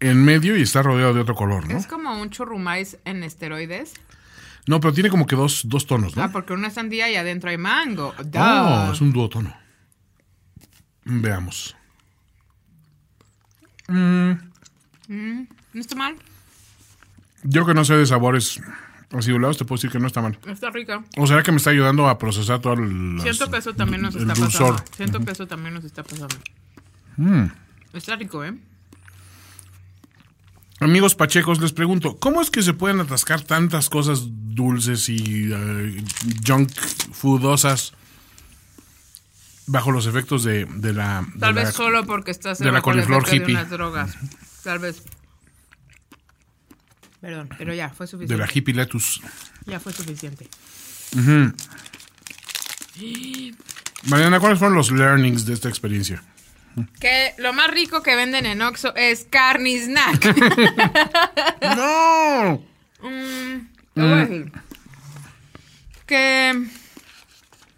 en 0.00 0.24
medio 0.24 0.56
y 0.56 0.62
está 0.62 0.82
rodeado 0.82 1.14
de 1.14 1.20
otro 1.20 1.34
color, 1.34 1.68
¿no? 1.68 1.78
Es 1.78 1.86
como 1.86 2.20
un 2.20 2.30
churrumais 2.30 2.98
en 3.04 3.22
esteroides. 3.22 3.94
No, 4.66 4.80
pero 4.80 4.92
tiene 4.92 5.10
como 5.10 5.26
que 5.26 5.36
dos, 5.36 5.62
dos 5.68 5.86
tonos, 5.86 6.16
¿no? 6.16 6.22
Ah, 6.24 6.30
porque 6.32 6.52
una 6.52 6.68
es 6.68 6.74
sandía 6.74 7.10
y 7.10 7.16
adentro 7.16 7.50
hay 7.50 7.58
mango. 7.58 8.14
Oh, 8.18 8.22
Duh. 8.22 8.92
es 8.92 9.00
un 9.00 9.12
duotono. 9.12 9.54
Veamos. 11.04 11.76
¿No 13.88 14.38
está 15.74 15.94
mal? 15.94 16.16
Yo 17.48 17.64
que 17.66 17.74
no 17.74 17.84
sé 17.84 17.94
de 17.94 18.06
sabores 18.06 18.60
acidulados, 19.12 19.56
te 19.58 19.64
puedo 19.64 19.78
decir 19.78 19.90
que 19.90 19.98
no 19.98 20.06
está 20.08 20.20
mal. 20.20 20.38
Está 20.46 20.70
rica. 20.70 21.04
¿O 21.16 21.26
será 21.26 21.42
que 21.42 21.52
me 21.52 21.58
está 21.58 21.70
ayudando 21.70 22.08
a 22.08 22.18
procesar 22.18 22.60
todo 22.60 22.74
el. 22.74 23.18
Siento 23.22 23.50
que 23.50 23.58
eso 23.58 23.72
también 23.74 24.02
nos 24.02 24.14
está 24.16 24.34
dulzor? 24.34 24.72
pasando. 24.72 24.96
Siento 24.96 25.20
que 25.24 25.30
eso 25.32 25.46
también 25.46 25.74
nos 25.74 25.84
está 25.84 26.02
pasando. 26.02 26.36
Mm. 27.16 27.46
Está 27.92 28.16
rico, 28.16 28.44
¿eh? 28.44 28.54
Amigos 30.80 31.14
pachecos, 31.14 31.58
les 31.60 31.72
pregunto, 31.72 32.18
¿cómo 32.18 32.42
es 32.42 32.50
que 32.50 32.62
se 32.62 32.74
pueden 32.74 33.00
atascar 33.00 33.40
tantas 33.40 33.88
cosas 33.88 34.24
dulces 34.28 35.08
y 35.08 35.50
eh, 35.50 36.04
junk 36.46 36.70
foodosas 37.12 37.94
bajo 39.66 39.90
los 39.90 40.06
efectos 40.06 40.44
de, 40.44 40.66
de 40.66 40.92
la... 40.92 41.22
de 41.32 41.38
Tal 41.40 41.54
la- 41.54 41.64
vez 41.64 41.74
solo 41.74 42.04
porque 42.04 42.30
estás 42.30 42.58
de 42.58 42.70
la 42.70 42.78
el 42.78 42.82
coliflor 42.82 43.22
hippie. 43.26 43.46
de 43.46 43.52
unas 43.52 43.70
drogas. 43.70 44.16
Tal 44.64 44.78
vez. 44.80 45.02
Perdón, 47.26 47.48
pero 47.58 47.74
ya, 47.74 47.88
fue 47.88 48.06
De 48.06 48.10
suficiente. 48.12 48.36
la 48.46 48.48
hippie 48.52 48.72
lettuce. 48.72 49.20
Ya 49.66 49.80
fue 49.80 49.92
suficiente. 49.92 50.46
Mariana, 54.08 54.38
¿cuáles 54.38 54.60
fueron 54.60 54.76
los 54.76 54.92
learnings 54.92 55.44
de 55.44 55.54
esta 55.54 55.68
experiencia? 55.68 56.22
Que 57.00 57.32
lo 57.38 57.52
más 57.52 57.68
rico 57.72 58.00
que 58.04 58.14
venden 58.14 58.46
en 58.46 58.62
Oxxo 58.62 58.94
es 58.94 59.26
carne 59.28 59.76
snack. 59.76 60.36
¡No! 61.76 62.62
Mm, 63.02 63.66
voy 63.96 64.04
a 64.12 64.16
decir. 64.16 64.52
Que 66.06 66.64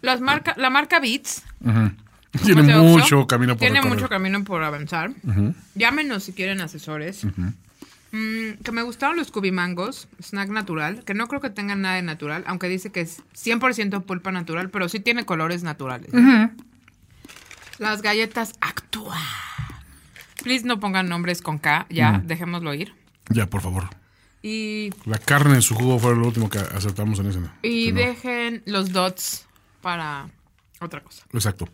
las 0.03 0.21
marca, 0.21 0.53
la 0.57 0.69
marca 0.69 0.99
Beats 0.99 1.41
Tiene 2.43 2.61
de 2.61 2.75
Oxxo, 2.75 2.83
mucho 2.83 3.25
camino 3.27 3.53
por 3.53 3.59
Tiene 3.61 3.77
recorrer. 3.79 3.95
mucho 3.97 4.09
camino 4.09 4.43
por 4.43 4.63
avanzar. 4.63 5.09
Llámenos 5.73 6.23
si 6.25 6.33
quieren 6.33 6.61
asesores. 6.61 7.25
Mm, 8.11 8.63
que 8.63 8.71
me 8.71 8.81
gustaron 8.81 9.17
los 9.17 9.31
cubimangos, 9.31 10.07
snack 10.21 10.49
natural, 10.49 11.03
que 11.03 11.13
no 11.13 11.27
creo 11.27 11.41
que 11.41 11.49
tengan 11.49 11.81
nada 11.81 11.95
de 11.95 12.01
natural, 12.01 12.43
aunque 12.47 12.67
dice 12.67 12.91
que 12.91 13.01
es 13.01 13.21
100% 13.35 14.03
pulpa 14.03 14.31
natural, 14.31 14.69
pero 14.69 14.89
sí 14.89 14.99
tiene 14.99 15.25
colores 15.25 15.61
naturales. 15.63 16.11
Las 17.77 18.01
galletas 18.01 18.53
Actúa. 18.61 19.17
Please 20.43 20.65
no 20.65 20.79
pongan 20.79 21.07
nombres 21.07 21.41
con 21.41 21.59
K, 21.59 21.85
ya, 21.89 22.21
dejémoslo 22.23 22.73
ir. 22.73 22.93
Ya, 23.29 23.47
por 23.47 23.61
favor. 23.61 23.89
Y, 24.41 24.89
La 25.05 25.17
carne 25.17 25.55
en 25.55 25.61
su 25.61 25.75
jugo 25.75 25.99
fue 25.99 26.15
lo 26.15 26.25
último 26.25 26.49
que 26.49 26.59
aceptamos 26.59 27.19
en 27.19 27.27
ese. 27.27 27.39
y 27.61 27.91
no. 27.91 27.99
dejen 27.99 28.63
los 28.65 28.91
dots 28.91 29.45
para 29.81 30.29
otra 30.79 31.01
cosa. 31.01 31.25
Exacto. 31.33 31.67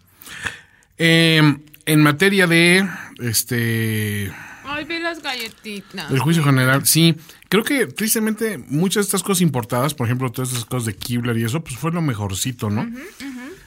Eh, 0.98 1.58
en 1.86 2.02
materia 2.02 2.48
de 2.48 2.88
este 3.20 4.34
Ay, 4.68 4.86
ve 4.86 5.00
las 5.00 5.22
galletitas. 5.22 6.12
el 6.12 6.20
juicio 6.20 6.44
general, 6.44 6.86
sí, 6.86 7.16
creo 7.50 7.64
que 7.64 7.88
tristemente 7.88 8.58
muchas 8.58 9.06
de 9.06 9.08
estas 9.08 9.24
cosas 9.24 9.42
importadas, 9.42 9.94
por 9.94 10.08
ejemplo, 10.08 10.32
todas 10.32 10.50
estas 10.50 10.66
cosas 10.66 10.86
de 10.86 10.96
Kibler 10.96 11.38
y 11.38 11.44
eso, 11.44 11.64
pues 11.64 11.78
fue 11.78 11.92
lo 11.92 12.02
mejorcito, 12.02 12.70
¿no? 12.70 12.88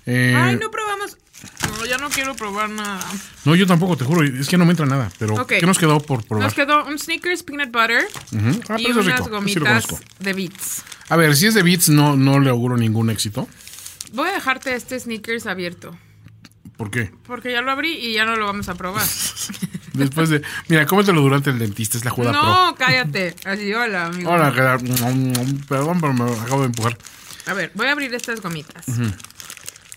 Eh, 0.06 0.34
Ay, 0.36 0.56
no 0.56 0.70
probamos. 0.70 1.18
No, 1.78 1.86
ya 1.86 1.98
no 1.98 2.08
quiero 2.10 2.34
probar 2.34 2.68
nada. 2.70 3.06
no, 3.44 3.54
yo 3.54 3.66
tampoco, 3.66 3.96
te 3.96 4.04
juro, 4.04 4.24
es 4.24 4.48
que 4.48 4.58
no 4.58 4.64
me 4.64 4.72
entra 4.72 4.86
nada. 4.86 5.10
Pero. 5.18 5.46
¿qué 5.46 5.64
nos 5.64 5.78
quedó 5.78 6.00
por 6.00 6.24
probar? 6.24 6.46
Nos 6.46 6.54
quedó 6.54 6.84
un 6.86 6.98
Snickers 6.98 7.42
peanut 7.44 7.70
butter. 7.70 8.06
Ah, 8.68 8.76
y 8.78 8.90
unas 8.90 9.06
rico, 9.06 9.24
sí 9.24 9.30
gomitas 9.30 9.86
de 10.18 10.32
Beats. 10.32 10.82
A 11.08 11.16
ver, 11.16 11.36
si 11.36 11.46
es 11.46 11.54
de 11.54 11.62
Beats, 11.62 11.90
no, 11.90 12.16
no 12.16 12.40
le 12.40 12.50
auguro 12.50 12.76
ningún 12.76 13.10
éxito. 13.10 13.48
Voy 14.12 14.28
a 14.28 14.32
dejarte 14.32 14.74
este 14.74 14.98
Snickers 14.98 15.46
abierto. 15.46 15.96
¿Por 16.76 16.90
qué? 16.90 17.10
Porque 17.26 17.52
ya 17.52 17.60
lo 17.60 17.70
abrí 17.70 17.92
y 17.92 18.14
ya 18.14 18.24
no 18.24 18.36
lo 18.36 18.46
vamos 18.46 18.68
a 18.68 18.74
probar. 18.74 19.04
Después 19.98 20.28
de. 20.28 20.42
Mira, 20.68 20.86
cómetelo 20.86 21.20
durante 21.20 21.50
el 21.50 21.58
dentista, 21.58 21.98
es 21.98 22.04
la 22.04 22.10
jugada 22.10 22.32
no, 22.32 22.74
cállate. 22.76 23.34
Así, 23.44 23.72
hola, 23.74 24.06
amigo. 24.06 24.30
Hola, 24.30 24.50
Gerard. 24.52 24.82
Perdón, 25.68 26.00
pero 26.00 26.12
me 26.12 26.24
acabo 26.24 26.60
de 26.60 26.66
empujar. 26.66 26.96
A 27.46 27.54
ver, 27.54 27.72
voy 27.74 27.86
a 27.86 27.92
abrir 27.92 28.14
estas 28.14 28.40
gomitas. 28.40 28.86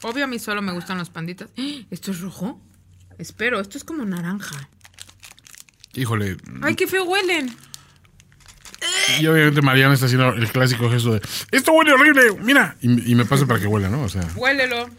Obvio, 0.04 0.26
a 0.26 0.28
mí 0.28 0.40
solo 0.40 0.62
me 0.62 0.72
gustan 0.72 0.98
los 0.98 1.10
panditas. 1.10 1.50
¿Esto 1.92 2.12
es 2.12 2.22
rojo? 2.22 2.60
Espero, 3.18 3.60
esto 3.60 3.78
es 3.78 3.84
como 3.84 4.04
naranja. 4.06 4.70
Híjole. 5.94 6.38
¡Ay, 6.62 6.76
qué 6.76 6.88
feo 6.88 7.04
huelen! 7.04 7.56
Y 9.20 9.28
obviamente 9.28 9.62
Mariana 9.62 9.94
está 9.94 10.08
haciendo 10.08 10.30
el 10.30 10.50
clásico 10.52 10.90
gesto 10.90 11.14
de. 11.14 11.22
¡Esto 11.52 11.74
huele 11.74 11.92
horrible! 11.94 12.34
Mira. 12.42 12.76
Y, 12.82 13.12
y 13.12 13.16
me 13.16 13.26
pasa 13.26 13.46
para 13.46 13.60
que 13.60 13.68
huela, 13.68 13.90
¿no? 13.90 14.02
O 14.04 14.10
sea. 14.10 14.28
Huélelo. 14.36 14.90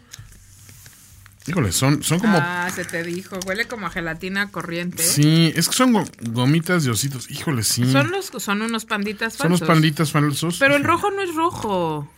Híjole, 1.47 1.71
son, 1.73 2.03
son 2.03 2.19
como. 2.19 2.37
Ah, 2.41 2.69
se 2.73 2.85
te 2.85 3.03
dijo. 3.03 3.37
Huele 3.45 3.65
como 3.65 3.87
a 3.87 3.89
gelatina 3.89 4.49
corriente. 4.49 5.03
Sí, 5.03 5.51
es 5.55 5.67
que 5.67 5.75
son 5.75 5.91
go- 5.91 6.05
gomitas 6.31 6.83
de 6.85 6.91
ositos. 6.91 7.29
Híjole, 7.29 7.63
sí. 7.63 7.91
Son, 7.91 8.09
los, 8.11 8.27
son 8.37 8.61
unos 8.61 8.85
panditas 8.85 9.33
Son 9.33 9.49
falsos. 9.49 9.59
los 9.61 9.67
panditas 9.67 10.11
falsos. 10.11 10.57
Pero 10.59 10.75
el 10.75 10.83
rojo 10.85 11.11
no 11.11 11.21
es 11.21 11.35
rojo. 11.35 12.09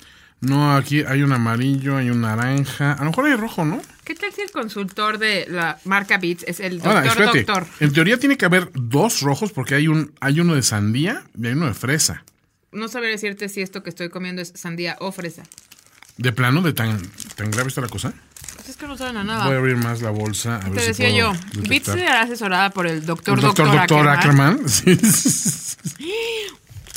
No, 0.42 0.76
aquí 0.76 1.02
hay 1.08 1.24
un 1.24 1.32
amarillo, 1.32 1.98
hay 1.98 2.10
un 2.12 2.22
naranja. 2.22 2.92
A 2.94 3.00
lo 3.00 3.06
mejor 3.06 3.26
hay 3.26 3.36
rojo, 3.36 3.66
¿no? 3.66 3.82
¿Qué 4.04 4.14
tal 4.14 4.32
si 4.32 4.42
el 4.42 4.52
consultor 4.52 5.18
de 5.18 5.48
la 5.50 5.80
marca 5.86 6.18
Beats 6.20 6.44
es 6.44 6.60
el 6.60 6.74
doctor 6.76 6.98
Ahora, 6.98 7.08
espérate. 7.08 7.44
doctor? 7.46 7.66
En 7.80 7.94
teoría 7.94 8.20
tiene 8.20 8.38
que 8.38 8.46
haber 8.46 8.70
dos 8.74 9.22
rojos 9.22 9.52
porque 9.52 9.74
hay 9.74 9.88
un 9.88 10.12
hay 10.20 10.40
uno 10.40 10.54
de 10.54 10.62
sandía 10.62 11.24
y 11.42 11.48
hay 11.48 11.54
uno 11.54 11.66
de 11.66 11.74
fresa. 11.74 12.24
No 12.72 12.90
sabría 12.90 13.10
decirte 13.12 13.50
si 13.50 13.62
esto 13.62 13.82
que 13.82 13.90
estoy 13.90 14.10
comiendo 14.10 14.42
es 14.44 14.52
sandía 14.56 14.98
o 15.00 15.12
fresa. 15.12 15.44
De 16.18 16.32
plano, 16.32 16.62
de 16.62 16.74
tan, 16.74 17.02
tan 17.36 17.52
grave 17.52 17.68
está 17.70 17.82
la 17.82 17.88
cosa. 17.90 18.14
Pues 18.56 18.70
es 18.70 18.78
que 18.78 18.88
no 18.88 18.98
saben 18.98 19.18
a 19.18 19.24
nada. 19.24 19.46
Voy 19.46 19.56
a 19.56 19.58
abrir 19.58 19.76
más 19.76 20.02
la 20.02 20.12
bolsa. 20.12 20.58
A 20.58 20.70
ver 20.70 20.76
Te 20.76 20.80
si 20.82 20.88
decía 21.04 21.10
puedo 21.10 21.34
yo. 21.34 21.62
Beats 21.70 21.88
será 21.88 22.22
asesorada 22.22 22.70
por 22.70 22.88
el 22.88 23.06
doctor 23.06 23.36
El 23.38 23.42
doctor, 23.44 23.66
doctor, 23.68 23.80
doctor 23.82 24.08
Ackerman. 24.10 24.54
Ackerman. 24.54 24.70
Sí. 24.70 26.12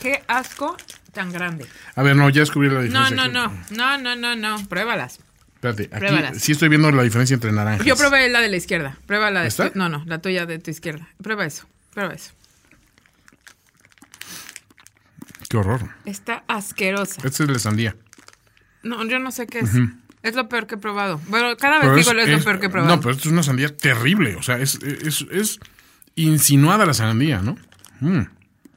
Qué 0.01 0.23
asco 0.29 0.77
tan 1.13 1.33
grande. 1.33 1.67
A 1.97 2.03
ver, 2.05 2.15
no, 2.15 2.31
ya 2.31 2.41
descubrí 2.41 2.69
la 2.69 2.75
No, 2.77 2.83
diferencia. 2.83 3.17
no, 3.29 3.45
aquí. 3.47 3.57
no, 3.71 3.99
no, 3.99 4.15
no, 4.17 4.37
no, 4.37 4.57
no, 4.59 4.69
pruébalas. 4.69 5.19
Espérate, 5.57 5.85
aquí 5.91 5.99
Pruébalas. 5.99 6.39
sí 6.39 6.53
estoy 6.53 6.69
viendo 6.69 6.91
la 6.93 7.03
diferencia 7.03 7.35
entre 7.35 7.51
naranjas. 7.51 7.85
Yo 7.85 7.97
probé 7.97 8.29
la 8.29 8.41
de 8.41 8.49
la 8.49 8.57
izquierda. 8.57 8.97
Prueba 9.07 9.33
la 9.33 9.43
de 9.43 9.49
¿Esta? 9.49 9.73
No, 9.75 9.89
no, 9.89 10.05
la 10.07 10.21
tuya 10.21 10.47
de 10.47 10.61
tu 10.61 10.71
izquierda. 10.71 11.09
Prueba 11.21 11.45
eso. 11.45 11.67
Prueba 11.93 12.15
eso. 12.15 12.31
Qué 15.49 15.57
horror. 15.57 15.81
Está 16.05 16.45
asquerosa. 16.47 17.21
Este 17.25 17.43
es 17.43 17.49
de 17.49 17.59
sandía. 17.59 17.97
No, 18.83 19.05
yo 19.07 19.19
no 19.19 19.31
sé 19.31 19.47
qué 19.47 19.61
es. 19.61 19.71
Es 20.23 20.35
lo 20.35 20.49
peor 20.49 20.67
que 20.67 20.75
he 20.75 20.79
probado. 20.79 21.21
Bueno, 21.29 21.57
cada 21.57 21.81
Pero 21.81 21.95
vez 21.95 22.07
digo 22.07 22.19
es, 22.19 22.29
lo 22.29 22.45
peor 22.45 22.61
que 22.61 22.67
he 22.67 22.71
probado. 22.71 22.97
No, 22.97 23.01
pero 23.01 23.15
esto 23.15 23.29
es 23.29 23.33
una 23.33 23.43
sandía 23.43 23.75
terrible. 23.77 24.37
O 24.37 24.43
sea, 24.43 24.59
es, 24.59 24.75
es, 24.83 25.27
es 25.31 25.61
insinuada 26.17 26.85
la 26.87 26.95
sandía, 26.95 27.41
¿no? 27.41 27.57
Mm. 28.01 28.23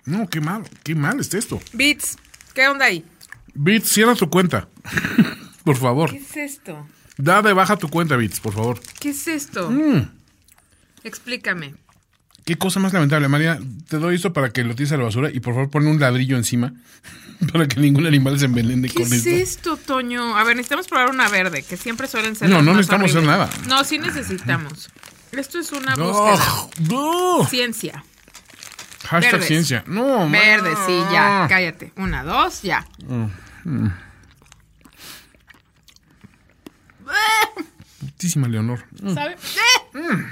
No, 0.06 0.28
qué 0.28 0.42
mal, 0.42 0.64
qué 0.84 0.96
mal 0.96 1.20
está 1.20 1.38
esto. 1.38 1.62
Beats, 1.74 2.18
¿qué 2.54 2.68
onda 2.68 2.86
ahí? 2.86 3.06
Bits, 3.54 3.90
cierra 3.90 4.16
tu 4.16 4.30
cuenta. 4.30 4.68
por 5.64 5.78
favor. 5.78 6.12
¿Qué 6.12 6.18
es 6.18 6.38
esto? 6.38 6.88
Da 7.18 7.42
de 7.42 7.54
baja 7.54 7.78
tu 7.78 7.90
cuenta, 7.90 8.16
Bits, 8.16 8.40
por 8.40 8.54
favor. 8.54 8.80
¿Qué 9.00 9.10
es 9.10 9.28
esto? 9.28 9.70
Mm. 9.70 10.10
Explícame. 11.04 11.76
Qué 12.46 12.58
cosa 12.58 12.80
más 12.80 12.92
lamentable, 12.94 13.28
María. 13.28 13.60
Te 13.88 13.98
doy 13.98 14.16
esto 14.16 14.34
para 14.34 14.50
que 14.50 14.64
lo 14.64 14.76
tires 14.76 14.92
a 14.92 14.98
la 14.98 15.04
basura 15.04 15.30
y 15.32 15.40
por 15.40 15.54
favor 15.54 15.70
pon 15.70 15.88
un 15.88 16.00
ladrillo 16.00 16.38
encima 16.38 16.74
para 17.54 17.68
que 17.68 17.80
ningún 17.80 18.06
animal 18.08 18.40
se 18.40 18.46
envenene 18.46 18.88
¿Qué 18.90 18.96
con 19.04 19.14
es 19.14 19.26
esto. 19.26 19.30
esto, 19.74 19.78
Toño? 19.78 20.36
A 20.38 20.44
ver, 20.44 20.56
necesitamos 20.56 20.88
probar 20.88 21.10
una 21.12 21.30
verde, 21.30 21.64
que 21.64 21.78
siempre 21.78 22.08
suelen 22.08 22.36
ser 22.36 22.50
No, 22.50 22.56
las 22.58 22.66
no 22.66 22.72
más 22.72 22.78
necesitamos 22.78 23.12
hacer 23.12 23.24
nada. 23.24 23.50
No, 23.68 23.84
sí 23.84 24.00
necesitamos. 24.00 24.90
Esto 25.32 25.60
es 25.60 25.72
una 25.72 25.96
búsqueda. 25.96 26.34
¡Ugh! 26.64 26.72
¡No! 26.90 27.48
Ciencia. 27.48 28.04
Hashtag 29.08 29.32
Verdes. 29.34 29.48
ciencia. 29.48 29.84
No, 29.88 30.30
Verde, 30.30 30.72
sí, 30.86 30.98
ya. 31.12 31.46
Cállate. 31.50 31.92
Una, 31.98 32.24
dos, 32.24 32.62
ya. 32.64 32.86
Putísima 38.00 38.48
Leonor. 38.48 38.84
Mm. 39.02 39.14
¿Sabe? 39.14 39.32
¡Eh! 39.34 40.26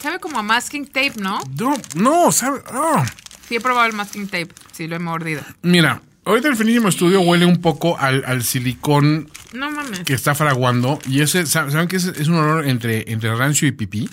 Sabe 0.00 0.18
como 0.20 0.38
a 0.38 0.42
masking 0.42 0.86
tape, 0.86 1.14
¿no? 1.18 1.40
No, 1.58 1.74
no, 1.94 2.32
sabe. 2.32 2.60
ah. 2.72 3.04
Sí, 3.48 3.56
he 3.56 3.60
probado 3.60 3.86
el 3.86 3.92
masking 3.94 4.26
tape. 4.28 4.48
Sí, 4.72 4.86
lo 4.86 4.96
he 4.96 4.98
mordido. 4.98 5.42
Mira, 5.62 6.02
ahorita 6.24 6.48
el 6.48 6.56
finísimo 6.56 6.88
estudio 6.88 7.20
huele 7.22 7.46
un 7.46 7.60
poco 7.60 7.98
al, 7.98 8.22
al 8.26 8.42
silicón 8.44 9.30
No 9.52 9.70
mames. 9.70 10.00
que 10.00 10.14
está 10.14 10.34
fraguando. 10.34 10.98
Y 11.08 11.22
ese, 11.22 11.46
¿saben 11.46 11.88
que 11.88 11.96
ese 11.96 12.10
es 12.20 12.28
un 12.28 12.36
olor 12.36 12.66
entre, 12.68 13.10
entre 13.10 13.34
rancio 13.34 13.66
y 13.66 13.72
pipí? 13.72 14.08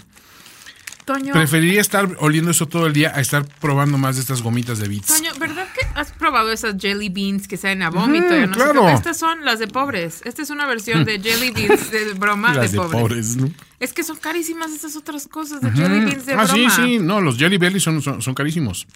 Toño, 1.06 1.34
Preferiría 1.34 1.82
estar 1.82 2.18
oliendo 2.20 2.50
eso 2.50 2.68
todo 2.68 2.88
el 2.88 2.94
día 2.94 3.12
a 3.16 3.22
estar 3.22 3.46
probando 3.62 3.98
más 4.00 4.16
de 4.16 4.22
estas 4.22 4.42
gomitas 4.42 4.80
de 4.80 4.88
bits. 4.88 5.08
Toño, 5.08 5.32
¿verdad 5.40 5.68
que 5.72 5.86
has 5.94 6.12
probado 6.12 6.52
esas 6.52 6.76
jelly 6.80 7.10
beans 7.10 7.48
que 7.48 7.58
saben 7.58 7.84
a 7.84 7.92
vómito? 7.92 8.36
Y 8.36 8.48
no 8.48 8.52
claro. 8.54 8.88
qué? 8.88 8.94
Estas 8.94 9.18
son 9.18 9.46
las 9.46 9.60
de 9.60 9.68
pobres. 9.68 10.22
Esta 10.26 10.42
es 10.42 10.50
una 10.50 10.66
versión 10.66 11.06
de 11.06 11.20
jelly 11.20 11.52
beans 11.52 11.92
de 11.92 12.14
broma 12.18 12.56
Las 12.56 12.72
de 12.72 12.78
de 12.80 12.84
pobres. 12.84 13.02
pobres, 13.02 13.36
¿no? 13.38 13.52
Es 13.80 13.94
que 13.94 14.04
son 14.04 14.18
carísimas 14.18 14.72
estas 14.72 14.96
otras 14.96 15.28
cosas 15.28 15.62
de 15.62 15.72
jelly 15.72 16.06
beans 16.06 16.26
de 16.26 16.34
ah, 16.34 16.46
broma. 16.46 16.54
sí, 16.54 16.68
sí. 16.70 17.00
No, 17.00 17.22
los 17.22 17.38
Jelly 17.38 17.58
Belly 17.58 17.80
son, 17.80 18.02
son, 18.02 18.22
son 18.22 18.34
carísimos. 18.34 18.88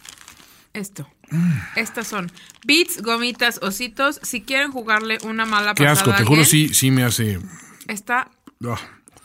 Esto. 0.73 1.07
Estas 1.75 2.07
son 2.07 2.31
beats, 2.65 3.03
gomitas, 3.03 3.59
ositos. 3.61 4.19
Si 4.23 4.41
quieren 4.41 4.71
jugarle 4.71 5.19
una 5.23 5.45
mala 5.45 5.75
Qué 5.75 5.83
pasada 5.83 5.91
asco, 6.01 6.11
a 6.11 6.17
te 6.17 6.23
juro, 6.23 6.43
sí, 6.43 6.73
sí 6.73 6.89
me 6.89 7.03
hace... 7.03 7.39
Esta 7.87 8.29
Ah. 8.65 8.77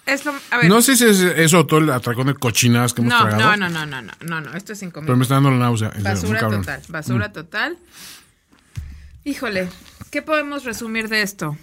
Es 0.06 0.24
lo, 0.24 0.32
a 0.50 0.58
ver. 0.58 0.68
No 0.68 0.82
sé 0.82 0.96
si 0.96 1.04
es 1.04 1.20
eso 1.20 1.66
todo 1.66 1.80
el 1.80 1.90
atracón 1.90 2.26
de 2.26 2.34
cochinadas 2.34 2.92
que 2.92 3.02
hemos 3.02 3.14
no, 3.14 3.20
tragado. 3.20 3.56
no, 3.56 3.68
no, 3.68 3.68
no, 3.70 3.86
no, 3.86 4.02
no, 4.02 4.12
no, 4.20 4.40
no, 4.40 4.54
esto 4.54 4.72
es 4.72 4.78
Pero 4.80 4.90
me 4.92 5.00
incomible. 5.02 5.22
está 5.22 5.34
dando 5.34 5.50
la 5.50 5.58
náusea. 5.58 5.90
serio, 5.92 6.04
Basura 6.04 6.40
total, 6.40 6.82
basura 6.88 7.32
total. 7.32 7.78
Híjole, 9.24 9.68
¿qué 10.10 10.22
podemos 10.22 10.64
resumir 10.64 11.08
de 11.08 11.22
esto? 11.22 11.56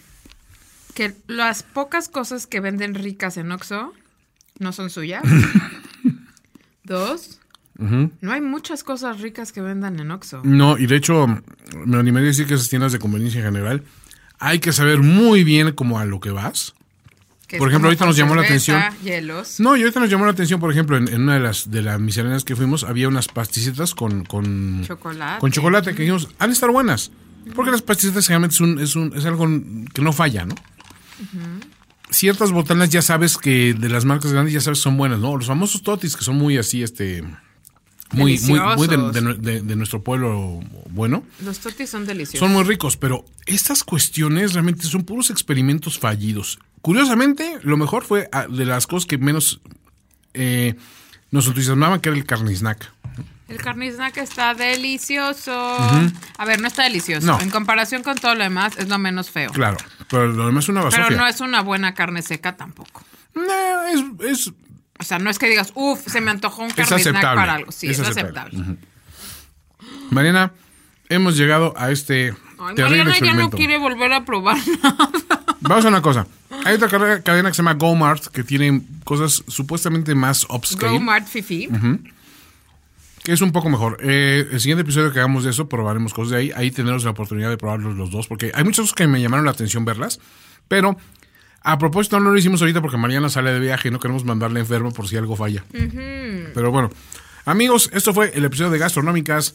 Que 0.95 1.15
las 1.27 1.63
pocas 1.63 2.09
cosas 2.09 2.47
que 2.47 2.59
venden 2.59 2.95
ricas 2.95 3.37
en 3.37 3.51
Oxxo 3.51 3.93
no 4.59 4.73
son 4.73 4.89
suyas. 4.89 5.23
Dos, 6.83 7.39
no 7.77 8.31
hay 8.31 8.41
muchas 8.41 8.83
cosas 8.83 9.21
ricas 9.21 9.51
que 9.51 9.61
vendan 9.61 9.99
en 9.99 10.11
Oxxo. 10.11 10.41
No, 10.43 10.77
y 10.77 10.85
de 10.87 10.95
hecho, 10.97 11.25
me 11.85 11.97
animaría 11.97 12.27
a 12.27 12.31
decir 12.31 12.45
que 12.47 12.55
esas 12.55 12.69
tiendas 12.69 12.91
de 12.91 12.99
conveniencia 12.99 13.39
en 13.39 13.45
general, 13.45 13.83
hay 14.39 14.59
que 14.59 14.73
saber 14.73 14.99
muy 14.99 15.43
bien 15.43 15.71
como 15.73 15.99
a 15.99 16.05
lo 16.05 16.19
que 16.19 16.31
vas. 16.31 16.75
Que 17.51 17.57
por 17.59 17.67
ejemplo, 17.69 17.87
ahorita 17.89 18.05
nos 18.05 18.17
llamó 18.17 18.35
la 18.35 18.41
atención. 18.41 18.81
Hielos. 19.03 19.59
No, 19.59 19.75
y 19.77 19.81
ahorita 19.81 19.99
nos 19.99 20.09
llamó 20.09 20.25
la 20.25 20.31
atención, 20.31 20.59
por 20.59 20.71
ejemplo, 20.71 20.97
en, 20.97 21.07
en 21.07 21.21
una 21.21 21.35
de 21.35 21.39
las 21.39 21.69
de 21.69 21.81
las 21.81 21.99
misceláneas 21.99 22.43
que 22.43 22.55
fuimos, 22.55 22.83
había 22.83 23.07
unas 23.07 23.27
pasticitas 23.27 23.93
con, 23.93 24.25
con 24.25 24.83
Chocolate. 24.85 25.39
Con 25.39 25.51
chocolate 25.51 25.93
que 25.93 26.01
dijimos, 26.03 26.29
han 26.39 26.49
de 26.49 26.53
estar 26.53 26.71
buenas. 26.71 27.11
Porque 27.55 27.71
las 27.71 27.81
pasticitas 27.81 28.25
generalmente 28.27 28.53
es, 28.55 28.61
un, 28.61 28.79
es, 28.79 28.95
un, 28.95 29.17
es 29.17 29.25
algo 29.25 29.45
que 29.93 30.01
no 30.01 30.13
falla, 30.13 30.45
¿no? 30.45 30.55
Ciertas 32.09 32.51
botanas 32.51 32.89
ya 32.89 33.01
sabes 33.01 33.37
que 33.37 33.73
de 33.73 33.87
las 33.89 34.03
marcas 34.03 34.33
grandes 34.33 34.53
ya 34.53 34.59
sabes 34.59 34.79
que 34.79 34.83
son 34.83 34.97
buenas, 34.97 35.19
¿no? 35.19 35.37
Los 35.37 35.47
famosos 35.47 35.81
totis 35.81 36.15
que 36.17 36.23
son 36.23 36.35
muy 36.37 36.57
así, 36.57 36.83
este... 36.83 37.23
Muy, 38.13 38.37
muy, 38.39 38.59
muy 38.75 38.87
de- 38.89 39.35
de- 39.39 39.61
de 39.61 39.75
nuestro 39.77 40.03
pueblo 40.03 40.59
bueno. 40.89 41.23
Los 41.45 41.59
totis 41.59 41.89
son 41.89 42.05
deliciosos. 42.05 42.39
Son 42.45 42.51
muy 42.51 42.65
ricos, 42.65 42.97
pero 42.97 43.23
estas 43.45 43.85
cuestiones 43.85 44.51
realmente 44.51 44.83
son 44.85 45.03
puros 45.03 45.29
experimentos 45.29 45.97
fallidos. 45.97 46.59
Curiosamente, 46.81 47.59
lo 47.63 47.77
mejor 47.77 48.03
fue 48.03 48.27
ah, 48.31 48.47
de 48.49 48.65
las 48.65 48.87
cosas 48.87 49.05
que 49.07 49.17
menos 49.17 49.61
eh, 50.33 50.75
nos 51.29 51.47
entusiasmaban, 51.47 51.99
que 51.99 52.09
era 52.09 52.17
el 52.17 52.25
carne 52.25 52.55
snack. 52.55 52.91
El 53.47 53.57
carne 53.61 53.91
snack 53.91 54.17
está 54.17 54.53
delicioso. 54.53 55.51
A 56.37 56.45
ver, 56.45 56.61
no 56.61 56.67
está 56.67 56.83
delicioso. 56.83 57.27
No. 57.27 57.39
En 57.41 57.49
comparación 57.49 58.01
con 58.01 58.17
todo 58.17 58.33
lo 58.33 58.43
demás, 58.43 58.77
es 58.77 58.87
lo 58.87 58.97
menos 58.97 59.29
feo. 59.29 59.51
Claro, 59.51 59.77
pero 60.09 60.27
lo 60.27 60.45
demás 60.45 60.63
es 60.65 60.69
una 60.69 60.81
basofia. 60.83 61.05
Pero 61.09 61.19
no 61.19 61.27
es 61.27 61.41
una 61.41 61.61
buena 61.61 61.93
carne 61.93 62.21
seca 62.21 62.55
tampoco. 62.55 63.03
No, 63.35 63.43
es, 63.83 64.03
es- 64.31 64.53
O 64.99 65.03
sea, 65.03 65.19
no 65.19 65.29
es 65.29 65.37
que 65.37 65.49
digas, 65.49 65.71
uff, 65.75 65.99
se 66.07 66.21
me 66.21 66.31
antojó 66.31 66.63
un 66.63 66.71
aceptable. 66.71 67.21
para 67.21 67.53
algo. 67.55 67.71
Sí, 67.71 67.87
Es 67.89 67.99
es, 67.99 68.07
aceptable. 68.07 68.57
aceptable. 68.57 68.77
Mariana, 70.11 70.51
hemos 71.09 71.37
llegado 71.37 71.73
a 71.77 71.91
este 71.91 72.33
Ay, 72.59 72.75
terrible 72.75 73.05
Mariana 73.05 73.15
ya 73.19 73.33
no 73.33 73.49
quiere 73.49 73.77
volver 73.77 74.13
a 74.13 74.23
probar 74.25 74.57
nada. 74.83 75.09
Vamos 75.61 75.85
a 75.85 75.87
una 75.89 76.01
cosa. 76.01 76.25
Hay 76.65 76.75
otra 76.75 77.21
cadena 77.21 77.49
que 77.49 77.55
se 77.55 77.63
llama 77.63 77.73
GoMart 77.73 78.27
que 78.27 78.43
tiene 78.43 78.81
cosas 79.03 79.43
supuestamente 79.47 80.15
más 80.15 80.45
upscale. 80.49 80.93
Go 80.93 80.99
Mart 80.99 81.27
Fifi. 81.27 81.69
que 83.23 83.31
es 83.31 83.41
un 83.41 83.51
poco 83.51 83.69
mejor. 83.69 83.97
Eh, 84.01 84.47
el 84.51 84.59
siguiente 84.59 84.81
episodio 84.81 85.11
que 85.11 85.19
hagamos 85.19 85.43
de 85.43 85.51
eso, 85.51 85.69
probaremos 85.69 86.13
cosas 86.13 86.31
de 86.31 86.37
ahí. 86.37 86.51
Ahí 86.55 86.71
tendremos 86.71 87.03
la 87.03 87.11
oportunidad 87.11 87.49
de 87.49 87.57
probarlos 87.57 87.95
los 87.95 88.11
dos, 88.11 88.27
porque 88.27 88.51
hay 88.53 88.63
muchas 88.63 88.83
cosas 88.83 88.95
que 88.95 89.07
me 89.07 89.21
llamaron 89.21 89.45
la 89.45 89.51
atención 89.51 89.85
verlas. 89.85 90.19
Pero 90.67 90.97
a 91.63 91.77
propósito, 91.77 92.19
no 92.19 92.31
lo 92.31 92.37
hicimos 92.37 92.61
ahorita 92.61 92.81
porque 92.81 92.97
Mariana 92.97 93.29
sale 93.29 93.51
de 93.53 93.59
viaje 93.59 93.89
y 93.89 93.91
no 93.91 93.99
queremos 93.99 94.25
mandarle 94.25 94.59
enfermo 94.59 94.91
por 94.91 95.07
si 95.07 95.17
algo 95.17 95.35
falla. 95.35 95.63
Pero 96.53 96.71
bueno, 96.71 96.89
amigos, 97.45 97.89
esto 97.93 98.13
fue 98.13 98.31
el 98.33 98.45
episodio 98.45 98.71
de 98.71 98.79
Gastronómicas, 98.79 99.53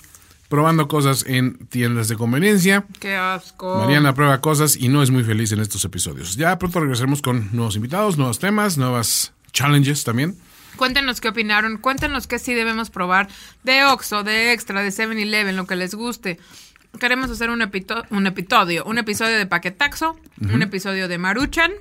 probando 0.48 0.88
cosas 0.88 1.24
en 1.26 1.56
tiendas 1.66 2.08
de 2.08 2.16
conveniencia. 2.16 2.84
Qué 3.00 3.16
asco. 3.16 3.78
Mariana 3.80 4.14
prueba 4.14 4.40
cosas 4.40 4.76
y 4.76 4.88
no 4.88 5.02
es 5.02 5.10
muy 5.10 5.24
feliz 5.24 5.52
en 5.52 5.60
estos 5.60 5.84
episodios. 5.84 6.36
Ya 6.36 6.58
pronto 6.58 6.80
regresaremos 6.80 7.22
con 7.22 7.48
nuevos 7.52 7.76
invitados, 7.76 8.16
nuevos 8.18 8.38
temas, 8.38 8.78
nuevas 8.78 9.32
challenges 9.52 10.04
también. 10.04 10.36
Cuéntenos 10.76 11.20
qué 11.20 11.28
opinaron. 11.28 11.78
Cuéntenos 11.78 12.26
qué 12.26 12.38
sí 12.38 12.52
debemos 12.54 12.90
probar 12.90 13.28
de 13.64 13.84
Oxxo, 13.84 14.24
de 14.24 14.52
Extra, 14.52 14.82
de 14.82 14.90
7-Eleven, 14.90 15.56
lo 15.56 15.66
que 15.66 15.74
les 15.76 15.94
guste. 15.94 16.38
Queremos 17.00 17.30
hacer 17.30 17.50
un, 17.50 17.60
epito- 17.62 18.04
un 18.10 18.26
episodio, 18.26 18.84
un 18.84 18.98
episodio 18.98 19.36
de 19.38 19.46
Paquetaxo, 19.46 20.18
un 20.40 20.62
episodio 20.62 21.08
de 21.08 21.18
Maruchan. 21.18 21.72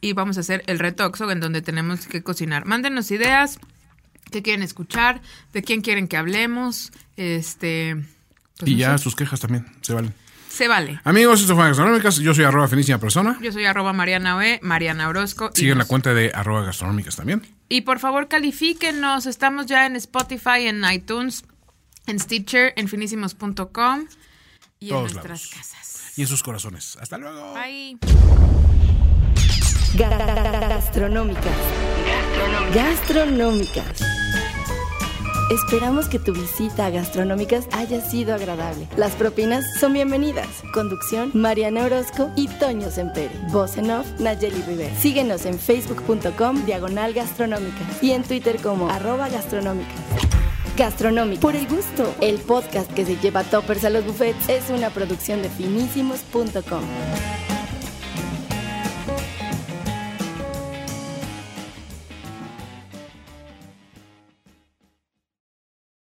Y 0.00 0.14
vamos 0.14 0.36
a 0.36 0.40
hacer 0.40 0.64
el 0.66 0.78
reto 0.80 1.04
Oxxo 1.06 1.30
en 1.30 1.38
donde 1.40 1.62
tenemos 1.62 2.06
que 2.06 2.22
cocinar. 2.22 2.64
Mándenos 2.66 3.10
ideas, 3.12 3.58
qué 4.32 4.42
quieren 4.42 4.64
escuchar, 4.64 5.20
de 5.52 5.62
quién 5.62 5.80
quieren 5.82 6.08
que 6.08 6.16
hablemos. 6.16 6.90
Este. 7.16 7.94
pues 8.58 8.68
y 8.70 8.74
no 8.74 8.80
ya 8.80 8.98
sé. 8.98 9.04
sus 9.04 9.14
quejas 9.14 9.38
también, 9.38 9.64
se 9.82 9.94
valen. 9.94 10.12
Se 10.50 10.68
vale. 10.68 11.00
Amigos, 11.04 11.40
esto 11.40 11.54
fue 11.54 11.64
Gastronómicas. 11.68 12.16
Yo 12.18 12.34
soy 12.34 12.44
arroba 12.44 12.68
finísima 12.68 12.98
persona. 12.98 13.38
Yo 13.40 13.52
soy 13.52 13.64
arroba 13.64 13.92
Mariana 13.94 14.36
Oe, 14.36 14.58
Mariana 14.62 15.08
Orozco. 15.08 15.50
Siguen 15.54 15.78
la 15.78 15.86
cuenta 15.86 16.12
de 16.12 16.30
arroba 16.34 16.62
gastronómicas 16.62 17.16
también. 17.16 17.40
Y 17.70 17.82
por 17.82 17.98
favor, 18.00 18.28
califíquenos. 18.28 19.24
Estamos 19.24 19.64
ya 19.64 19.86
en 19.86 19.96
Spotify, 19.96 20.66
en 20.66 20.84
iTunes, 20.92 21.44
en 22.06 22.20
Stitcher, 22.20 22.74
en 22.76 22.86
finísimos.com 22.88 24.04
y 24.78 24.88
Todos 24.90 25.12
en 25.12 25.14
nuestras 25.14 25.24
lados. 25.24 25.50
casas. 25.54 26.12
Y 26.18 26.20
en 26.22 26.28
sus 26.28 26.42
corazones. 26.42 26.98
Hasta 27.00 27.16
luego. 27.16 27.54
Bye. 27.54 27.96
Ga- 29.94 30.10
ga- 30.18 30.34
ga- 30.34 30.68
Gastronómicas. 30.68 31.44
Gastronómicas. 32.74 34.02
Esperamos 35.52 36.08
que 36.08 36.18
tu 36.18 36.32
visita 36.32 36.86
a 36.86 36.90
Gastronómicas 36.90 37.68
haya 37.72 38.00
sido 38.00 38.34
agradable. 38.34 38.88
Las 38.96 39.12
propinas 39.12 39.66
son 39.78 39.92
bienvenidas. 39.92 40.48
Conducción, 40.72 41.30
Mariana 41.34 41.84
Orozco 41.84 42.30
y 42.36 42.48
Toño 42.48 42.90
Sempere. 42.90 43.34
Voz 43.50 43.76
en 43.76 43.90
off, 43.90 44.06
Nayeli 44.18 44.62
Rivera. 44.62 44.94
Síguenos 44.96 45.44
en 45.44 45.58
facebook.com, 45.58 46.64
diagonal 46.64 47.12
gastronómica. 47.12 47.84
Y 48.00 48.12
en 48.12 48.22
Twitter 48.22 48.62
como 48.62 48.88
arroba 48.88 49.28
gastronómicas. 49.28 49.92
Gastronómica. 50.74 51.42
Por 51.42 51.54
el 51.54 51.68
gusto. 51.68 52.14
El 52.22 52.38
podcast 52.38 52.90
que 52.90 53.04
se 53.04 53.16
lleva 53.16 53.44
toppers 53.44 53.84
a 53.84 53.90
los 53.90 54.06
buffets 54.06 54.48
es 54.48 54.70
una 54.70 54.88
producción 54.88 55.42
de 55.42 55.50
finísimos.com. 55.50 56.80